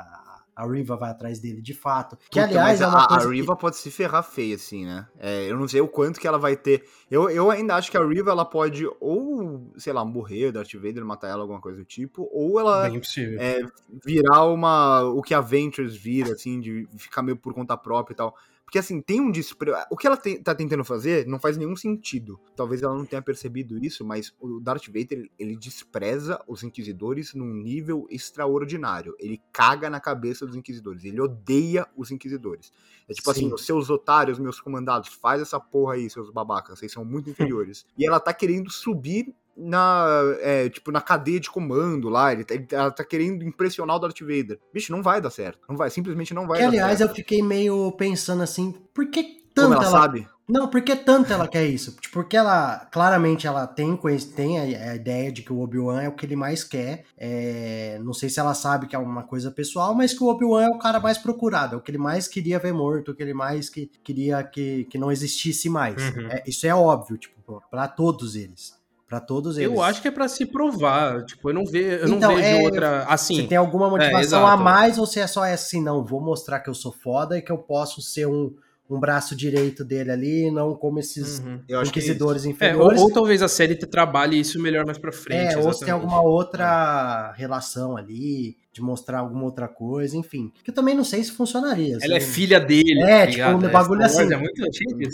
a 0.55 0.65
Riva 0.65 0.95
vai 0.95 1.11
atrás 1.11 1.39
dele 1.39 1.61
de 1.61 1.73
fato. 1.73 2.15
Que, 2.15 2.39
Puta, 2.39 2.43
aliás, 2.43 2.79
é 2.79 2.87
uma 2.87 3.03
a. 3.03 3.15
A 3.15 3.27
Riva 3.27 3.55
que... 3.55 3.61
pode 3.61 3.75
se 3.75 3.91
ferrar 3.91 4.23
feio, 4.23 4.55
assim, 4.55 4.85
né? 4.85 5.05
É, 5.19 5.51
eu 5.51 5.57
não 5.57 5.67
sei 5.67 5.81
o 5.81 5.87
quanto 5.87 6.19
que 6.19 6.27
ela 6.27 6.37
vai 6.37 6.55
ter. 6.55 6.85
Eu, 7.11 7.29
eu 7.29 7.51
ainda 7.51 7.75
acho 7.75 7.91
que 7.91 7.97
a 7.97 8.05
Riva 8.05 8.31
ela 8.31 8.45
pode 8.45 8.87
ou, 9.01 9.73
sei 9.77 9.91
lá, 9.91 10.05
morrer, 10.05 10.51
Darth 10.51 10.73
Vader 10.73 11.03
matar 11.03 11.27
ela, 11.27 11.41
alguma 11.41 11.59
coisa 11.59 11.79
do 11.79 11.85
tipo, 11.85 12.29
ou 12.31 12.59
ela 12.59 12.87
é, 12.87 13.61
virar 14.05 14.45
uma. 14.45 15.01
o 15.03 15.21
que 15.21 15.33
a 15.33 15.41
Ventures 15.41 15.95
vira, 15.95 16.31
assim, 16.31 16.61
de 16.61 16.87
ficar 16.97 17.21
meio 17.21 17.35
por 17.35 17.53
conta 17.53 17.75
própria 17.75 18.13
e 18.13 18.17
tal. 18.17 18.35
Porque 18.65 18.79
assim, 18.79 18.99
tem 18.99 19.21
um 19.21 19.31
desprezo. 19.31 19.77
O 19.91 19.95
que 19.95 20.07
ela 20.07 20.17
te... 20.17 20.39
tá 20.39 20.55
tentando 20.55 20.83
fazer 20.83 21.27
não 21.27 21.39
faz 21.39 21.55
nenhum 21.55 21.75
sentido. 21.75 22.39
Talvez 22.55 22.81
ela 22.81 22.95
não 22.95 23.05
tenha 23.05 23.21
percebido 23.21 23.77
isso, 23.77 24.03
mas 24.03 24.33
o 24.39 24.59
Darth 24.59 24.87
Vader, 24.87 25.29
ele 25.37 25.55
despreza 25.55 26.43
os 26.47 26.63
inquisidores 26.63 27.33
num 27.33 27.53
nível 27.53 28.07
extraordinário. 28.09 29.15
Ele 29.19 29.39
caga 29.53 29.89
na 29.89 29.99
cabeça 29.99 30.45
dos 30.45 30.55
inquisidores. 30.55 31.05
Ele 31.05 31.21
odeia 31.21 31.87
os 31.95 32.11
inquisidores. 32.11 32.73
É 33.07 33.13
tipo 33.13 33.29
assim, 33.29 33.41
Sim. 33.41 33.45
assim, 33.45 33.55
os 33.55 33.65
seus 33.65 33.89
otários, 33.89 34.39
meus 34.39 34.59
comandados, 34.59 35.09
faz 35.09 35.41
essa 35.41 35.59
porra 35.59 35.93
aí, 35.93 36.09
seus 36.09 36.31
babacas, 36.31 36.79
vocês 36.79 36.91
são 36.91 37.05
muito 37.05 37.29
inferiores. 37.29 37.85
e 37.97 38.05
ela 38.05 38.19
tá 38.19 38.33
querendo 38.33 38.71
subir 38.71 39.33
na, 39.57 40.35
é, 40.41 40.69
tipo, 40.69 40.91
na 40.91 41.01
cadeia 41.01 41.39
de 41.39 41.49
comando 41.49 42.09
lá, 42.09 42.33
ele, 42.33 42.43
tá, 42.43 42.53
ele 42.53 42.65
tá, 42.65 42.91
tá 42.91 43.03
querendo 43.03 43.43
impressionar 43.43 43.95
o 43.95 43.99
Darth 43.99 44.19
Vader. 44.19 44.59
Bicho, 44.73 44.91
não 44.91 45.01
vai 45.01 45.21
dar 45.21 45.29
certo. 45.29 45.59
Não 45.69 45.77
vai, 45.77 45.89
simplesmente 45.89 46.33
não 46.33 46.47
vai 46.47 46.57
que, 46.57 46.63
dar 46.63 46.69
aliás, 46.69 46.97
certo. 46.97 47.11
eu 47.11 47.15
fiquei 47.15 47.41
meio 47.41 47.91
pensando 47.93 48.43
assim, 48.43 48.73
por 48.93 49.07
que 49.07 49.45
tanto 49.53 49.69
Como 49.69 49.73
ela, 49.75 49.85
ela 49.85 50.01
sabe? 50.01 50.27
Não, 50.47 50.67
porque 50.67 50.95
tanto 50.95 51.33
ela 51.33 51.47
quer 51.47 51.65
isso? 51.65 51.95
Porque 52.11 52.37
ela, 52.37 52.85
claramente, 52.91 53.47
ela 53.47 53.65
tem, 53.65 53.97
tem 54.35 54.59
a, 54.59 54.91
a 54.91 54.95
ideia 54.95 55.31
de 55.31 55.41
que 55.41 55.51
o 55.51 55.59
Obi-Wan 55.59 56.03
é 56.03 56.09
o 56.09 56.11
que 56.11 56.25
ele 56.25 56.35
mais 56.35 56.63
quer. 56.63 57.05
É, 57.17 57.99
não 58.03 58.13
sei 58.13 58.29
se 58.29 58.39
ela 58.39 58.53
sabe 58.53 58.85
que 58.85 58.95
é 58.95 58.99
uma 58.99 59.23
coisa 59.23 59.49
pessoal, 59.49 59.95
mas 59.95 60.13
que 60.13 60.23
o 60.23 60.27
Obi-Wan 60.27 60.65
é 60.65 60.69
o 60.69 60.77
cara 60.77 60.99
mais 60.99 61.17
procurado, 61.17 61.75
é 61.75 61.77
o 61.77 61.81
que 61.81 61.89
ele 61.89 61.97
mais 61.97 62.27
queria 62.27 62.59
ver 62.59 62.73
morto, 62.73 63.11
o 63.11 63.15
que 63.15 63.23
ele 63.23 63.33
mais 63.33 63.69
que, 63.69 63.89
queria 64.03 64.43
que, 64.43 64.83
que 64.85 64.99
não 64.99 65.11
existisse 65.11 65.67
mais. 65.67 65.95
Uhum. 65.95 66.27
É, 66.29 66.43
isso 66.45 66.67
é 66.67 66.75
óbvio, 66.75 67.17
tipo, 67.17 67.63
para 67.71 67.87
todos 67.87 68.35
eles 68.35 68.74
para 69.07 69.19
todos 69.19 69.57
eles. 69.57 69.71
Eu 69.71 69.81
acho 69.81 70.01
que 70.01 70.07
é 70.07 70.11
para 70.11 70.27
se 70.27 70.45
provar. 70.45 71.23
Tipo, 71.25 71.49
eu 71.49 71.53
não, 71.53 71.65
ve, 71.65 71.79
eu 71.79 72.07
então, 72.07 72.29
não 72.31 72.35
vejo 72.35 72.47
é, 72.47 72.61
outra. 72.63 73.03
Assim. 73.03 73.35
Você 73.35 73.47
tem 73.47 73.57
alguma 73.57 73.89
motivação 73.89 74.47
é, 74.47 74.51
a 74.51 74.57
mais 74.57 74.97
ou 74.97 75.05
se 75.05 75.19
é 75.19 75.27
só 75.27 75.43
assim, 75.43 75.81
não, 75.81 76.03
vou 76.03 76.19
mostrar 76.19 76.59
que 76.59 76.69
eu 76.69 76.73
sou 76.73 76.91
foda 76.91 77.37
e 77.37 77.41
que 77.41 77.51
eu 77.51 77.57
posso 77.57 78.01
ser 78.01 78.27
um, 78.27 78.53
um 78.89 78.99
braço 78.99 79.35
direito 79.35 79.83
dele 79.83 80.11
ali, 80.11 80.51
não 80.51 80.75
como 80.75 80.99
esses 80.99 81.39
uhum. 81.39 81.59
inquisidores 81.85 82.45
inferiores. 82.45 82.99
É, 82.99 83.01
ou, 83.01 83.07
ou, 83.07 83.13
talvez 83.13 83.41
a 83.41 83.47
série 83.47 83.75
trabalhe 83.75 84.39
isso 84.39 84.61
melhor 84.61 84.85
mais 84.85 84.97
pra 84.97 85.11
frente. 85.11 85.39
É, 85.39 85.43
exatamente. 85.45 85.67
ou 85.67 85.73
se 85.73 85.85
tem 85.85 85.93
alguma 85.93 86.21
outra 86.21 87.33
relação 87.35 87.97
ali 87.97 88.55
de 88.75 88.81
mostrar 88.81 89.19
alguma 89.19 89.45
outra 89.45 89.69
coisa, 89.69 90.17
enfim. 90.17 90.51
Que 90.61 90.69
eu 90.69 90.75
também 90.75 90.93
não 90.93 91.05
sei 91.05 91.23
se 91.23 91.31
funcionaria. 91.31 91.97
Ela 92.01 92.15
é 92.15 92.17
assim. 92.17 92.29
filha 92.29 92.59
dele. 92.59 93.01
É, 93.03 93.25
tá 93.25 93.31
tipo, 93.31 93.47
um 93.47 93.71
bagulho 93.71 94.01
é, 94.01 94.05
assim. 94.05 94.33
É 94.33 94.35
muito 94.35 94.61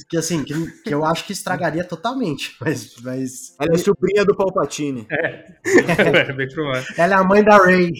que 0.10 0.18
assim, 0.18 0.44
que, 0.44 0.82
que, 0.82 0.92
eu 0.92 1.06
acho 1.06 1.28
que 1.28 1.32
estragaria 1.32 1.84
totalmente. 1.84 2.56
Mas, 2.60 2.96
mas. 3.04 3.56
Ela 3.60 3.76
é 3.76 3.78
sobrinha 3.78 4.26
do 4.26 4.36
Palpatine. 4.36 5.06
É. 5.12 5.46
é 6.28 6.34
bem 6.34 6.48
provável. 6.48 6.84
Ela 6.98 7.14
é 7.14 7.18
a 7.18 7.24
mãe 7.24 7.44
da 7.44 7.64
Rey. 7.64 7.92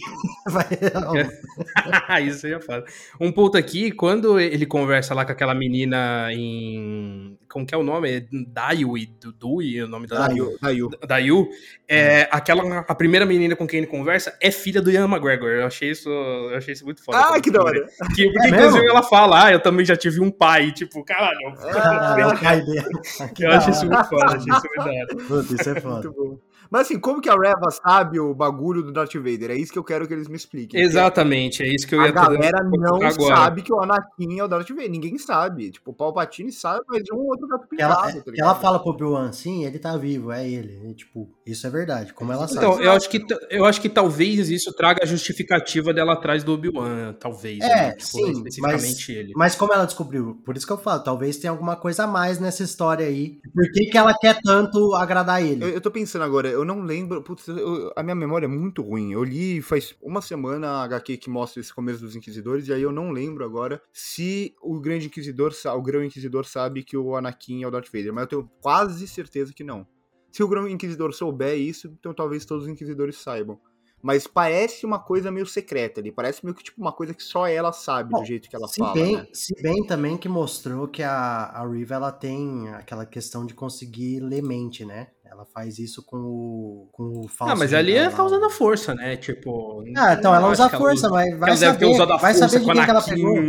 Isso 2.26 2.48
aí 2.48 2.54
é 2.54 2.60
foda. 2.60 2.84
Um 3.20 3.32
ponto 3.32 3.56
aqui, 3.56 3.92
quando 3.92 4.40
ele 4.40 4.66
conversa 4.66 5.14
lá 5.14 5.26
com 5.26 5.32
aquela 5.32 5.54
menina 5.62 6.34
em 6.34 7.38
como 7.52 7.66
que 7.66 7.76
é 7.76 7.78
o 7.78 7.84
nome? 7.84 8.10
É 8.10 8.26
Dayui, 8.48 9.14
Dui, 9.38 9.84
o 9.84 9.88
nome 9.88 10.08
da 10.08 10.28
Dayu. 10.28 10.58
Dayu. 10.62 10.90
Dayu. 11.06 11.50
É, 11.88 12.28
aquela, 12.32 12.80
a 12.80 12.96
primeira 12.96 13.26
menina 13.26 13.56
com 13.56 13.68
quem 13.68 13.80
ele 13.80 13.88
conversa 13.88 14.36
é 14.42 14.50
filha 14.50 14.82
do 14.82 14.90
Ian 14.90 15.06
McGregor. 15.06 15.50
Eu 15.50 15.66
achei 15.66 15.92
isso, 15.92 16.10
eu 16.10 16.56
achei 16.56 16.74
isso 16.74 16.86
muito 16.86 17.04
foda. 17.04 17.20
Ah, 17.20 17.42
que 17.42 17.52
da 17.52 17.62
hora. 17.62 17.86
Que, 18.16 18.32
porque, 18.32 18.40
é 18.40 18.50
inclusive, 18.50 18.88
ela 18.88 19.04
fala, 19.04 19.46
ah, 19.46 19.52
eu 19.52 19.60
também 19.60 19.86
já 19.86 19.96
tive 19.96 20.22
um 20.22 20.32
pai, 20.32 20.72
tipo, 20.72 21.04
caralho. 21.04 21.54
Ah, 21.60 22.16
eu, 22.18 23.48
eu 23.48 23.52
achei 23.52 23.74
isso 23.74 23.86
muito 23.86 24.10
foda, 24.10 24.38
achei 24.38 24.54
isso 24.54 24.68
muito 24.76 24.86
da 24.86 25.36
hora. 25.36 25.46
Isso 25.60 25.70
é 25.70 25.82
foda. 25.82 26.10
Muito 26.10 26.14
bom. 26.14 26.51
Mas 26.72 26.84
assim, 26.84 26.98
como 26.98 27.20
que 27.20 27.30
a 27.30 27.36
Reva 27.36 27.70
sabe 27.70 28.18
o 28.18 28.34
bagulho 28.34 28.82
do 28.82 28.94
Darth 28.94 29.14
Vader? 29.14 29.52
É 29.52 29.56
isso 29.56 29.74
que 29.74 29.78
eu 29.78 29.84
quero 29.84 30.08
que 30.08 30.14
eles 30.14 30.30
me 30.30 30.38
expliquem. 30.38 30.80
Exatamente, 30.80 31.62
é 31.62 31.68
isso 31.68 31.86
que 31.86 31.94
eu 31.94 32.02
ia 32.02 32.08
A 32.08 32.12
galera 32.12 32.64
não 32.64 32.96
agora. 32.96 33.12
sabe 33.12 33.62
que 33.62 33.74
o 33.74 33.82
Anakin 33.82 34.40
é 34.40 34.44
o 34.44 34.48
Darth 34.48 34.70
Vader. 34.70 34.90
Ninguém 34.90 35.18
sabe. 35.18 35.72
Tipo, 35.72 35.92
o 35.92 35.94
Palpatine 35.94 36.50
sabe, 36.50 36.82
mas 36.88 37.04
um 37.14 37.28
outro 37.28 37.46
gato 37.46 37.68
pintado. 37.68 38.10
Ela, 38.10 38.24
tá 38.24 38.32
ela 38.34 38.56
fala 38.56 38.80
pro 38.80 38.92
Obi-Wan, 38.92 39.34
sim, 39.34 39.66
ele 39.66 39.80
tá 39.80 39.98
vivo, 39.98 40.32
é 40.32 40.48
ele. 40.48 40.90
E, 40.90 40.94
tipo, 40.94 41.30
isso 41.46 41.68
é 41.68 41.70
verdade. 41.70 42.14
Como 42.14 42.32
ela 42.32 42.48
então, 42.50 42.74
sabe. 42.74 42.86
eu 42.86 42.92
acho, 42.94 43.10
que, 43.10 43.26
eu 43.50 43.66
acho 43.66 43.82
que 43.82 43.90
talvez 43.90 44.50
isso 44.50 44.72
traga 44.74 45.04
a 45.04 45.06
justificativa 45.06 45.94
dela 45.94 46.14
atrás 46.14 46.42
do 46.42 46.54
Obi-Wan, 46.54 47.14
talvez. 47.20 47.60
É, 47.60 47.68
né? 47.68 47.92
tipo, 47.92 48.06
sim, 48.06 48.32
especificamente 48.32 49.08
mas, 49.08 49.10
ele. 49.10 49.34
Mas 49.36 49.56
como 49.56 49.74
ela 49.74 49.86
descobriu? 49.86 50.42
Por 50.46 50.56
isso 50.56 50.66
que 50.66 50.72
eu 50.72 50.78
falo, 50.78 51.04
talvez 51.04 51.36
tenha 51.36 51.52
alguma 51.52 51.76
coisa 51.76 52.06
a 52.06 52.08
mais 52.08 52.40
nessa 52.40 52.64
história 52.64 53.06
aí. 53.06 53.42
Por 53.54 53.70
que, 53.74 53.88
que 53.88 53.98
ela 53.98 54.14
quer 54.18 54.40
tanto 54.42 54.96
agradar 54.96 55.44
ele? 55.44 55.64
Eu, 55.64 55.70
eu 55.70 55.82
tô 55.82 55.92
pensando 55.92 56.24
agora, 56.24 56.48
eu 56.48 56.61
não 56.66 56.82
lembro. 56.82 57.22
Putz, 57.22 57.48
eu, 57.48 57.92
a 57.96 58.04
minha 58.04 58.16
memória 58.16 58.46
é 58.46 58.50
muito 58.50 58.82
ruim. 58.82 59.12
Eu 59.12 59.24
li 59.24 59.62
faz 59.62 59.96
uma 60.02 60.22
semana 60.22 60.68
a 60.68 60.84
HQ 60.84 61.18
que 61.18 61.30
mostra 61.30 61.60
esse 61.60 61.74
começo 61.74 62.02
dos 62.02 62.16
Inquisidores, 62.16 62.68
e 62.68 62.74
aí 62.74 62.82
eu 62.82 62.92
não 62.92 63.12
lembro 63.12 63.46
agora 63.46 63.82
se 63.94 64.56
o 64.62 64.80
Grande 64.80 65.08
Inquisidor, 65.08 65.54
o 65.66 65.82
Grão 65.82 66.04
Inquisidor 66.04 66.46
sabe 66.46 66.84
que 66.84 66.98
o 66.98 67.16
Anakin 67.16 67.64
é 67.64 67.68
o 67.68 67.72
Darth 67.72 67.92
Vader, 67.92 68.14
mas 68.14 68.24
eu 68.24 68.28
tenho 68.28 68.52
quase 68.62 69.08
certeza 69.08 69.54
que 69.54 69.64
não. 69.64 69.86
Se 70.32 70.44
o 70.44 70.48
Grão 70.48 70.68
Inquisidor 70.68 71.14
souber 71.14 71.58
isso, 71.58 71.88
então 72.00 72.14
talvez 72.14 72.46
todos 72.46 72.64
os 72.64 72.70
Inquisidores 72.70 73.18
saibam. 73.18 73.60
Mas 74.02 74.26
parece 74.26 74.86
uma 74.86 74.98
coisa 74.98 75.32
meio 75.32 75.46
secreta 75.46 76.02
ali. 76.02 76.12
Parece 76.12 76.44
meio 76.44 76.56
que 76.56 76.64
tipo 76.64 76.82
uma 76.82 76.92
coisa 76.92 77.14
que 77.14 77.22
só 77.22 77.48
ela 77.48 77.72
sabe 77.72 78.10
Bom, 78.10 78.20
do 78.20 78.26
jeito 78.26 78.50
que 78.50 78.56
ela 78.56 78.68
se 78.68 78.80
fala. 78.80 78.94
Bem, 78.94 79.18
né? 79.18 79.28
Se 79.32 79.54
bem 79.62 79.86
também 79.86 80.18
que 80.18 80.28
mostrou 80.28 80.88
que 80.88 81.04
a, 81.04 81.46
a 81.46 81.68
Riva 81.68 81.96
ela 81.96 82.12
tem 82.12 82.70
aquela 82.70 83.06
questão 83.06 83.46
de 83.46 83.54
conseguir 83.54 84.20
ler 84.20 84.42
mente, 84.42 84.84
né? 84.84 85.10
Ela 85.32 85.46
faz 85.46 85.80
isso 85.80 86.04
com 86.06 86.18
o, 86.18 86.90
com 86.92 87.22
o 87.22 87.28
falso. 87.30 87.54
Ah, 87.54 87.56
mas 87.56 87.74
ali 87.74 87.94
ela 87.94 88.12
tá 88.12 88.22
usando 88.22 88.44
a 88.44 88.50
força, 88.50 88.94
né? 88.94 89.16
Tipo. 89.16 89.82
Ah, 89.96 90.14
então 90.14 90.36
ela 90.36 90.50
usa 90.50 90.66
a 90.66 90.70
força, 90.70 91.08
ela, 91.08 91.16
mas 91.16 91.40
vai 91.40 91.56
saber. 91.56 91.72
Deve 91.72 91.78
ter 91.78 91.86
usado 91.86 92.12
a 92.12 92.18
vai 92.18 92.34
força 92.34 92.50
saber 92.50 92.66
de 92.66 92.74
quem 92.74 92.84
que 92.84 92.90
ela 92.90 93.02
pegou. 93.02 93.42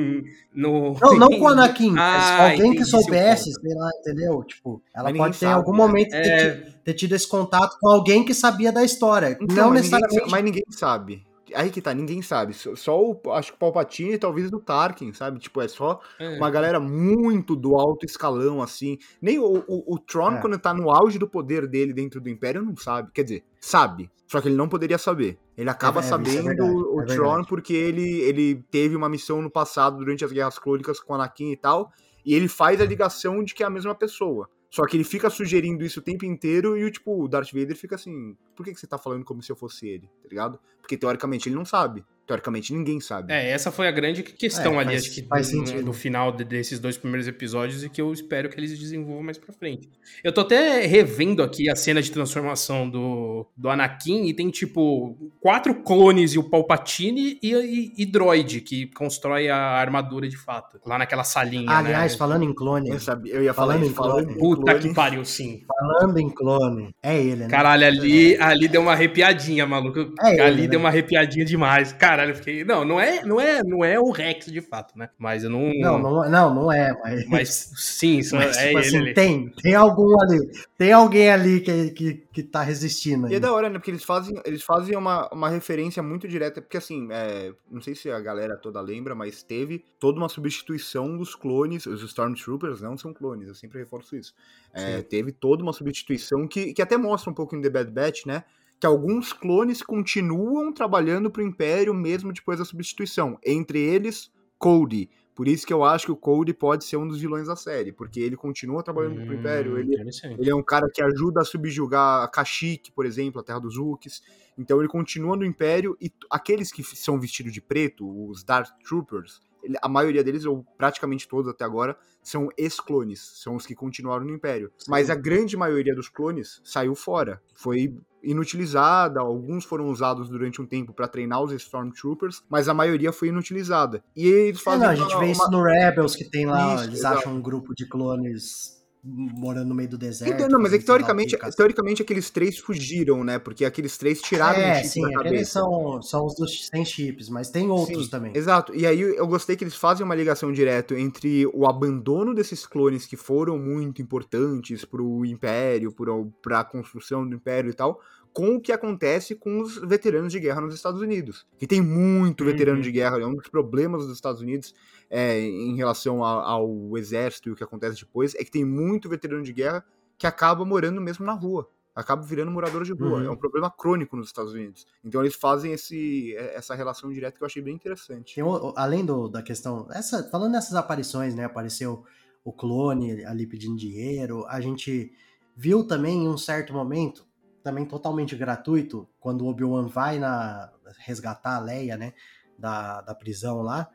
No... 0.55 0.95
Não, 1.01 1.19
não 1.19 1.29
com 1.29 1.41
o 1.41 1.49
Anakin. 1.51 1.93
ah, 1.99 2.51
alguém 2.51 2.77
que 2.77 2.85
soubesse, 2.85 3.51
sei 3.53 3.75
lá, 3.75 3.91
entendeu? 3.99 4.45
Tipo, 4.45 4.81
ela 4.95 5.11
mas 5.11 5.19
pode 5.19 5.39
ter 5.41 5.47
em 5.47 5.53
algum 5.53 5.73
né? 5.73 5.79
momento 5.79 6.15
é... 6.15 6.23
ter, 6.23 6.75
ter, 6.85 6.95
tido 6.95 7.17
esse 7.17 7.27
contato 7.27 7.77
com 7.81 7.89
alguém 7.91 8.25
que 8.25 8.33
sabia 8.33 8.71
da 8.71 8.85
história. 8.85 9.37
Então, 9.41 9.57
não 9.57 9.71
mas 9.71 9.81
necessariamente. 9.81 10.15
Ninguém, 10.15 10.31
mas 10.31 10.45
ninguém 10.45 10.65
sabe. 10.71 11.32
Aí 11.55 11.71
que 11.71 11.81
tá, 11.81 11.93
ninguém 11.95 12.23
sabe. 12.23 12.55
Só 12.55 13.01
o, 13.01 13.21
acho 13.33 13.53
que 13.53 13.57
o 13.57 13.59
Palpatine 13.59 14.15
e 14.15 14.19
talvez 14.19 14.53
o 14.53 14.61
Tarkin, 14.61 15.13
sabe? 15.13 15.39
Tipo, 15.39 15.61
é 15.61 15.69
só 15.69 16.01
é. 16.19 16.37
uma 16.37 16.51
galera 16.51 16.79
muito 16.81 17.57
do 17.57 17.77
alto 17.77 18.05
escalão, 18.07 18.63
assim. 18.63 18.99
Nem 19.21 19.39
o, 19.39 19.65
o, 19.67 19.95
o 19.95 19.99
Tron, 19.99 20.37
é. 20.37 20.41
quando 20.41 20.59
tá 20.59 20.73
no 20.75 20.91
auge 20.91 21.19
do 21.19 21.29
poder 21.29 21.67
dele 21.67 21.93
dentro 21.93 22.21
do 22.21 22.29
Império, 22.29 22.63
não 22.63 22.77
sabe. 22.77 23.11
Quer 23.13 23.25
dizer, 23.25 23.45
sabe. 23.61 24.11
Só 24.27 24.41
que 24.41 24.49
ele 24.49 24.57
não 24.57 24.69
poderia 24.69 24.99
saber. 24.99 25.39
Ele 25.57 25.69
acaba 25.69 26.01
é, 26.01 26.05
é 26.05 26.07
sabendo 26.07 26.45
verdade, 26.45 26.63
o, 26.63 27.05
Tron 27.05 27.45
porque 27.45 27.75
ele, 27.75 28.21
ele 28.21 28.65
teve 28.71 28.97
uma 28.97 29.09
missão 29.09 29.43
no 29.43 29.51
passado, 29.51 29.99
durante 29.99 30.25
as 30.25 30.33
Guerras 30.33 30.59
Clônicas 30.59 31.01
com 31.01 31.15
Anakin 31.15 31.53
e 31.53 31.57
tal. 31.57 31.93
E 32.25 32.35
ele 32.35 32.49
faz 32.49 32.81
a 32.81 32.85
ligação 32.85 33.43
de 33.45 33.55
que 33.55 33.63
é 33.63 33.67
a 33.67 33.71
mesma 33.71 33.95
pessoa. 33.95 34.49
Só 34.73 34.87
que 34.87 34.97
ele 34.97 35.05
fica 35.05 35.29
sugerindo 35.29 35.85
isso 35.85 36.01
o 36.01 36.03
tempo 36.03 36.25
inteiro 36.25 36.79
e 36.79 36.85
o 36.85 36.91
tipo, 36.91 37.25
o 37.25 37.29
Darth 37.29 37.53
Vader 37.53 37.77
fica 37.77 37.95
assim, 37.95 38.35
por 38.57 38.65
que, 38.65 38.73
que 38.73 38.81
você 38.81 38.87
tá 38.87 38.97
falando 38.97 39.23
como 39.23 39.43
se 39.43 39.53
eu 39.53 39.57
fosse 39.57 39.87
ele, 39.87 40.07
tá 40.23 40.29
ligado? 40.31 40.59
Porque 40.81 40.97
teoricamente 40.97 41.47
ele 41.47 41.57
não 41.57 41.65
sabe. 41.67 42.03
Teoricamente 42.33 42.73
ninguém 42.73 42.99
sabe. 42.99 43.31
É, 43.33 43.51
essa 43.51 43.71
foi 43.71 43.87
a 43.87 43.91
grande 43.91 44.23
questão 44.23 44.75
É, 44.75 44.79
ali, 44.79 44.93
faz- 44.93 45.03
acho 45.05 45.11
que 45.15 45.23
faz 45.23 45.53
no, 45.53 45.67
sentido. 45.67 45.85
no 45.85 45.93
final 45.93 46.33
de- 46.33 46.45
desses 46.45 46.79
dois 46.79 46.97
primeiros 46.97 47.29
episódios 47.29 47.85
e 47.85 47.91
que 47.91 48.01
eu 48.01 48.11
espero 48.13 48.49
que 48.49 48.59
eles 48.59 48.79
desenvolvam 48.79 49.23
mais 49.23 49.37
pra 49.37 49.53
frente. 49.53 49.89
Eu 50.25 50.33
tô 50.33 50.41
até 50.41 50.87
revendo 50.87 51.43
aqui 51.43 51.69
a 51.71 51.77
cena 51.77 52.01
de 52.01 52.11
transformação 52.11 52.89
do, 52.89 53.47
do 53.57 53.69
Anakin 53.69 54.25
e 54.27 54.33
tem 54.35 54.49
tipo 54.51 55.17
quatro 55.41 55.75
clones 55.75 56.33
e 56.33 56.39
o 56.39 56.45
Palpatine 56.45 57.39
e, 57.43 57.53
e, 57.55 57.93
e 57.99 58.07
droid 58.07 58.61
que 58.63 58.87
constrói 58.95 59.49
a 59.51 59.57
armadura 59.59 60.27
de 60.29 60.37
fato. 60.39 60.81
Lá 60.87 60.97
naquela 60.99 61.25
salinha, 61.25 61.71
Aliás, 61.71 62.13
né? 62.13 62.19
falando 62.19 62.45
em 62.45 62.55
clone, 62.55 62.89
Eu, 62.91 62.99
sabia, 63.01 63.35
eu 63.35 63.43
ia 63.43 63.53
Falando 63.53 63.85
em 63.85 63.91
falando 63.91 64.25
clone. 64.27 64.33
em 64.33 64.39
Puta 64.39 64.73
clone. 64.73 64.89
que 64.89 64.95
pariu, 64.95 65.25
sim. 65.25 65.63
falando 65.69 66.19
em 66.19 66.31
clone, 66.31 66.95
é 67.03 67.19
ele, 67.19 67.37
né? 67.43 67.49
Caralho, 67.49 67.87
ali, 67.87 68.37
ali 68.39 68.69
deu 68.69 68.81
uma 68.81 68.93
arrepiadinha, 68.93 69.67
maluco. 69.67 70.15
É 70.21 70.33
ele, 70.33 70.41
ali 70.41 70.63
né? 70.63 70.69
deu 70.69 70.81
uma 70.81 70.89
arrepiadinha 70.89 71.45
demais. 71.45 71.93
Caralho, 72.23 72.37
fiquei. 72.37 72.65
Não, 72.65 72.85
não 72.85 73.01
é, 73.01 73.25
não 73.25 73.41
é, 73.41 73.63
não 73.63 73.85
é 73.85 73.99
o 73.99 74.11
Rex 74.11 74.47
de 74.47 74.61
fato, 74.61 74.97
né? 74.97 75.11
Mas 75.19 75.43
eu 75.43 75.51
não. 75.51 75.73
Não, 75.75 75.99
não, 75.99 76.31
não, 76.31 76.55
não 76.55 76.73
é, 76.73 76.93
mas, 77.03 77.27
Mas 77.29 77.73
sim, 77.77 78.19
isso 78.19 78.35
mas, 78.37 78.57
é 78.57 78.69
tipo 78.69 78.79
ele 78.79 78.87
assim, 78.87 78.99
ali. 78.99 79.15
tem, 79.15 79.49
tem 79.51 79.75
algum 79.75 80.21
ali, 80.21 80.39
tem 80.79 80.93
alguém 80.93 81.31
ali 81.31 81.61
que, 81.61 81.91
que, 81.91 82.15
que 82.33 82.43
tá 82.43 82.63
resistindo. 82.63 83.29
E 83.29 83.35
é 83.35 83.41
da 83.41 83.53
hora, 83.53 83.69
né? 83.69 83.79
Porque 83.79 83.91
eles 83.91 84.05
fazem, 84.05 84.41
eles 84.45 84.63
fazem 84.63 84.97
uma, 84.97 85.29
uma 85.33 85.49
referência 85.49 86.03
muito 86.03 86.29
direta. 86.29 86.63
Porque, 86.63 86.77
assim, 86.77 87.09
é, 87.11 87.53
não 87.71 87.81
sei 87.81 87.95
se 87.95 88.11
a 88.11 88.21
galera 88.21 88.57
toda 88.57 88.81
lembra, 88.81 89.15
mas 89.15 89.43
teve 89.43 89.85
toda 89.99 90.19
uma 90.19 90.29
substituição 90.29 91.17
dos 91.17 91.35
clones. 91.35 91.87
Os 91.87 92.03
Stormtroopers 92.03 92.81
não 92.81 92.97
são 92.97 93.13
clones, 93.13 93.49
eu 93.49 93.55
sempre 93.55 93.79
reforço 93.79 94.17
isso. 94.17 94.35
É, 94.73 95.03
teve 95.03 95.33
toda 95.33 95.63
uma 95.63 95.73
substituição 95.73 96.47
que, 96.47 96.73
que 96.73 96.83
até 96.83 96.97
mostra 96.97 97.31
um 97.31 97.35
pouco 97.35 97.57
em 97.57 97.61
The 97.61 97.71
Bad 97.71 97.91
Batch, 97.91 98.27
né? 98.27 98.45
Que 98.83 98.87
alguns 98.87 99.33
clones 99.33 99.81
continuam 99.81 100.73
trabalhando 100.73 101.31
pro 101.31 101.41
Império 101.41 101.95
mesmo 101.95 102.33
depois 102.33 102.59
da 102.59 102.65
substituição. 102.65 103.39
Entre 103.47 103.79
eles, 103.79 104.29
Cody. 104.59 105.09
Por 105.37 105.47
isso 105.47 105.65
que 105.65 105.73
eu 105.73 105.85
acho 105.85 106.07
que 106.07 106.11
o 106.11 106.17
Cody 106.17 106.53
pode 106.53 106.85
ser 106.85 106.97
um 106.97 107.07
dos 107.07 107.21
vilões 107.21 107.47
da 107.47 107.55
série, 107.55 107.93
porque 107.93 108.19
ele 108.19 108.37
continua 108.37 108.83
trabalhando 108.83 109.25
pro 109.25 109.37
Império, 109.37 109.75
Hum, 109.75 109.79
ele 109.79 109.95
interessante. 109.95 110.41
ele 110.41 110.51
é 110.51 110.55
um 110.57 110.65
cara 110.65 110.89
que 110.93 111.01
ajuda 111.01 111.43
a 111.43 111.45
subjugar 111.45 112.25
a 112.25 112.29
Kashyyyk, 112.29 112.91
por 112.91 113.07
exemplo, 113.07 113.41
a 113.41 113.45
Terra 113.45 113.61
dos 113.61 113.77
Wookies. 113.77 114.21
Então 114.59 114.81
ele 114.81 114.89
continua 114.89 115.37
no 115.37 115.45
Império 115.45 115.97
e 116.01 116.11
aqueles 116.29 116.73
que 116.73 116.83
são 116.83 117.21
vestidos 117.21 117.53
de 117.53 117.61
preto, 117.61 118.05
os 118.29 118.43
Dark 118.43 118.69
Troopers, 118.83 119.41
a 119.81 119.89
maioria 119.89 120.23
deles, 120.25 120.45
ou 120.45 120.65
praticamente 120.77 121.29
todos 121.29 121.51
até 121.51 121.65
agora, 121.65 121.97
são 122.23 122.49
ex-clones, 122.57 123.21
são 123.43 123.57
os 123.57 123.67
que 123.67 123.75
continuaram 123.75 124.25
no 124.25 124.35
Império. 124.35 124.71
Mas 124.89 125.11
a 125.11 125.15
grande 125.15 125.57
maioria 125.57 125.95
dos 125.95 126.09
clones 126.09 126.61
saiu 126.65 126.95
fora, 126.95 127.41
foi 127.55 127.95
inutilizada, 128.23 129.21
alguns 129.21 129.65
foram 129.65 129.89
usados 129.89 130.29
durante 130.29 130.61
um 130.63 130.67
tempo 130.67 130.93
para 130.93 131.09
treinar 131.09 131.43
os 131.43 131.53
Stormtroopers, 131.53 132.43
mas 132.49 132.69
a 132.69 132.75
maioria 132.75 133.13
foi 133.13 133.29
inutilizada. 133.29 134.03
E 134.17 134.27
eles 134.27 134.61
É, 134.61 134.63
fazem 134.65 134.81
não, 134.87 134.91
a 134.91 134.95
gente 134.95 135.13
uma- 135.15 135.21
vê 135.21 135.31
isso 135.31 135.43
uma- 135.43 135.51
no 135.51 135.63
Rebels, 135.65 136.15
que 136.17 136.25
tem 136.25 136.47
lá, 136.47 136.75
Isso, 136.77 136.85
eles 136.85 136.99
exato. 137.01 137.19
acham 137.19 137.35
um 137.35 137.41
grupo 137.43 137.75
de 137.75 137.87
clones 137.89 138.82
morando 139.05 139.69
no 139.69 139.75
meio 139.75 139.89
do 139.89 139.99
deserto. 139.99 140.49
Não, 140.49 140.61
mas 140.61 140.73
é 140.73 140.79
que 140.79 140.85
o 140.85 140.87
teoricamente, 140.87 141.37
teoricamente 141.57 142.03
aqueles 142.03 142.31
três 142.31 142.59
fugiram, 142.59 143.25
né? 143.25 143.39
Porque 143.39 143.65
aqueles 143.65 143.99
três 143.99 144.21
tiraram 144.23 144.59
o 144.59 144.63
É, 144.63 144.75
chip 144.77 144.89
sim, 144.89 145.01
da 145.03 145.09
aqueles 145.09 145.25
cabeça. 145.25 145.51
são, 145.51 146.03
são 146.03 146.27
os 146.27 146.37
dos 146.37 146.67
sem 146.69 146.85
chips, 146.85 147.29
mas 147.29 147.51
tem 147.51 147.69
outros 147.69 148.05
Sim, 148.05 148.11
também. 148.11 148.33
Exato. 148.35 148.73
E 148.75 148.87
aí 148.87 149.01
eu 149.01 149.27
gostei 149.27 149.57
que 149.57 149.65
eles 149.65 149.75
fazem 149.75 150.05
uma 150.05 150.15
ligação 150.15 150.53
direta 150.53 150.97
entre 150.99 151.47
o 151.53 151.67
abandono 151.67 152.33
desses 152.33 152.65
clones 152.65 153.05
que 153.05 153.17
foram 153.17 153.59
muito 153.59 154.01
importantes 154.01 154.85
pro 154.85 155.25
Império, 155.27 155.93
para 156.41 156.61
a 156.61 156.65
construção 156.65 157.29
do 157.29 157.35
Império 157.35 157.71
e 157.71 157.75
tal, 157.75 158.01
com 158.33 158.57
o 158.57 158.61
que 158.61 158.73
acontece 158.73 159.35
com 159.35 159.61
os 159.61 159.77
veteranos 159.77 160.33
de 160.33 160.41
guerra 160.41 160.61
nos 160.61 160.75
Estados 160.75 161.01
Unidos. 161.01 161.47
Que 161.59 161.67
tem 161.67 161.81
muito 161.83 162.45
veterano 162.45 162.79
Uhum. 162.79 162.83
de 162.83 162.91
guerra, 162.93 163.21
é 163.21 163.27
um 163.27 163.35
dos 163.35 163.49
problemas 163.49 164.07
dos 164.07 164.15
Estados 164.15 164.41
Unidos 164.41 164.75
é, 165.11 165.39
em 165.41 165.77
relação 165.77 166.25
a- 166.25 166.43
ao 166.43 166.97
exército 166.97 167.49
e 167.49 167.53
o 167.53 167.55
que 167.57 167.63
acontece 167.63 168.01
depois, 168.01 168.35
é 168.35 168.43
que 168.45 168.51
tem 168.51 168.65
muito 168.65 169.09
veterano 169.09 169.43
de 169.43 169.53
guerra 169.53 169.85
que 170.17 170.27
acaba 170.27 170.65
morando 170.65 171.01
mesmo 171.01 171.27
na 171.27 171.33
rua. 171.35 171.69
Acaba 171.95 172.23
virando 172.23 172.51
morador 172.51 172.85
de 172.85 172.93
rua. 172.95 173.19
Uhum. 173.19 173.25
É 173.27 173.31
um 173.31 173.37
problema 173.37 173.71
crônico 173.71 174.17
nos 174.17 174.29
Estados 174.29 174.55
Unidos. 174.55 174.87
Então 175.05 175.21
eles 175.21 175.35
fazem 175.35 175.73
esse, 175.75 176.35
essa 176.55 176.75
relação 176.75 177.13
direta 177.13 177.37
que 177.37 177.43
eu 177.43 177.47
achei 177.47 177.61
bem 177.61 177.75
interessante. 177.75 178.41
Além 178.75 179.05
do, 179.05 179.29
da 179.29 179.43
questão. 179.43 179.87
Essa, 179.93 180.23
falando 180.31 180.53
nessas 180.53 180.75
aparições, 180.75 181.35
né? 181.35 181.45
Apareceu 181.45 182.03
o 182.43 182.51
clone 182.51 183.23
ali 183.27 183.47
pedindo 183.47 183.77
dinheiro. 183.77 184.47
A 184.49 184.59
gente 184.63 185.13
viu 185.55 185.87
também 185.87 186.25
em 186.25 186.29
um 186.29 186.39
certo 186.39 186.73
momento, 186.73 187.27
também 187.63 187.85
totalmente 187.87 188.35
gratuito, 188.37 189.09
quando 189.21 189.43
o 189.43 189.49
Obi-Wan 189.49 189.87
vai 189.87 190.19
na, 190.19 190.71
resgatar 191.07 191.57
a 191.57 191.61
Leia, 191.61 191.97
né? 191.97 192.13
Da, 192.59 193.01
da 193.01 193.15
prisão 193.15 193.63
lá, 193.63 193.89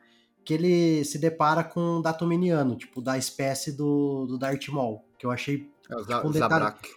que 0.44 0.52
ele 0.54 1.04
se 1.04 1.18
depara 1.18 1.62
com 1.64 1.80
um 1.98 2.02
datuminiano, 2.02 2.76
tipo, 2.76 3.00
da 3.00 3.16
espécie 3.16 3.72
do, 3.76 4.26
do 4.26 4.38
Darth 4.38 4.68
Maul. 4.68 5.04
Que 5.18 5.24
eu 5.26 5.30
achei 5.30 5.70
É 5.90 5.96
Tipo, 5.96 6.28
um 6.28 6.30
detalhe- 6.30 6.38
Zabrak. 6.64 6.88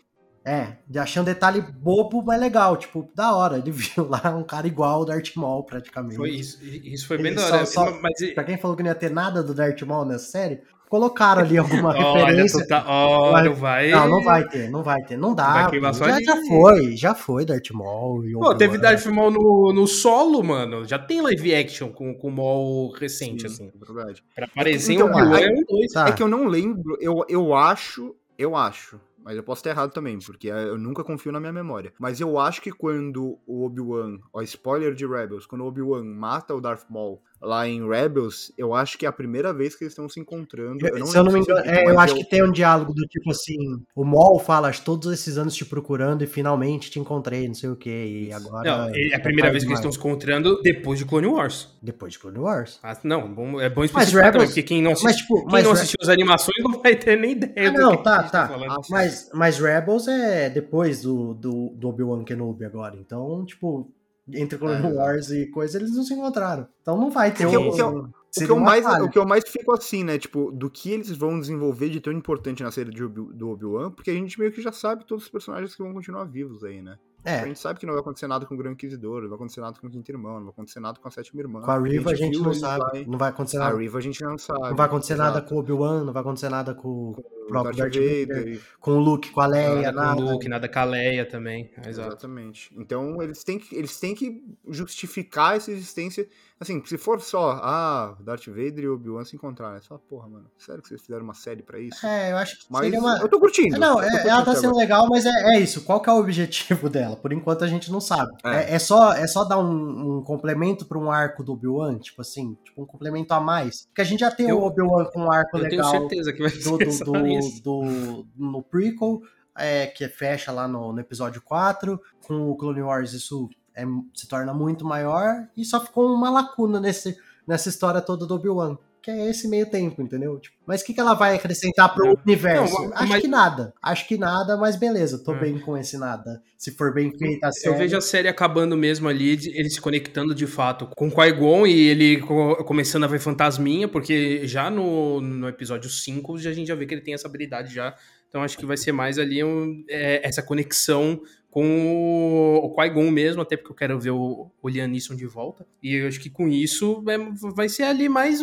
É, 0.44 0.78
de 0.88 0.98
achei 0.98 1.22
um 1.22 1.26
detalhe 1.26 1.62
bobo, 1.62 2.24
mas 2.24 2.40
legal. 2.40 2.76
Tipo, 2.78 3.08
da 3.16 3.36
hora. 3.36 3.58
Ele 3.60 3.70
viu 3.72 4.08
lá 4.10 4.36
um 4.36 4.44
cara 4.44 4.66
igual 4.68 4.92
ao 5.00 5.06
Darth 5.06 5.36
Maul, 5.36 5.64
praticamente. 5.64 6.16
Foi 6.16 6.30
isso, 6.32 6.58
isso 6.64 7.08
foi 7.08 7.18
bem 7.20 7.34
da 7.36 7.46
hora. 7.46 7.66
só- 7.66 8.00
Mas, 8.02 8.34
Pra 8.34 8.44
quem 8.44 8.58
falou 8.58 8.76
que 8.76 8.82
não 8.84 8.90
ia 8.90 8.96
ter 8.96 9.12
nada 9.12 9.44
do 9.44 9.54
Darth 9.54 9.82
Maul 9.84 10.06
nessa 10.06 10.26
série, 10.32 10.62
colocaram 10.90 11.42
ali 11.44 11.58
alguma 11.60 11.90
olha, 11.96 12.26
referência. 12.26 12.68
tá, 12.68 12.84
olha, 12.88 13.50
Mas- 13.52 13.60
vai. 13.60 13.92
Não, 13.92 14.10
não 14.10 14.24
vai 14.24 14.48
ter, 14.48 14.70
não 14.72 14.82
vai 14.84 15.02
ter. 15.04 15.16
Não 15.16 15.36
dá. 15.36 15.70
Já, 15.94 16.20
já 16.22 16.36
foi, 16.48 16.98
já 16.98 17.14
foi 17.14 17.46
Darth 17.46 17.70
Maul. 17.72 18.26
e 18.26 18.32
Pô, 18.34 18.56
teve 18.56 18.80
Darth 18.80 19.06
Maul 19.06 19.30
no, 19.30 19.72
no 19.74 19.86
solo, 19.86 20.44
mano. 20.44 20.86
Já 20.86 20.98
tem 20.98 21.22
live 21.22 21.54
action 21.54 21.90
com, 21.90 22.16
com 22.16 22.30
o 22.30 22.32
Maul 22.32 22.92
recente, 22.94 23.42
Sim, 23.48 23.68
assim. 23.68 23.72
é 23.80 23.86
verdade. 23.94 24.24
Pra 24.34 24.46
aparecer 24.48 24.94
Então, 24.94 25.06
Obi-Wan 25.08 25.36
aí- 25.38 25.44
é 25.44 25.52
um 25.52 25.64
dois. 25.70 25.92
Tá. 25.94 26.08
É 26.08 26.12
que 26.14 26.24
eu 26.24 26.28
não 26.28 26.46
lembro, 26.48 26.98
eu, 27.00 27.24
eu 27.30 27.54
acho, 27.54 28.16
eu 28.40 28.56
acho, 28.56 29.00
mas 29.24 29.38
eu 29.38 29.44
posso 29.44 29.60
estar 29.60 29.70
errado 29.72 29.92
também, 29.92 30.18
porque 30.20 30.48
eu 30.48 30.78
nunca 30.78 31.04
confio 31.04 31.32
na 31.32 31.40
minha 31.40 31.54
memória. 31.54 31.94
Mas 32.00 32.20
eu 32.20 32.40
acho 32.40 32.62
que 32.62 32.72
quando 32.72 33.40
o 33.46 33.66
Obi-Wan, 33.66 34.20
ó, 34.34 34.42
spoiler 34.42 34.94
de 34.94 35.06
Rebels, 35.06 35.46
quando 35.46 35.62
o 35.62 35.68
Obi-Wan 35.68 36.04
mata 36.04 36.56
o 36.56 36.62
Darth 36.62 36.90
Maul 36.90 37.22
lá 37.42 37.68
em 37.68 37.88
Rebels, 37.88 38.52
eu 38.58 38.74
acho 38.74 38.98
que 38.98 39.06
é 39.06 39.10
a 39.10 39.12
primeira 39.12 39.52
vez 39.54 39.76
que 39.76 39.84
eles 39.84 39.94
estão 39.94 40.08
se 40.08 40.20
encontrando. 40.20 40.86
Eu- 40.88 41.06
se 41.06 41.18
eu 41.18 41.24
não 41.24 41.32
me 41.32 41.40
engano, 41.40 41.60
é, 41.66 41.86
eu 41.86 42.00
acho 42.00 42.16
que 42.16 42.24
tem 42.24 42.44
um 42.44 42.52
diálogo 42.52 42.94
do 42.94 43.04
tipo 43.08 43.32
assim: 43.32 43.58
o 43.96 44.04
Maul 44.06 44.40
fala, 44.40 44.68
"Acho 44.70 44.84
todos 44.84 45.12
esses 45.12 45.38
anos 45.38 45.56
te 45.56 45.66
procurando 45.66 46.24
e 46.24 46.28
finalmente 46.28 46.92
te 46.92 47.00
encontrei, 47.00 47.48
não 47.48 47.56
sei 47.56 47.70
o 47.70 47.76
que, 47.76 47.90
e 48.28 48.34
agora. 48.34 48.64
Não, 48.70 48.86
é 48.96 49.14
a 49.14 49.16
é 49.16 49.20
primeira 49.20 49.50
vez 49.52 49.64
que 49.64 49.70
eles 49.70 49.80
estão 49.80 49.90
demais." 49.90 49.94
se 49.96 50.00
encontrando 50.00 50.62
depois 50.62 51.00
de 51.00 51.06
Clone 51.06 51.28
Wars. 51.28 51.70
Depois 51.82 52.14
de 52.14 52.20
Clone 52.20 52.38
Wars. 52.40 52.80
Ah, 52.84 52.96
não, 53.04 53.34
bom- 53.34 53.60
é 53.60 53.70
bom 53.70 53.82
Mas 53.82 53.90
especificar 53.92 54.24
também, 54.26 54.32
Rebels- 54.34 54.50
porque 54.50 54.64
quem 54.64 54.82
não, 54.82 54.92
assiste, 54.92 55.04
Mas, 55.06 55.16
tipo, 55.18 55.36
quem 55.42 55.52
mas, 55.52 55.64
não 55.64 55.72
assistiu 55.72 55.98
as 56.02 56.10
animações 56.10 56.58
não 56.64 56.82
vai 56.82 56.96
ter 56.96 57.18
nem 57.18 57.32
ideia 57.32 57.70
Ah, 57.70 57.72
do 57.72 57.80
não, 57.80 57.98
que 57.98 58.04
tá, 58.04 58.18
a 58.18 58.22
gente 58.22 58.32
tá. 58.32 58.52
Ah, 58.70 58.78
Mas, 58.90 59.30
mas 59.34 59.60
Rebels 59.60 60.08
é 60.08 60.50
depois 60.50 61.02
do, 61.02 61.34
do, 61.34 61.70
do 61.76 61.90
Obi-Wan 61.90 62.24
Kenobi 62.24 62.66
agora. 62.66 62.96
Então, 62.96 63.44
tipo, 63.46 63.90
entre 64.28 64.58
Clone 64.58 64.86
É. 64.86 64.90
Wars 64.94 65.30
e 65.32 65.48
coisa, 65.48 65.78
eles 65.78 65.96
não 65.96 66.04
se 66.04 66.14
encontraram. 66.14 66.68
Então 66.82 66.98
não 67.00 67.10
vai 67.10 67.34
ter 67.34 67.46
O 67.46 67.50
que 67.50 67.56
eu- 67.56 67.62
um- 67.62 67.70
o 67.70 67.76
que 67.76 67.82
eu- 67.82 68.10
O 68.38 68.46
que, 68.46 68.50
eu 68.52 68.60
mais, 68.60 68.84
falha. 68.86 69.04
o 69.04 69.10
que 69.10 69.20
eu 69.20 69.26
mais 69.26 69.44
fico 69.48 69.74
assim, 69.74 70.06
né? 70.06 70.18
Tipo, 70.18 70.52
do 70.54 70.70
que 70.70 70.90
eles 70.92 71.10
vão 71.12 71.38
desenvolver 71.40 71.90
de 71.90 72.00
tão 72.00 72.14
importante 72.14 72.64
na 72.64 72.72
série 72.72 72.90
de 72.90 73.04
Obi- 73.04 73.34
do 73.34 73.50
Obi-Wan, 73.50 73.92
porque 73.92 74.10
a 74.10 74.14
gente 74.14 74.40
meio 74.40 74.52
que 74.54 74.62
já 74.62 74.72
sabe 74.72 75.06
todos 75.06 75.26
os 75.26 75.30
personagens 75.30 75.76
que 75.76 75.84
vão 75.84 75.92
continuar 75.94 76.24
vivos 76.24 76.64
aí, 76.64 76.82
né? 76.82 76.98
A 77.24 77.30
É, 77.32 77.46
gente 77.46 77.60
sabe 77.60 77.80
que 77.80 77.86
não 77.86 77.94
vai 77.94 78.02
acontecer 78.02 78.26
nada 78.28 78.46
com 78.46 78.56
o 78.56 78.58
Grande 78.58 78.74
Inquisidor, 78.74 79.22
não 79.22 79.30
vai 79.30 79.36
acontecer 79.36 79.62
nada 79.62 79.80
com 79.80 79.88
o 79.88 79.90
Quinto 79.92 80.12
Irmão, 80.12 80.36
não 80.36 80.46
vai 80.46 80.50
acontecer 80.52 80.80
nada 80.80 81.00
com 81.00 81.08
a 81.08 81.12
Sétima 81.12 81.40
Irmã. 81.42 81.62
com 81.62 81.70
a 81.72 81.80
Riva 81.80 82.12
a 82.12 82.16
gente 82.16 82.32
viu 82.32 82.42
não 82.44 82.50
eles 82.52 82.60
sabe. 82.60 83.00
em- 83.00 83.06
Não 83.08 83.18
vai 83.18 83.30
acontecer 83.30 83.58
A 83.58 83.60
nada. 83.62 83.78
Riva 83.78 83.98
a 83.98 84.02
gente 84.02 84.24
não 84.24 84.38
sabe. 84.38 84.60
Não 84.70 84.76
vai 84.76 84.86
acontecer 84.88 85.16
nada 85.16 85.42
com 85.42 85.56
o 85.56 85.60
Obi-Wan, 85.60 86.04
não 86.04 86.14
vai 86.14 86.22
acontecer 86.22 86.50
nada 86.50 86.74
com 86.74 86.88
o 86.88 87.16
o 87.42 87.48
próprio 87.52 87.76
Darth 87.76 87.94
Vader, 87.96 88.28
Vader, 88.28 88.48
e- 88.54 88.62
com 88.80 88.92
o 88.92 89.00
Luke, 89.00 89.30
com 89.32 89.42
a 89.42 89.46
Leia, 89.46 89.92
Nada 89.92 89.92
nada. 89.92 90.16
com 90.16 90.22
o 90.28 90.32
Luke, 90.32 90.48
nada 90.48 90.70
com 90.70 90.80
a 90.80 90.84
Leia 90.86 91.26
também. 91.26 91.70
Exato. 91.86 91.90
Exatamente. 92.10 92.72
Então 92.78 93.22
eles 93.22 93.44
têm, 93.44 93.60
que, 93.60 93.76
eles 93.76 94.00
têm 94.00 94.16
que 94.16 94.42
justificar 94.70 95.58
essa 95.58 95.72
existência. 95.72 96.28
Assim, 96.60 96.82
se 96.86 96.98
for 96.98 97.20
só, 97.20 97.60
ah, 97.64 98.16
Darth 98.20 98.46
Vader 98.48 98.84
e 98.84 98.88
Obi-Wan 98.88 99.26
se 99.26 99.36
encontraram. 99.36 99.76
É 99.78 99.82
só, 99.82 99.98
porra, 99.98 100.28
mano, 100.30 100.46
sério 100.58 100.82
que 100.82 100.88
vocês 100.90 101.02
fizeram 101.02 101.24
uma 101.24 101.34
série 101.34 101.64
pra 101.64 101.80
isso? 101.80 102.06
É, 102.06 102.32
eu 102.32 102.38
acho 102.38 102.60
que 102.60 102.66
Mas 102.70 102.84
seria 102.84 103.00
uma. 103.00 103.18
eu 103.18 103.28
tô 103.28 103.40
curtindo. 103.40 103.76
É, 103.76 103.80
Não, 103.80 103.96
tô 103.96 104.02
é- 104.02 104.10
curtindo 104.12 104.30
ela 104.30 104.46
tá 104.46 104.56
sendo 104.56 104.66
agora. 104.70 104.78
legal, 104.84 105.08
mas 105.10 105.26
é, 105.26 105.56
é 105.56 105.60
isso. 105.60 105.82
Qual 105.84 106.00
que 106.00 106.10
é 106.10 106.14
o 106.14 106.18
objetivo 106.20 106.88
dela? 106.90 107.11
Por 107.16 107.32
enquanto 107.34 107.64
a 107.64 107.68
gente 107.68 107.92
não 107.92 108.00
sabe. 108.02 108.32
É. 108.44 108.72
É, 108.72 108.76
é 108.76 108.80
só, 108.80 109.14
é 109.14 109.26
só 109.28 109.44
dar 109.44 109.58
um, 109.60 110.18
um 110.18 110.24
complemento 110.24 110.86
pra 110.86 110.98
um 110.98 111.10
arco 111.12 111.44
do 111.44 111.54
Obi-Wan, 111.54 111.98
tipo 111.98 112.22
assim, 112.22 112.58
tipo 112.64 112.82
um 112.82 112.86
complemento 112.86 113.34
a 113.34 113.40
mais. 113.40 113.86
Porque 113.88 114.02
a 114.02 114.06
gente 114.06 114.20
já 114.22 114.32
tem 114.32 114.50
Eu- 114.50 114.60
o 114.60 114.64
Obi-Wan 114.66 115.06
com 115.06 115.22
um 115.22 115.32
arco 115.32 115.58
Eu 115.58 115.62
tenho 115.70 115.72
legal 115.84 115.92
certeza 115.92 116.32
que 116.34 116.42
vai 116.42 116.52
do, 116.52 116.58
ser 116.62 116.70
do, 116.70 116.78
do, 116.78 116.84
exatamente. 116.84 117.62
do- 117.62 118.26
no 118.36 118.62
prequel, 118.62 119.22
é, 119.58 119.88
que 119.88 120.08
fecha 120.08 120.52
lá 120.52 120.68
no, 120.68 120.94
no 120.94 121.00
episódio 121.00 121.42
4. 121.42 122.00
Com 122.26 122.50
o 122.50 122.56
Clone 122.56 122.82
Wars 122.82 123.14
isso 123.14 123.50
é- 123.76 123.86
se 124.14 124.28
torna 124.28 124.54
muito 124.54 124.86
maior. 124.86 125.48
E 125.58 125.64
só 125.66 125.80
ficou 125.80 126.14
uma 126.14 126.30
lacuna 126.30 126.80
nesse, 126.80 127.18
nessa 127.48 127.70
história 127.70 128.02
toda 128.02 128.26
do 128.26 128.36
Obi-Wan. 128.36 128.78
Que 129.02 129.10
é 129.10 129.30
esse 129.30 129.48
meio 129.48 129.66
tempo, 129.66 130.02
entendeu? 130.02 130.40
Tipo, 130.40 130.56
mas 130.66 130.82
o 130.82 130.86
que, 130.86 130.94
que 130.94 131.00
ela 131.00 131.14
vai 131.14 131.36
acrescentar 131.36 131.94
pro 131.94 132.18
universo? 132.26 132.74
Não, 132.74 132.94
Acho 132.94 133.08
mas- 133.10 133.22
que 133.22 133.28
nada. 133.28 133.74
Acho 133.82 134.08
que 134.08 134.18
nada, 134.18 134.56
mas 134.58 134.76
beleza, 134.76 135.18
tô 135.24 135.34
É. 135.34 135.40
bem 135.40 135.60
com 135.60 135.78
esse 135.78 135.98
nada. 135.98 136.42
Se 136.58 136.72
for 136.72 136.94
bem 136.94 137.12
feita 137.18 137.48
a 137.48 137.52
série. 137.52 137.74
Eu 137.74 137.78
vejo 137.80 137.98
a 137.98 138.02
série 138.02 138.28
acabando 138.28 138.78
mesmo 138.78 139.08
ali, 139.10 139.32
ele 139.54 139.70
se 139.70 139.82
conectando 139.82 140.36
de 140.36 140.46
fato 140.46 140.88
com 140.96 141.08
o 141.08 141.12
Qui-Gon 141.12 141.66
e 141.66 141.88
ele 141.88 142.18
co- 142.22 142.64
começando 142.64 143.04
a 143.04 143.08
ver 143.08 143.20
fantasminha, 143.20 143.88
porque 143.88 144.48
já 144.48 144.70
no, 144.70 145.20
no 145.20 145.48
episódio 145.48 145.90
5 145.90 146.38
já- 146.38 146.52
a 146.52 146.54
gente 146.54 146.68
já 146.68 146.76
vê 146.76 146.86
que 146.86 146.94
ele 146.94 147.02
tem 147.02 147.14
essa 147.16 147.28
habilidade 147.28 147.74
já. 147.74 147.96
Então 148.30 148.44
acho 148.44 148.58
que 148.58 148.66
vai 148.66 148.78
ser 148.78 148.92
mais 148.92 149.18
ali 149.20 149.44
um- 149.44 149.84
é, 149.90 150.26
essa 150.26 150.42
conexão 150.44 151.20
com 151.52 152.60
o, 152.64 152.74
Qui-Gon 152.74 153.12
mesmo, 153.12 153.42
até 153.42 153.58
porque 153.58 153.72
eu 153.74 153.76
quero 153.76 154.00
ver 154.00 154.12
o, 154.12 154.50
o 154.62 154.70
Liam 154.70 154.88
Neeson 154.88 155.16
de 155.16 155.26
volta. 155.28 155.68
E 155.84 155.94
eu 155.96 156.08
acho 156.08 156.20
que 156.20 156.30
com 156.30 156.48
isso 156.48 157.04
é, 157.08 157.18
vai 157.54 157.68
ser 157.68 157.84
ali 157.84 158.08
mais 158.08 158.42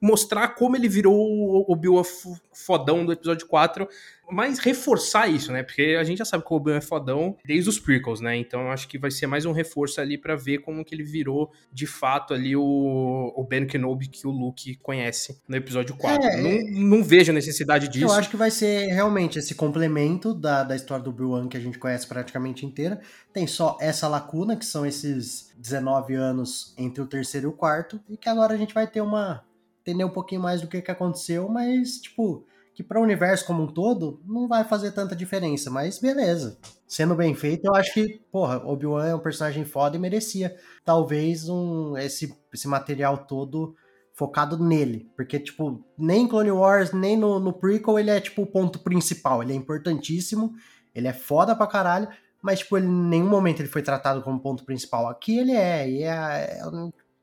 mostrar 0.00 0.48
como 0.54 0.74
ele 0.74 0.88
virou 0.88 1.14
o 1.14 1.70
Obi-Wan 1.70 2.00
f- 2.00 2.30
fodão 2.64 3.04
do 3.04 3.12
episódio 3.12 3.46
4, 3.46 3.88
mas 4.30 4.58
reforçar 4.58 5.28
isso, 5.28 5.52
né? 5.52 5.62
Porque 5.62 5.96
a 5.98 6.04
gente 6.04 6.18
já 6.18 6.24
sabe 6.24 6.44
que 6.44 6.52
o 6.52 6.56
Obi-Wan 6.56 6.76
é 6.76 6.80
fodão 6.80 7.36
desde 7.44 7.68
os 7.68 7.78
prequels, 7.78 8.20
né? 8.20 8.36
Então 8.36 8.70
acho 8.70 8.88
que 8.88 8.98
vai 8.98 9.10
ser 9.10 9.26
mais 9.26 9.44
um 9.44 9.52
reforço 9.52 10.00
ali 10.00 10.16
pra 10.16 10.36
ver 10.36 10.58
como 10.58 10.84
que 10.84 10.94
ele 10.94 11.02
virou 11.02 11.50
de 11.72 11.86
fato 11.86 12.32
ali 12.32 12.54
o, 12.54 13.32
o 13.34 13.44
Ben 13.44 13.66
Kenobi 13.66 14.08
que 14.08 14.26
o 14.26 14.30
Luke 14.30 14.76
conhece 14.76 15.40
no 15.48 15.56
episódio 15.56 15.96
4. 15.96 16.24
É, 16.24 16.36
não, 16.36 16.98
não 16.98 17.04
vejo 17.04 17.32
a 17.32 17.34
necessidade 17.34 17.88
disso. 17.88 18.06
Eu 18.06 18.12
acho 18.12 18.30
que 18.30 18.36
vai 18.36 18.50
ser 18.50 18.86
realmente 18.92 19.38
esse 19.38 19.54
complemento 19.54 20.32
da, 20.32 20.62
da 20.62 20.76
história 20.76 21.02
do 21.02 21.10
Obi-Wan 21.10 21.48
que 21.48 21.56
a 21.56 21.60
gente 21.60 21.78
conhece 21.78 22.06
praticamente 22.06 22.64
inteira. 22.64 23.00
Tem 23.32 23.46
só 23.46 23.76
essa 23.80 24.08
lacuna, 24.08 24.56
que 24.56 24.64
são 24.64 24.86
esses 24.86 25.52
19 25.56 26.14
anos 26.14 26.74
entre 26.78 27.02
o 27.02 27.06
terceiro 27.06 27.48
e 27.48 27.50
o 27.50 27.52
quarto, 27.52 28.00
e 28.08 28.16
que 28.16 28.28
agora 28.28 28.54
a 28.54 28.56
gente 28.56 28.74
vai 28.74 28.86
ter 28.86 29.00
uma. 29.00 29.44
entender 29.82 30.04
um 30.04 30.10
pouquinho 30.10 30.40
mais 30.40 30.60
do 30.60 30.68
que, 30.68 30.80
que 30.80 30.90
aconteceu, 30.90 31.48
mas, 31.48 31.98
tipo, 32.00 32.44
que 32.80 32.88
para 32.88 32.98
o 32.98 33.02
universo 33.02 33.44
como 33.44 33.62
um 33.62 33.66
todo 33.66 34.22
não 34.24 34.48
vai 34.48 34.64
fazer 34.64 34.92
tanta 34.92 35.14
diferença, 35.14 35.70
mas 35.70 35.98
beleza. 35.98 36.58
Sendo 36.88 37.14
bem 37.14 37.34
feito, 37.34 37.66
eu 37.66 37.74
acho 37.74 37.92
que, 37.92 38.20
porra, 38.32 38.56
Obi-Wan 38.64 39.06
é 39.06 39.14
um 39.14 39.20
personagem 39.20 39.66
foda 39.66 39.96
e 39.96 40.00
merecia 40.00 40.56
talvez 40.82 41.48
um 41.48 41.96
esse, 41.98 42.34
esse 42.52 42.66
material 42.66 43.18
todo 43.18 43.76
focado 44.14 44.58
nele. 44.58 45.10
Porque, 45.14 45.38
tipo, 45.38 45.84
nem 45.96 46.22
em 46.22 46.28
Clone 46.28 46.50
Wars, 46.50 46.92
nem 46.92 47.16
no, 47.16 47.38
no 47.38 47.52
prequel 47.52 47.98
ele 47.98 48.10
é, 48.10 48.18
tipo, 48.18 48.42
o 48.42 48.46
ponto 48.46 48.78
principal. 48.78 49.42
Ele 49.42 49.52
é 49.52 49.56
importantíssimo, 49.56 50.54
ele 50.94 51.06
é 51.06 51.12
foda 51.12 51.54
pra 51.54 51.66
caralho, 51.66 52.08
mas, 52.42 52.60
tipo, 52.60 52.78
ele, 52.78 52.86
em 52.86 53.08
nenhum 53.08 53.28
momento 53.28 53.60
ele 53.60 53.68
foi 53.68 53.82
tratado 53.82 54.22
como 54.22 54.40
ponto 54.40 54.64
principal. 54.64 55.06
Aqui 55.06 55.38
ele 55.38 55.52
é, 55.52 55.88
e 55.88 56.02
é, 56.02 56.08
é, 56.08 56.62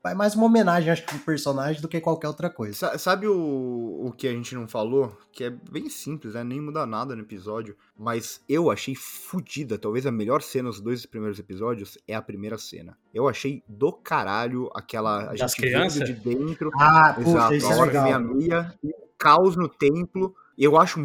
é 0.04 0.14
mais 0.14 0.34
uma 0.34 0.46
homenagem, 0.46 0.90
acho 0.90 1.02
que, 1.04 1.14
pro 1.14 1.18
personagem 1.24 1.82
do 1.82 1.88
que 1.88 2.00
qualquer 2.00 2.28
outra 2.28 2.48
coisa. 2.48 2.72
Sa- 2.74 2.98
Sabe 2.98 3.26
o, 3.26 4.06
o 4.06 4.12
que 4.12 4.26
a 4.28 4.32
gente 4.32 4.54
não 4.54 4.66
falou? 4.68 5.16
Que 5.32 5.44
é 5.44 5.50
bem 5.50 5.88
simples, 5.90 6.34
né? 6.34 6.42
Nem 6.44 6.60
muda 6.60 6.86
nada 6.86 7.14
no 7.16 7.22
episódio. 7.22 7.76
Mas 7.98 8.40
eu 8.48 8.70
achei 8.70 8.94
fodida. 8.94 9.76
Talvez 9.78 10.06
a 10.06 10.12
melhor 10.12 10.40
cena 10.40 10.68
dos 10.68 10.80
dois 10.80 11.04
primeiros 11.04 11.38
episódios 11.38 11.98
é 12.06 12.14
a 12.14 12.22
primeira 12.22 12.56
cena. 12.56 12.96
Eu 13.12 13.28
achei 13.28 13.62
do 13.68 13.92
caralho 13.92 14.70
aquela. 14.74 15.22
A 15.22 15.34
Das 15.34 15.40
gente 15.52 15.56
crianças? 15.62 16.04
de 16.08 16.12
dentro. 16.14 16.70
Ah, 16.74 17.16
Exato, 17.18 17.54
isso 17.54 17.66
a 17.66 17.76
é 17.76 17.80
legal. 17.82 18.04
meia-meia, 18.04 18.74
e 18.82 18.88
o 18.88 18.94
caos 19.18 19.56
no 19.56 19.68
templo. 19.68 20.34
Eu 20.58 20.76
acho 20.76 20.98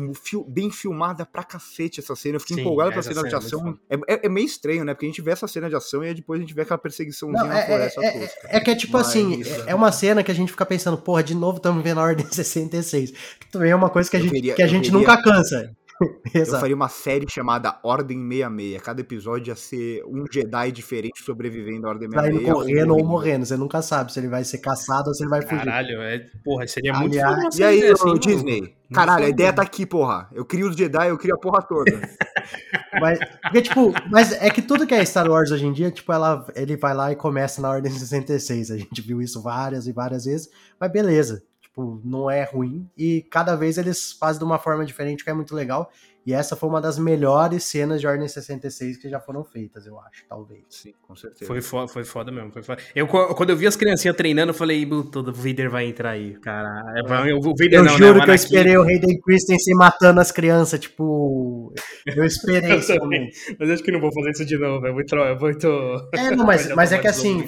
bem 0.47 0.71
filmada 0.71 1.25
pra 1.25 1.43
cacete 1.43 1.99
essa 1.99 2.15
cena. 2.15 2.37
Eu 2.37 2.39
fiquei 2.39 2.55
Sim, 2.55 2.61
empolgado 2.61 2.89
pra 2.91 2.99
essa 3.01 3.09
cena 3.13 3.21
de 3.23 3.29
cena 3.29 3.41
é 3.41 3.45
ação. 3.45 3.79
É, 3.89 3.95
é- 4.15 4.25
é 4.25 4.29
meio 4.29 4.45
estranho, 4.47 4.83
né? 4.83 4.93
Porque 4.95 5.05
a 5.05 5.09
gente 5.09 5.21
vê 5.21 5.29
essa 5.31 5.47
cena 5.47 5.69
de 5.69 5.75
ação 5.75 6.03
e 6.03 6.07
aí 6.07 6.13
depois 6.15 6.39
a 6.39 6.41
gente 6.41 6.53
vê 6.55 6.63
aquela 6.63 6.77
perseguiçãozinha 6.79 7.41
Não, 7.43 7.49
na 7.49 7.59
é, 7.59 7.65
floresta 7.67 8.03
é, 8.03 8.11
tosca. 8.19 8.47
é, 8.47 8.57
é 8.57 8.59
que 8.59 8.71
é 8.71 8.75
tipo 8.75 8.93
Mas- 8.93 9.07
assim, 9.09 9.43
é- 9.43 9.71
é 9.71 9.75
uma 9.75 9.91
cena 9.91 10.23
que 10.23 10.31
a 10.31 10.35
gente 10.35 10.51
fica 10.51 10.65
pensando, 10.65 10.97
porra, 10.97 11.21
de 11.23 11.35
novo 11.35 11.57
estamos 11.57 11.83
vendo 11.83 11.99
a 11.99 12.03
Ordem 12.03 12.25
66. 12.31 13.11
Que 13.39 13.47
também 13.51 13.69
é 13.71 13.75
uma 13.75 13.89
coisa 13.91 14.09
que 14.09 14.17
a 14.17 14.19
gente, 14.19 14.31
queria- 14.31 14.55
que 14.55 14.63
a 14.63 14.67
gente 14.67 14.85
queria- 14.85 14.97
nunca 14.99 15.21
cansa. 15.21 15.71
Eu 16.33 16.41
Exato. 16.41 16.59
faria 16.61 16.75
uma 16.75 16.89
série 16.89 17.25
chamada 17.29 17.79
Ordem 17.83 18.17
66. 18.29 18.81
Cada 18.81 19.01
episódio 19.01 19.51
ia 19.51 19.55
ser 19.55 20.03
um 20.05 20.25
Jedi 20.31 20.71
diferente 20.71 21.23
sobrevivendo 21.23 21.87
à 21.87 21.89
Ordem 21.91 22.09
Vai 22.09 22.31
66. 22.31 22.41
indo 22.47 22.53
correndo 22.55 22.95
ou 22.95 23.05
morrendo. 23.05 23.45
Você 23.45 23.57
nunca 23.57 23.81
sabe 23.81 24.11
se 24.13 24.19
ele 24.19 24.27
vai 24.27 24.43
ser 24.43 24.57
caçado 24.59 25.09
ou 25.09 25.13
se 25.13 25.23
ele 25.23 25.29
vai 25.29 25.41
fugir. 25.41 25.57
Caralho, 25.65 26.01
é, 26.01 26.19
porra, 26.43 26.67
seria 26.67 26.93
muito 26.93 27.13
Aliás- 27.19 27.57
E 27.57 27.63
aí, 27.63 27.81
hein, 27.89 28.19
Disney? 28.19 28.61
mano? 28.61 28.73
Caralho, 28.93 29.25
a 29.25 29.29
ideia 29.29 29.51
tá 29.51 29.61
aqui, 29.63 29.85
porra. 29.85 30.29
Eu 30.31 30.45
crio 30.45 30.69
os 30.69 30.75
Jedi, 30.75 31.09
eu 31.09 31.17
crio 31.17 31.35
a 31.35 31.39
porra 31.39 31.61
toda. 31.61 31.91
Mas, 33.01 33.17
porque, 33.41 33.61
tipo, 33.63 33.91
mas 34.11 34.31
é 34.33 34.49
que 34.51 34.61
tudo 34.61 34.85
que 34.85 34.93
é 34.93 35.03
Star 35.03 35.27
Wars 35.29 35.49
hoje 35.49 35.65
em 35.65 35.73
dia, 35.73 35.89
tipo, 35.89 36.11
ela, 36.13 36.45
ele 36.55 36.77
vai 36.77 36.93
lá 36.93 37.11
e 37.11 37.15
começa 37.15 37.59
na 37.59 37.69
Ordem 37.71 37.91
66. 37.91 38.69
A 38.69 38.77
gente 38.77 39.01
viu 39.01 39.19
isso 39.19 39.41
várias 39.41 39.87
e 39.87 39.91
várias 39.91 40.25
vezes, 40.25 40.47
mas 40.79 40.91
beleza. 40.91 41.41
Tipo, 41.73 41.99
não 42.05 42.29
é 42.29 42.43
ruim. 42.43 42.87
E 42.95 43.23
cada 43.31 43.55
vez 43.55 43.79
eles 43.79 44.11
fazem 44.11 44.37
de 44.37 44.45
uma 44.45 44.59
forma 44.59 44.85
diferente, 44.85 45.23
que 45.23 45.29
é 45.31 45.33
muito 45.33 45.55
legal. 45.55 45.91
E 46.25 46.33
essa 46.33 46.55
foi 46.55 46.69
uma 46.69 46.79
das 46.79 46.97
melhores 46.97 47.63
cenas 47.65 47.99
de 47.99 48.07
Ordem 48.07 48.27
66 48.27 48.97
que 48.97 49.09
já 49.09 49.19
foram 49.19 49.43
feitas, 49.43 49.85
eu 49.85 49.99
acho, 49.99 50.23
talvez. 50.29 50.61
Sim, 50.69 50.93
com 51.01 51.15
certeza. 51.15 51.45
Foi 51.45 51.61
foda, 51.61 51.87
foi 51.89 52.03
foda 52.05 52.31
mesmo. 52.31 52.51
Foi 52.51 52.63
foda. 52.63 52.81
Eu, 52.95 53.07
quando 53.07 53.49
eu 53.49 53.57
vi 53.57 53.67
as 53.67 53.75
criancinhas 53.75 54.15
treinando, 54.15 54.51
eu 54.51 54.53
falei, 54.53 54.85
"Puta, 54.85 55.19
o 55.19 55.33
Vader 55.33 55.69
vai 55.69 55.85
entrar 55.85 56.11
aí, 56.11 56.33
cara. 56.39 56.69
É, 56.97 57.03
vai- 57.03 57.33
O 57.33 57.41
Vader 57.41 57.73
Eu 57.73 57.83
não, 57.83 57.91
né? 57.91 57.97
juro 57.97 58.19
O 58.19 58.23
que 58.23 58.29
eu 58.29 58.33
esperei 58.35 58.77
o 58.77 58.83
Hayden 58.83 59.19
Christensen 59.19 59.75
matando 59.75 60.21
as 60.21 60.31
crianças, 60.31 60.79
tipo. 60.79 61.73
Eu 62.05 62.23
esperei 62.23 62.71
Eu 62.71 62.77
esse 62.79 62.97
também. 62.97 63.29
Mas 63.59 63.69
acho 63.71 63.83
que 63.83 63.91
não 63.91 63.99
vou 63.99 64.11
fazer 64.13 64.31
isso 64.31 64.45
de 64.45 64.57
novo. 64.57 64.87
É 64.87 64.91
muito. 64.93 65.15
É 65.15 65.37
muito... 65.37 65.67
É, 66.13 66.31
não, 66.35 66.45
mas, 66.45 66.67
mas 66.73 66.91
é 66.93 66.97
que 66.99 67.03
traumatizou 67.11 67.41
assim, 67.41 67.47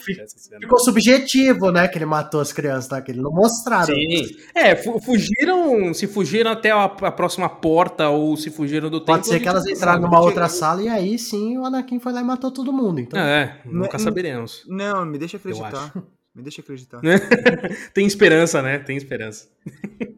ficou 0.60 0.80
subjetivo, 0.80 1.72
né? 1.72 1.88
Que 1.88 1.98
ele 1.98 2.06
matou 2.06 2.42
as 2.42 2.52
crianças, 2.52 2.90
tá? 2.90 3.02
Que 3.02 3.12
ele 3.14 3.22
não 3.22 3.32
mostraram. 3.32 3.86
Sim. 3.96 4.26
É, 4.54 4.76
fu- 4.76 5.00
fugiram. 5.02 5.94
Se 5.94 6.08
fugiram 6.08 6.52
até 6.52 6.72
a, 6.72 6.84
a 6.84 7.12
próxima 7.12 7.48
porta 7.48 8.10
ou 8.10 8.36
se 8.36 8.50
fugiram 8.50 8.65
do 8.90 9.00
templo. 9.00 9.06
Pode 9.06 9.28
ser 9.28 9.40
que 9.40 9.48
elas 9.48 9.66
entraram 9.66 10.02
numa 10.02 10.20
outra 10.20 10.48
sala 10.50 10.82
e 10.82 10.88
aí 10.88 11.18
sim 11.20 11.58
o 11.58 11.66
Anakin 11.66 12.00
foi 12.00 12.12
lá 12.14 12.22
e 12.22 12.24
matou 12.24 12.52
todo 12.52 12.72
mundo. 12.74 13.00
Então, 13.00 13.20
É, 13.20 13.60
nunca 13.66 13.98
Não- 13.98 14.04
saberemos. 14.04 14.64
Não, 14.68 15.06
me 15.06 15.18
deixa 15.18 15.38
acreditar. 15.38 15.94
Me 16.36 16.44
deixa 16.44 16.60
acreditar. 16.62 17.00
Tem 17.94 18.06
esperança, 18.06 18.62
né? 18.62 18.78
Tem 18.80 18.98
esperança. 18.98 19.48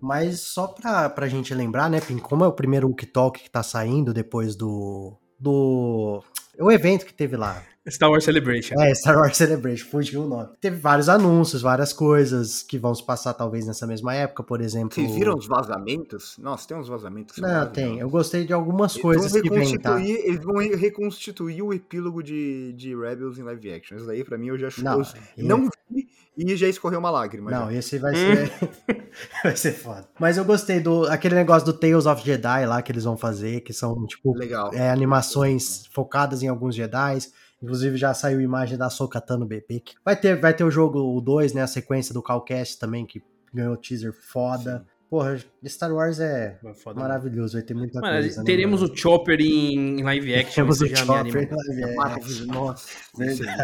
Mas 0.01 0.39
só 0.41 0.67
pra, 0.67 1.09
pra 1.09 1.27
gente 1.27 1.53
lembrar, 1.53 1.89
né, 1.89 1.99
Pim, 2.01 2.17
como 2.17 2.43
é 2.43 2.47
o 2.47 2.51
primeiro 2.53 2.87
Wookie 2.87 3.05
Talk 3.05 3.39
que 3.39 3.49
tá 3.49 3.61
saindo 3.61 4.13
depois 4.13 4.55
do. 4.55 5.15
do. 5.39 6.23
O 6.59 6.71
evento 6.71 7.05
que 7.05 7.13
teve 7.13 7.37
lá. 7.37 7.61
Star 7.89 8.09
Wars 8.09 8.23
Celebration. 8.23 8.75
É, 8.81 8.93
Star 8.93 9.17
Wars 9.17 9.37
Celebration, 9.37 9.85
fugiu 9.89 10.23
o 10.23 10.27
nome. 10.27 10.49
Teve 10.59 10.77
vários 10.77 11.09
anúncios, 11.09 11.61
várias 11.61 11.93
coisas 11.93 12.61
que 12.63 12.77
vão 12.77 12.93
se 12.93 13.03
passar 13.03 13.33
talvez 13.33 13.65
nessa 13.65 13.87
mesma 13.87 14.13
época, 14.13 14.43
por 14.43 14.61
exemplo. 14.61 14.93
Vocês 14.93 15.11
viram 15.13 15.35
os 15.35 15.47
vazamentos? 15.47 16.37
Nossa, 16.37 16.67
tem 16.67 16.77
uns 16.77 16.87
vazamentos. 16.87 17.37
Não, 17.37 17.67
tem. 17.69 17.99
Eu 17.99 18.09
gostei 18.09 18.45
de 18.45 18.53
algumas 18.53 18.93
Eles 18.93 19.01
coisas 19.01 19.31
vão 19.31 19.41
que 19.41 19.49
vem, 19.49 19.77
tá? 19.79 19.95
reconstituir, 19.97 20.27
Eles 20.27 20.43
vão 20.43 20.57
re- 20.57 20.75
reconstituir 20.75 21.61
o 21.61 21.73
epílogo 21.73 22.21
de, 22.21 22.73
de 22.73 22.95
Rebels 22.95 23.37
em 23.37 23.43
live 23.43 23.73
action. 23.73 23.97
Isso 23.97 24.05
daí, 24.05 24.23
pra 24.23 24.37
mim, 24.37 24.47
eu 24.47 24.57
já 24.57 24.69
Não, 24.81 25.01
eu 25.37 25.45
não 25.45 25.69
vi 25.89 26.07
e 26.37 26.55
já 26.55 26.67
escorreu 26.67 26.99
uma 26.99 27.09
lágrima. 27.09 27.49
Não, 27.49 27.71
já. 27.71 27.73
esse 27.79 27.97
vai 27.97 28.13
ser. 28.15 28.51
vai 29.43 29.55
ser 29.57 29.71
foda. 29.71 30.07
Mas 30.19 30.37
eu 30.37 30.45
gostei 30.45 30.79
do. 30.79 31.05
aquele 31.05 31.33
negócio 31.35 31.65
do 31.65 31.73
Tales 31.73 32.05
of 32.05 32.23
Jedi 32.23 32.65
lá 32.65 32.81
que 32.81 32.91
eles 32.91 33.05
vão 33.05 33.17
fazer, 33.17 33.61
que 33.61 33.73
são, 33.73 34.05
tipo, 34.05 34.37
Legal. 34.37 34.71
é, 34.73 34.91
animações 34.91 35.87
focadas 35.91 36.43
em 36.43 36.47
alguns 36.47 36.75
Jedi. 36.75 37.17
Inclusive 37.61 37.97
já 37.97 38.13
saiu 38.13 38.39
imagem 38.39 38.77
da 38.77 38.89
Sokatano 38.89 39.45
bebê. 39.45 39.79
que 39.79 39.95
Vai 40.05 40.15
ter, 40.15 40.39
vai 40.39 40.53
ter 40.53 40.63
o 40.63 40.71
jogo 40.71 40.99
o 40.99 41.19
2, 41.21 41.53
né? 41.53 41.61
A 41.63 41.67
sequência 41.67 42.13
do 42.13 42.21
Calcast 42.21 42.77
também, 42.79 43.05
que 43.05 43.21
ganhou 43.53 43.75
teaser 43.75 44.13
foda. 44.13 44.85
Porra, 45.09 45.39
Star 45.65 45.93
Wars 45.93 46.19
é 46.19 46.57
Foi 46.61 46.73
foda. 46.73 46.99
maravilhoso, 46.99 47.53
vai 47.53 47.61
ter 47.63 47.73
muita 47.73 48.01
Mano, 48.01 48.19
coisa. 48.21 48.39
né, 48.41 48.45
teremos 48.45 48.81
mano? 48.81 48.93
o 48.93 48.97
Chopper 48.97 49.39
em, 49.39 49.99
em 49.99 50.03
live 50.03 50.35
action. 50.35 50.53
Temos 50.53 50.81
isso 50.81 50.93
o 50.93 50.97
Chopper 50.97 51.15
anima. 51.15 51.37
live 51.39 51.83
action. 51.83 51.95
Maravilhoso. 51.95 52.47
Nossa, 52.47 52.87
isso 53.23 53.43
é 53.43 53.55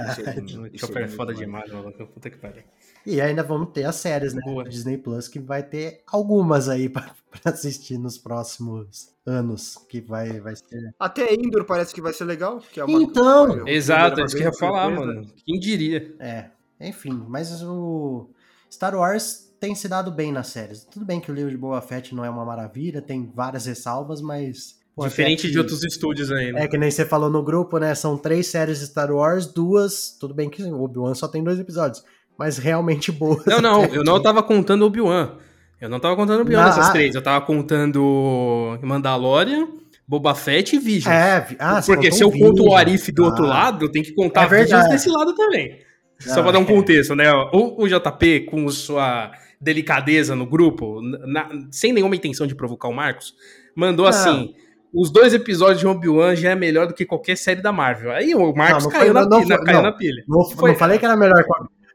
isso 0.41 0.63
é 0.65 0.69
isso 0.73 0.85
Chopper 0.87 1.03
é 1.03 1.07
foda 1.09 1.33
demais. 1.33 1.65
demais, 1.69 1.85
mano. 1.85 2.07
Puta 2.07 2.29
que 2.29 2.37
pariu. 2.37 2.63
E 3.06 3.20
ainda 3.20 3.43
vamos 3.43 3.70
ter 3.74 3.84
as 3.84 3.95
séries, 3.95 4.34
né? 4.34 4.41
Boa. 4.45 4.64
Disney 4.64 4.97
Plus, 4.97 5.28
que 5.28 5.39
vai 5.39 5.62
ter 5.64 6.01
algumas 6.08 6.70
aí 6.70 6.88
pra, 6.89 7.12
pra 7.30 7.51
assistir 7.51 7.97
nos 7.97 8.18
próximos 8.18 9.10
anos. 9.26 9.78
Que 9.89 9.99
vai, 10.01 10.39
vai 10.39 10.56
ser. 10.56 10.93
Até 10.99 11.34
Endor 11.34 11.66
parece 11.66 11.93
que 11.93 12.01
vai 12.01 12.14
ser 12.14 12.26
legal. 12.26 12.60
Que 12.72 12.80
é 12.80 12.86
uma, 12.86 13.01
Então! 13.01 13.68
Exato, 13.68 14.22
é 14.22 14.26
isso 14.26 14.36
que 14.36 14.41
eu 14.43 14.47
ia 14.47 14.54
falar, 14.54 14.88
surpresa. 14.88 15.14
mano. 15.14 15.28
Quem 15.45 15.60
diria? 15.60 16.16
É, 16.20 16.45
enfim, 16.80 17.24
mas 17.28 17.62
o 17.64 18.30
Star 18.72 18.95
Wars 18.95 19.54
tem 19.60 19.76
se 19.76 19.88
dado 19.88 20.12
bem 20.12 20.32
nas 20.32 20.47
séries. 20.47 20.84
Tudo 20.84 21.06
bem 21.06 21.20
que 21.22 21.32
o 21.32 21.34
livro 21.34 21.49
de 21.51 21.58
Boba 21.58 21.80
Fett 21.82 22.14
não 22.16 22.26
é 22.26 22.30
uma 22.30 22.43
maravilha, 22.43 23.01
tem 23.01 23.32
várias 23.34 23.66
ressalvas, 23.66 24.22
mas. 24.22 24.80
pô, 24.95 25.08
Diferente 25.08 25.49
de 25.49 25.58
outros 25.58 25.84
estúdios 25.84 26.32
aí, 26.32 26.51
né? 26.51 26.64
É 26.64 26.68
que 26.68 26.78
nem 26.78 26.91
você 26.91 27.06
falou 27.06 27.30
no 27.30 27.43
grupo, 27.43 27.78
né? 27.78 27.93
São 27.95 28.18
três 28.18 28.47
séries 28.47 28.80
de 28.80 28.88
Star 28.88 29.12
Wars, 29.12 29.45
duas. 29.47 30.18
Tudo 30.20 30.34
bem 30.34 30.49
que 30.49 30.62
o 30.64 30.82
Obi-Wan 30.84 31.14
só 31.16 31.28
tem 31.28 31.43
dois 31.43 31.60
episódios, 31.60 32.04
mas 32.38 32.57
realmente 32.57 33.11
boas. 33.11 33.45
Não, 33.45 33.61
não, 33.61 33.86
eu 33.86 34.03
não 34.03 34.21
tava 34.21 34.41
contando 34.43 34.86
Obi-Wan. 34.86 35.38
Eu 35.79 35.89
não 35.89 35.99
tava 35.99 36.15
contando 36.15 36.41
Obi-Wan 36.41 36.61
Não, 36.61 36.69
nessas 36.69 36.89
ah. 36.89 36.91
três. 36.91 37.13
Eu 37.13 37.21
tava 37.21 37.45
contando 37.45 38.79
Mandalorian, 38.81 39.67
Boba 40.07 40.34
Fett 40.34 40.75
e 40.75 40.79
Vision. 40.79 41.13
É, 41.13 41.45
ah, 41.59 41.81
Porque 41.86 42.11
se 42.11 42.23
eu 42.23 42.31
conto 42.31 42.63
o. 42.63 42.75
Arif 42.75 43.11
do 43.11 43.25
outro 43.25 43.45
Ah. 43.45 43.49
lado, 43.49 43.86
eu 43.86 43.91
tenho 43.91 44.05
que 44.05 44.13
contar 44.13 44.43
É. 44.43 44.63
Visions 44.63 44.88
desse 44.89 45.09
lado 45.09 45.36
também. 45.36 45.79
Só 46.19 46.41
pra 46.41 46.51
dar 46.51 46.59
um 46.59 46.63
é. 46.63 46.65
contexto, 46.65 47.15
né? 47.15 47.31
O, 47.51 47.84
o 47.84 47.88
JP, 47.88 48.41
com 48.41 48.69
sua 48.69 49.31
delicadeza 49.59 50.36
no 50.36 50.45
grupo, 50.45 51.01
na, 51.01 51.49
sem 51.71 51.91
nenhuma 51.91 52.15
intenção 52.15 52.47
de 52.47 52.55
provocar 52.55 52.88
o 52.88 52.93
Marcos, 52.93 53.34
mandou 53.75 54.05
não. 54.05 54.09
assim: 54.09 54.53
os 54.93 55.09
dois 55.09 55.34
episódios 55.34 55.79
de 55.79 55.88
Obi-Wan 55.88 56.36
já 56.36 56.51
é 56.51 56.55
melhor 56.55 56.88
do 56.88 56.93
que 56.93 57.05
qualquer 57.05 57.36
série 57.36 57.61
da 57.61 57.71
Marvel. 57.71 58.11
Aí 58.11 58.36
o 58.36 58.53
Marcos 58.53 58.86
não, 58.86 58.91
não 58.91 58.99
caiu, 58.99 59.13
foi, 59.13 59.21
na, 59.21 59.29
não, 59.29 59.41
pilha, 59.41 59.63
caiu 59.63 59.81
na 59.81 59.91
pilha. 59.91 60.23
Não, 60.27 60.45
foi, 60.45 60.71
não 60.71 60.77
falei 60.77 60.97
que 60.97 61.05
era 61.05 61.15
melhor. 61.15 61.43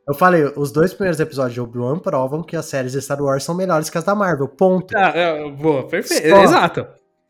Eu 0.08 0.14
falei, 0.14 0.50
os 0.56 0.72
dois 0.72 0.94
primeiros 0.94 1.20
episódios 1.20 1.52
de 1.52 1.60
Obi-Wan 1.60 1.98
provam 1.98 2.42
que 2.42 2.56
as 2.56 2.64
séries 2.64 2.92
de 2.92 3.02
Star 3.02 3.20
Wars 3.20 3.44
são 3.44 3.54
melhores 3.54 3.90
que 3.90 3.98
as 3.98 4.04
da 4.04 4.14
Marvel. 4.14 4.48
Ponto. 4.48 4.96
Ah, 4.96 5.12
é, 5.14 5.50
boa, 5.50 5.86
perfeito. 5.86 6.30
Só. 6.30 6.42
Exato. 6.42 6.86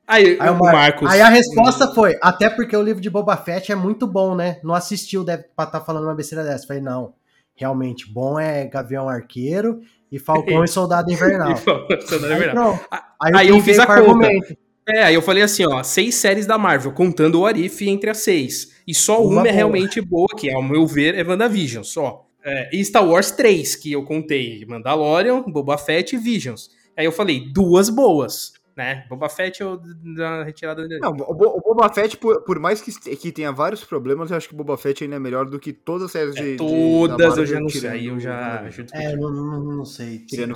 Aí, 0.06 0.38
aí 0.40 0.48
o 0.48 0.56
Marcos. 0.56 1.10
Aí 1.10 1.20
a 1.20 1.28
resposta 1.28 1.92
foi: 1.92 2.16
até 2.22 2.48
porque 2.48 2.76
o 2.76 2.82
livro 2.82 3.02
de 3.02 3.10
Boba 3.10 3.36
Fett 3.36 3.72
é 3.72 3.74
muito 3.74 4.06
bom, 4.06 4.36
né? 4.36 4.60
Não 4.62 4.74
assistiu, 4.74 5.24
deve 5.24 5.42
estar 5.42 5.66
tá 5.66 5.80
falando 5.80 6.04
uma 6.04 6.14
besteira 6.14 6.44
dessa. 6.44 6.68
falei, 6.68 6.80
não. 6.80 7.14
Realmente, 7.56 8.08
bom 8.08 8.38
é 8.38 8.64
Gavião 8.66 9.08
Arqueiro 9.08 9.80
e 10.12 10.18
Falcão 10.20 10.62
e 10.62 10.68
Soldado 10.68 11.10
Invernal. 11.12 11.54
e 11.90 12.00
Soldado 12.02 12.32
Invernal. 12.32 12.80
Aí, 13.20 13.32
aí, 13.34 13.34
aí 13.34 13.48
eu 13.48 13.60
fiz 13.60 13.76
a 13.80 13.84
conta. 13.84 14.00
Argumento. 14.00 14.56
É, 14.88 15.02
aí 15.02 15.14
eu 15.14 15.20
falei 15.20 15.42
assim, 15.42 15.66
ó, 15.66 15.82
seis 15.82 16.14
séries 16.14 16.46
da 16.46 16.56
Marvel, 16.56 16.92
contando 16.92 17.40
o 17.40 17.44
Arif 17.44 17.86
entre 17.86 18.08
as 18.08 18.18
seis. 18.18 18.80
E 18.86 18.94
só 18.94 19.20
uma, 19.20 19.40
uma 19.40 19.48
é 19.48 19.50
realmente 19.50 20.00
boa, 20.00 20.28
que 20.38 20.48
ao 20.54 20.62
meu 20.62 20.86
ver 20.86 21.16
é 21.16 21.24
WandaVision, 21.24 21.82
só. 21.82 22.27
É, 22.44 22.70
e 22.74 22.84
Star 22.84 23.06
Wars 23.06 23.30
3, 23.32 23.76
que 23.76 23.92
eu 23.92 24.04
contei, 24.04 24.64
Mandalorian, 24.66 25.42
Boba 25.42 25.76
Fett 25.76 26.14
e 26.14 26.18
Visions. 26.18 26.70
Aí 26.96 27.04
eu 27.04 27.12
falei, 27.12 27.48
duas 27.52 27.90
boas, 27.90 28.52
né? 28.76 29.04
Boba 29.08 29.28
Fett 29.28 29.60
eu 29.60 29.80
da 30.16 30.44
retirada 30.44 30.86
dele. 30.86 31.00
Não, 31.00 31.10
o, 31.10 31.34
Boba 31.34 31.92
Fett, 31.92 32.16
por, 32.16 32.42
por 32.42 32.58
mais 32.58 32.80
que, 32.80 32.92
que 33.16 33.32
tenha 33.32 33.52
vários 33.52 33.84
problemas, 33.84 34.30
eu 34.30 34.36
acho 34.36 34.48
que 34.48 34.54
o 34.54 34.56
Boba 34.56 34.76
Fett 34.76 35.04
ainda 35.04 35.16
é 35.16 35.18
melhor 35.18 35.46
do 35.46 35.58
que 35.58 35.72
todas 35.72 36.04
as 36.04 36.12
séries 36.12 36.36
é, 36.36 36.42
de. 36.42 36.56
Todas 36.56 37.34
de, 37.34 37.40
eu 37.40 37.46
já 37.46 37.60
não 37.60 37.68
sei, 37.68 37.88
aí 37.88 38.06
eu 38.06 38.20
já. 38.20 38.64
É, 38.92 39.16
não, 39.16 39.30
não, 39.30 39.60
não 39.60 39.84
sei. 39.84 40.20
Tirando 40.20 40.54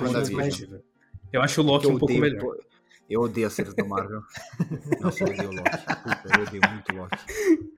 Eu 1.31 1.41
acho 1.41 1.61
o 1.61 1.63
Loki 1.65 1.87
um 1.87 1.97
pouco 1.97 2.13
melhor. 2.13 2.55
Eu 3.09 3.21
odeio 3.21 3.47
as 3.47 3.53
séries 3.53 3.73
do 3.73 3.85
Marvel. 3.85 4.21
Nossa, 5.01 5.23
eu 5.23 5.27
odeio 5.27 5.49
o 5.49 5.53
Loki. 5.53 5.69
Puta, 5.71 6.37
eu 6.37 6.43
odeio 6.43 6.61
muito 6.71 6.93
o 6.93 6.95
Loki. 6.97 7.17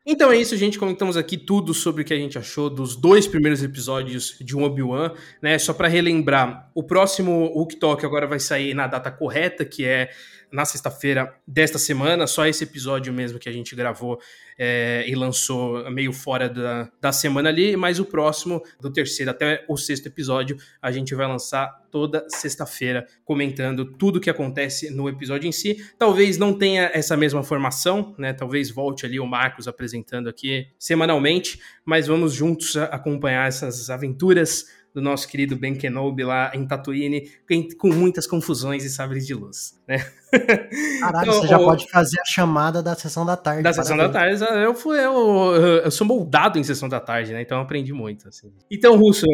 Então 0.05 0.31
é 0.31 0.37
isso, 0.37 0.55
gente. 0.55 0.77
Comentamos 0.77 1.17
aqui 1.17 1.37
tudo 1.37 1.73
sobre 1.73 2.03
o 2.03 2.05
que 2.05 2.13
a 2.13 2.17
gente 2.17 2.37
achou 2.37 2.69
dos 2.69 2.95
dois 2.95 3.27
primeiros 3.27 3.63
episódios 3.63 4.37
de 4.39 4.55
Obi-Wan, 4.55 5.13
né? 5.41 5.57
Só 5.57 5.73
para 5.73 5.87
relembrar, 5.87 6.69
o 6.75 6.83
próximo 6.83 7.51
Hook 7.55 7.75
Talk 7.77 8.05
agora 8.05 8.27
vai 8.27 8.39
sair 8.39 8.73
na 8.73 8.87
data 8.87 9.11
correta, 9.11 9.65
que 9.65 9.83
é 9.83 10.11
na 10.55 10.63
sexta-feira 10.63 11.35
desta 11.45 11.77
semana, 11.77 12.25
só 12.25 12.47
esse 12.47 12.63
episódio 12.63 13.11
mesmo 13.13 13.37
que 13.37 13.49
a 13.49 13.51
gente 13.51 13.75
gravou 13.75 14.19
é, 14.57 15.03
e 15.05 15.13
lançou 15.13 15.91
meio 15.91 16.13
fora 16.13 16.47
da, 16.49 16.89
da 16.99 17.11
semana 17.11 17.49
ali, 17.49 17.75
mas 17.75 17.99
o 17.99 18.05
próximo, 18.05 18.63
do 18.79 18.89
terceiro 18.89 19.31
até 19.31 19.65
o 19.67 19.75
sexto 19.75 20.07
episódio, 20.07 20.57
a 20.81 20.91
gente 20.91 21.13
vai 21.13 21.27
lançar 21.27 21.67
toda 21.91 22.25
sexta-feira, 22.29 23.05
comentando 23.25 23.85
tudo 23.85 24.17
o 24.17 24.19
que 24.21 24.29
acontece 24.29 24.89
no 24.89 25.09
episódio 25.09 25.47
em 25.47 25.51
si. 25.51 25.77
Talvez 25.97 26.37
não 26.37 26.57
tenha 26.57 26.89
essa 26.93 27.17
mesma 27.17 27.43
formação, 27.43 28.15
né? 28.17 28.33
Talvez 28.33 28.71
volte 28.71 29.05
ali 29.05 29.19
o 29.19 29.25
Marcos 29.25 29.67
apresentando 29.67 30.29
aqui 30.29 30.67
semanalmente, 30.79 31.59
mas 31.83 32.07
vamos 32.07 32.33
juntos 32.33 32.77
acompanhar 32.77 33.47
essas 33.47 33.89
aventuras 33.89 34.65
do 34.95 35.01
nosso 35.01 35.27
querido 35.27 35.57
Ben 35.57 35.75
Kenobi 35.75 36.23
lá 36.23 36.51
em 36.53 36.65
Tatooine, 36.65 37.29
com 37.77 37.89
muitas 37.89 38.25
confusões 38.25 38.85
e 38.85 38.89
sabres 38.89 39.27
de 39.27 39.33
luz, 39.33 39.77
né? 39.85 39.97
Caralho, 40.99 41.29
então, 41.29 41.41
você 41.41 41.47
já 41.47 41.59
o... 41.59 41.65
pode 41.65 41.89
fazer 41.89 42.19
a 42.19 42.25
chamada 42.25 42.81
da 42.81 42.95
sessão 42.95 43.25
da 43.25 43.37
tarde. 43.37 43.63
Da 43.63 43.73
sessão 43.73 43.97
da 43.97 44.09
tarde, 44.09 44.43
eu, 44.63 44.73
fui, 44.73 44.99
eu, 44.99 45.55
eu 45.83 45.91
sou 45.91 46.05
moldado 46.05 46.59
em 46.59 46.63
sessão 46.63 46.89
da 46.89 46.99
tarde, 46.99 47.33
né? 47.33 47.41
Então 47.41 47.57
eu 47.57 47.63
aprendi 47.63 47.93
muito. 47.93 48.27
Assim. 48.27 48.51
Então, 48.69 48.95
Russo, 48.95 49.25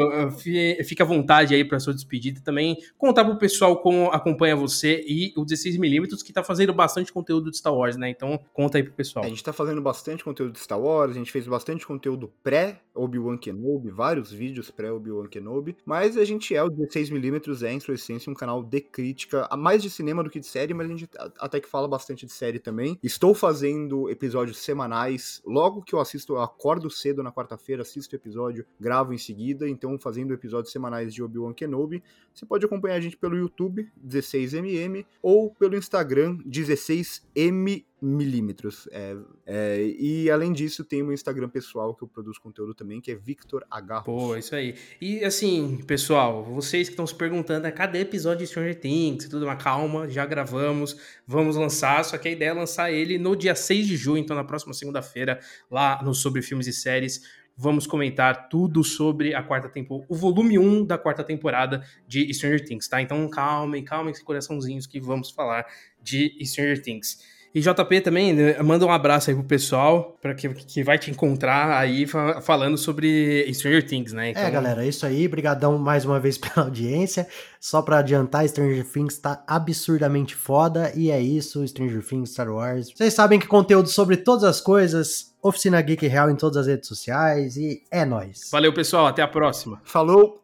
fica 0.85 1.03
à 1.03 1.07
vontade 1.07 1.53
aí 1.53 1.63
para 1.63 1.79
sua 1.79 1.93
despedida 1.93 2.41
também. 2.43 2.77
Contar 2.97 3.25
pro 3.25 3.37
pessoal 3.37 3.81
como 3.81 4.09
acompanha 4.11 4.55
você 4.55 5.03
e 5.07 5.33
o 5.37 5.45
16mm, 5.45 6.23
que 6.23 6.33
tá 6.33 6.43
fazendo 6.43 6.73
bastante 6.73 7.11
conteúdo 7.11 7.51
de 7.51 7.57
Star 7.57 7.73
Wars, 7.73 7.97
né? 7.97 8.09
Então 8.09 8.39
conta 8.53 8.77
aí 8.77 8.83
pro 8.83 8.93
pessoal. 8.93 9.25
A 9.25 9.29
gente 9.29 9.43
tá 9.43 9.53
fazendo 9.53 9.81
bastante 9.81 10.23
conteúdo 10.23 10.53
de 10.53 10.59
Star 10.59 10.79
Wars, 10.79 11.11
a 11.11 11.19
gente 11.19 11.31
fez 11.31 11.47
bastante 11.47 11.85
conteúdo 11.85 12.31
pré-Obi-Wan 12.43 13.37
Kenobi, 13.37 13.89
vários 13.89 14.31
vídeos 14.31 14.71
pré-Obi-Wan 14.71 15.27
Kenobi, 15.27 15.75
mas 15.85 16.17
a 16.17 16.25
gente 16.25 16.55
é, 16.55 16.63
o 16.63 16.69
16mm 16.69 17.63
é, 17.63 17.73
em 17.73 17.79
sua 17.79 17.95
essência, 17.95 18.31
um 18.31 18.35
canal 18.35 18.63
de 18.63 18.81
crítica, 18.81 19.47
mais 19.57 19.81
de 19.81 19.89
cinema 19.89 20.23
do 20.23 20.29
que 20.29 20.39
de 20.39 20.47
série, 20.47 20.73
mas 20.73 20.87
a 20.87 20.90
gente 20.91 21.09
até 21.39 21.59
que 21.59 21.67
fala 21.67 21.87
bastante 21.87 22.25
de 22.25 22.31
série 22.31 22.59
também. 22.59 22.99
Estou 23.01 23.33
fazendo 23.33 24.09
episódios 24.09 24.57
semanais. 24.57 25.41
Logo 25.45 25.81
que 25.81 25.93
eu 25.93 25.99
assisto, 25.99 26.33
eu 26.33 26.41
acordo 26.41 26.89
cedo 26.89 27.23
na 27.23 27.31
quarta-feira, 27.31 27.81
assisto 27.81 28.15
o 28.15 28.17
episódio, 28.17 28.65
gravo 28.79 29.13
em 29.13 29.17
seguida. 29.17 29.67
Então, 29.67 29.97
fazendo 29.99 30.33
episódios 30.33 30.71
semanais 30.71 31.13
de 31.13 31.23
Obi-Wan 31.23 31.53
Kenobi. 31.53 32.03
Você 32.33 32.45
pode 32.45 32.65
acompanhar 32.65 32.95
a 32.95 33.01
gente 33.01 33.17
pelo 33.17 33.37
YouTube, 33.37 33.91
16mm, 34.05 35.05
ou 35.21 35.53
pelo 35.53 35.75
Instagram, 35.75 36.37
16m 36.47 37.85
milímetros. 38.01 38.89
É, 38.91 39.15
é, 39.45 39.81
e 39.99 40.31
além 40.31 40.51
disso, 40.51 40.83
tem 40.83 41.03
o 41.03 41.13
Instagram 41.13 41.49
pessoal 41.49 41.93
que 41.93 42.03
eu 42.03 42.07
produzo 42.07 42.41
conteúdo 42.41 42.73
também, 42.73 42.99
que 42.99 43.11
é 43.11 43.15
Victor 43.15 43.63
H. 43.69 44.01
Pô, 44.01 44.35
isso 44.35 44.55
aí. 44.55 44.75
E 44.99 45.23
assim, 45.23 45.77
pessoal, 45.85 46.43
vocês 46.43 46.87
que 46.87 46.93
estão 46.93 47.05
se 47.05 47.13
perguntando, 47.13 47.67
ah, 47.67 47.71
cadê 47.71 47.99
episódio 47.99 48.39
de 48.39 48.47
Stranger 48.47 48.79
Things 48.79 49.27
tudo, 49.29 49.45
mas 49.45 49.61
calma, 49.61 50.09
já 50.09 50.25
gravamos, 50.25 50.97
vamos 51.27 51.55
lançar, 51.55 52.03
só 52.03 52.17
que 52.17 52.27
a 52.27 52.31
ideia 52.31 52.49
é 52.49 52.53
lançar 52.53 52.91
ele 52.91 53.17
no 53.19 53.35
dia 53.35 53.53
6 53.53 53.87
de 53.87 53.95
junho, 53.95 54.17
então 54.17 54.35
na 54.35 54.43
próxima 54.43 54.73
segunda-feira, 54.73 55.39
lá 55.69 56.01
no 56.03 56.13
Sobre 56.13 56.41
Filmes 56.41 56.67
e 56.67 56.73
Séries 56.73 57.21
vamos 57.55 57.85
comentar 57.85 58.49
tudo 58.49 58.83
sobre 58.83 59.35
a 59.35 59.43
quarta 59.43 59.69
temporada, 59.69 60.07
o 60.09 60.15
volume 60.15 60.57
1 60.57 60.85
da 60.85 60.97
quarta 60.97 61.23
temporada 61.23 61.85
de 62.07 62.33
Stranger 62.33 62.65
Things, 62.65 62.87
tá? 62.87 63.01
Então 63.01 63.29
calmem, 63.29 63.83
calmem 63.83 64.13
coraçãozinhos 64.23 64.87
que 64.87 64.99
vamos 64.99 65.29
falar 65.29 65.67
de 66.01 66.35
Stranger 66.43 66.81
Things. 66.81 67.19
E 67.53 67.59
JP 67.59 68.01
também, 68.01 68.33
né, 68.33 68.61
manda 68.61 68.85
um 68.85 68.91
abraço 68.91 69.29
aí 69.29 69.35
pro 69.35 69.43
pessoal, 69.43 70.17
para 70.21 70.33
que, 70.33 70.49
que 70.49 70.83
vai 70.83 70.97
te 70.97 71.11
encontrar 71.11 71.77
aí 71.77 72.05
falando 72.41 72.77
sobre 72.77 73.45
Stranger 73.53 73.85
Things, 73.85 74.13
né? 74.13 74.27
É, 74.27 74.31
então... 74.31 74.43
É, 74.43 74.51
galera, 74.51 74.85
é 74.85 74.87
isso 74.87 75.05
aí. 75.05 75.27
Brigadão 75.27 75.77
mais 75.77 76.05
uma 76.05 76.19
vez 76.19 76.37
pela 76.39 76.65
audiência. 76.65 77.27
Só 77.59 77.81
para 77.81 77.99
adiantar, 77.99 78.47
Stranger 78.47 78.85
Things 78.85 79.17
tá 79.17 79.43
absurdamente 79.45 80.33
foda 80.33 80.91
e 80.95 81.11
é 81.11 81.21
isso, 81.21 81.67
Stranger 81.67 82.03
Things, 82.03 82.31
Star 82.31 82.49
Wars. 82.49 82.91
Vocês 82.95 83.13
sabem 83.13 83.39
que 83.39 83.47
conteúdo 83.47 83.89
sobre 83.89 84.17
todas 84.17 84.43
as 84.43 84.61
coisas, 84.61 85.33
Oficina 85.41 85.81
Geek 85.81 86.07
Real 86.07 86.29
em 86.29 86.35
todas 86.35 86.57
as 86.57 86.67
redes 86.67 86.87
sociais 86.87 87.57
e 87.57 87.83
é 87.91 88.05
nós. 88.05 88.49
Valeu, 88.51 88.73
pessoal, 88.73 89.07
até 89.07 89.21
a 89.21 89.27
próxima. 89.27 89.81
Falou. 89.83 90.40